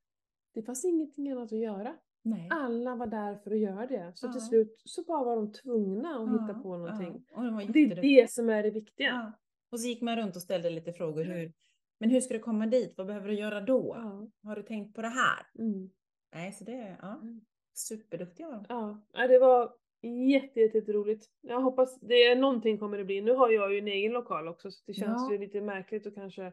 Det 0.54 0.62
fanns 0.62 0.84
ingenting 0.84 1.30
annat 1.30 1.52
att 1.52 1.58
göra. 1.58 1.96
Nej. 2.22 2.48
Alla 2.50 2.94
var 2.94 3.06
där 3.06 3.34
för 3.36 3.50
att 3.50 3.58
göra 3.58 3.86
det. 3.86 4.12
Så 4.14 4.26
till 4.26 4.40
Ja. 4.40 4.48
slut 4.48 4.82
så 4.84 5.02
bara 5.02 5.24
var 5.24 5.36
de 5.36 5.52
tvungna 5.52 6.08
att 6.16 6.28
hitta 6.32 6.52
Ja, 6.56 6.62
på 6.62 6.76
någonting. 6.76 7.24
Ja. 7.34 7.62
Och 7.66 7.72
det, 7.72 7.80
är 7.82 8.02
det 8.02 8.30
som 8.30 8.48
är 8.48 8.62
det 8.62 8.70
viktiga. 8.70 9.32
Och 9.70 9.80
så 9.80 9.88
gick 9.88 10.02
man 10.02 10.16
runt 10.16 10.36
och 10.36 10.42
ställde 10.42 10.70
lite 10.70 10.92
frågor. 10.92 11.24
Hur, 11.24 11.52
men 12.00 12.10
hur 12.10 12.20
ska 12.20 12.34
du 12.34 12.40
komma 12.40 12.66
dit? 12.66 12.94
Vad 12.96 13.06
behöver 13.06 13.28
du 13.28 13.34
göra 13.34 13.60
då? 13.60 13.94
Har 14.42 14.56
du 14.56 14.62
tänkt 14.62 14.94
på 14.94 15.02
det 15.02 15.08
här? 15.08 15.46
Mm. 15.58 15.90
Nej, 16.34 16.52
så 16.52 16.64
det, 16.64 16.96
ja. 17.02 17.18
Mm. 17.22 17.40
Superduktiga 17.74 18.46
var 18.48 18.64
de. 18.68 19.02
Ja, 19.12 19.28
det 19.28 19.38
var 19.38 19.72
jätte, 20.02 20.60
jätte, 20.60 20.78
jätte 20.78 20.92
roligt. 20.92 21.30
Jag 21.40 21.60
hoppas 21.60 22.00
det 22.00 22.34
någonting 22.34 22.78
kommer 22.78 22.98
det 22.98 23.04
bli. 23.04 23.20
Nu 23.20 23.32
har 23.32 23.50
jag 23.50 23.72
ju 23.72 23.78
en 23.78 23.88
egen 23.88 24.12
lokal 24.12 24.48
också 24.48 24.70
så 24.70 24.82
det 24.86 24.94
känns 24.94 25.32
ju 25.32 25.38
lite 25.38 25.60
märkligt 25.60 26.06
att 26.06 26.14
kanske 26.14 26.52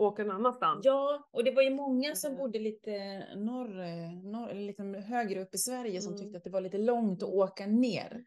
åka 0.00 0.24
någon 0.24 0.36
annanstans. 0.36 0.80
Ja, 0.84 1.28
och 1.30 1.44
det 1.44 1.50
var 1.50 1.62
ju 1.62 1.70
många 1.74 2.14
som 2.14 2.32
Eh. 2.32 2.38
bodde 2.38 2.58
lite 2.58 2.90
norr, 3.36 3.74
norr 4.32 4.48
eller 4.48 4.60
liksom 4.66 4.94
högre 4.94 5.42
upp 5.42 5.54
i 5.54 5.58
Sverige 5.58 6.00
som 6.00 6.12
Mm. 6.12 6.22
tyckte 6.24 6.38
att 6.38 6.44
det 6.44 6.50
var 6.50 6.60
lite 6.60 6.78
långt 6.78 7.22
att 7.22 7.28
åka 7.28 7.66
ner. 7.66 8.24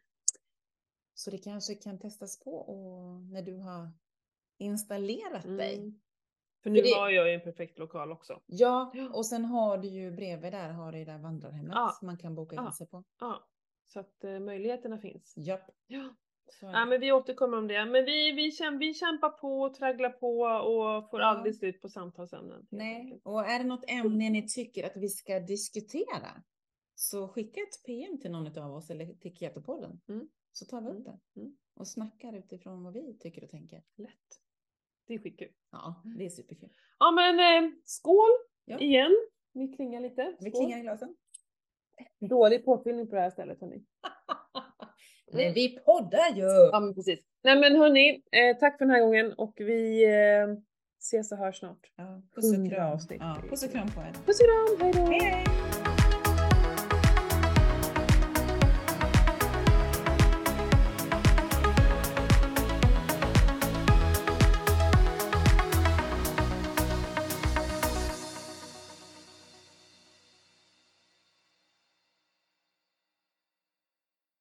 Så 1.14 1.30
det 1.30 1.38
kanske 1.38 1.74
kan 1.74 1.98
testas 1.98 2.40
på 2.40 2.50
och 2.56 3.20
när 3.22 3.42
du 3.42 3.56
har 3.56 3.88
installerat 4.58 5.42
dig. 5.42 5.74
Mm. 5.78 6.00
För 6.62 6.70
nu 6.70 6.80
det- 6.80 6.94
har 6.94 7.10
jag 7.10 7.28
ju 7.28 7.34
en 7.34 7.40
perfekt 7.40 7.78
lokal 7.78 8.12
också. 8.12 8.40
Ja, 8.46 8.90
Ja. 8.94 9.10
och 9.14 9.26
sen 9.26 9.44
har 9.44 9.78
du 9.78 9.88
ju 9.88 10.10
bredvid 10.10 10.52
där 10.52 10.68
har 10.70 10.92
du 10.92 10.98
ju 10.98 11.04
där 11.04 11.18
vandrarhemmet 11.18 11.72
Ja. 11.74 11.96
som 11.98 12.06
man 12.06 12.18
kan 12.18 12.34
boka 12.34 12.56
in 12.56 12.62
Ja. 12.64 12.72
sig 12.72 12.86
på. 12.86 13.04
Ja, 13.20 13.46
så 13.86 14.00
att 14.00 14.24
eh, 14.24 14.40
möjligheterna 14.40 14.98
finns. 14.98 15.34
Japp. 15.36 15.70
Ja. 15.86 16.14
Så 16.50 16.66
ja, 16.66 16.84
men 16.86 17.00
vi 17.00 17.12
återkommer 17.12 17.58
om 17.58 17.66
det. 17.68 17.84
Men 17.86 18.04
vi, 18.04 18.32
vi, 18.32 18.50
käm, 18.52 18.78
vi 18.78 18.94
kämpar 18.94 19.30
på 19.30 19.60
och 19.62 19.74
tragglar 19.74 20.10
på 20.10 20.38
och 20.40 21.10
får 21.10 21.20
Ja. 21.20 21.26
aldrig 21.26 21.54
slut 21.56 21.80
på 21.80 21.88
samtalsämnen. 21.88 22.66
Nej, 22.70 23.20
och 23.24 23.40
är 23.46 23.58
det 23.58 23.64
något 23.64 23.84
ämne 23.90 24.30
ni 24.30 24.48
tycker 24.48 24.86
att 24.86 24.96
vi 24.96 25.08
ska 25.08 25.40
diskutera 25.40 26.42
så 26.94 27.28
skicka 27.28 27.60
ett 27.60 27.84
PM 27.86 28.20
till 28.20 28.30
någon 28.30 28.58
av 28.58 28.74
oss 28.74 28.90
eller 28.90 29.06
till 29.14 29.36
Ketopodden. 29.36 30.00
Mm. 30.08 30.28
Så 30.52 30.64
tar 30.66 30.80
vi 30.80 30.86
upp 30.88 30.92
Mm. 30.96 31.04
det 31.34 31.40
Mm. 31.40 31.56
och 31.74 31.88
snackar 31.88 32.32
utifrån 32.38 32.82
vad 32.84 32.92
vi 32.92 33.18
tycker 33.18 33.44
och 33.44 33.50
tänker. 33.50 33.82
Lätt. 33.96 34.40
Det 35.06 35.14
är 35.14 35.18
skitkul. 35.18 35.52
Ja, 35.70 36.02
det 36.18 36.24
är 36.24 36.30
superkul. 36.30 36.70
Ja 36.98 37.10
men 37.10 37.64
eh, 37.64 37.70
skål 37.84 38.30
Ja. 38.64 38.78
igen. 38.78 39.12
Vi 39.52 39.68
klingar 39.68 40.00
lite. 40.00 40.36
Vi 40.40 40.50
Skål. 40.50 40.60
klingar 40.64 40.78
i 40.78 40.82
glasen. 40.82 41.16
Dålig 42.20 42.64
påfyllning 42.64 43.06
på 43.08 43.14
det 43.14 43.20
här 43.20 43.30
stället 43.30 43.60
hörni. 43.60 43.84
Men 45.34 45.54
vi 45.54 45.68
poddar 45.68 46.36
ju! 46.36 46.68
Ja 46.72 46.80
men 46.80 46.94
precis. 46.94 47.20
Nej 47.44 47.60
men 47.60 47.76
hörni, 47.76 48.08
eh, 48.10 48.56
tack 48.60 48.78
för 48.78 48.84
den 48.84 48.94
här 48.94 49.00
gången 49.00 49.32
och 49.32 49.54
vi 49.56 50.04
eh, 50.04 50.58
ses 51.00 51.32
och 51.32 51.38
hörs 51.38 51.58
snart. 51.58 51.80
Ja, 51.96 52.22
puss 52.34 52.58
och 52.58 52.70
kram. 52.70 52.98
Ja, 53.20 53.36
puss 53.50 53.64
och 53.64 53.72
kram 53.72 53.90
på 53.90 54.00
er. 54.00 54.12
Puss 54.26 54.40
och 54.40 54.46
kram, 54.46 54.92
hejdå! 54.92 55.10
Hej 55.10 55.20
hej! 55.20 55.63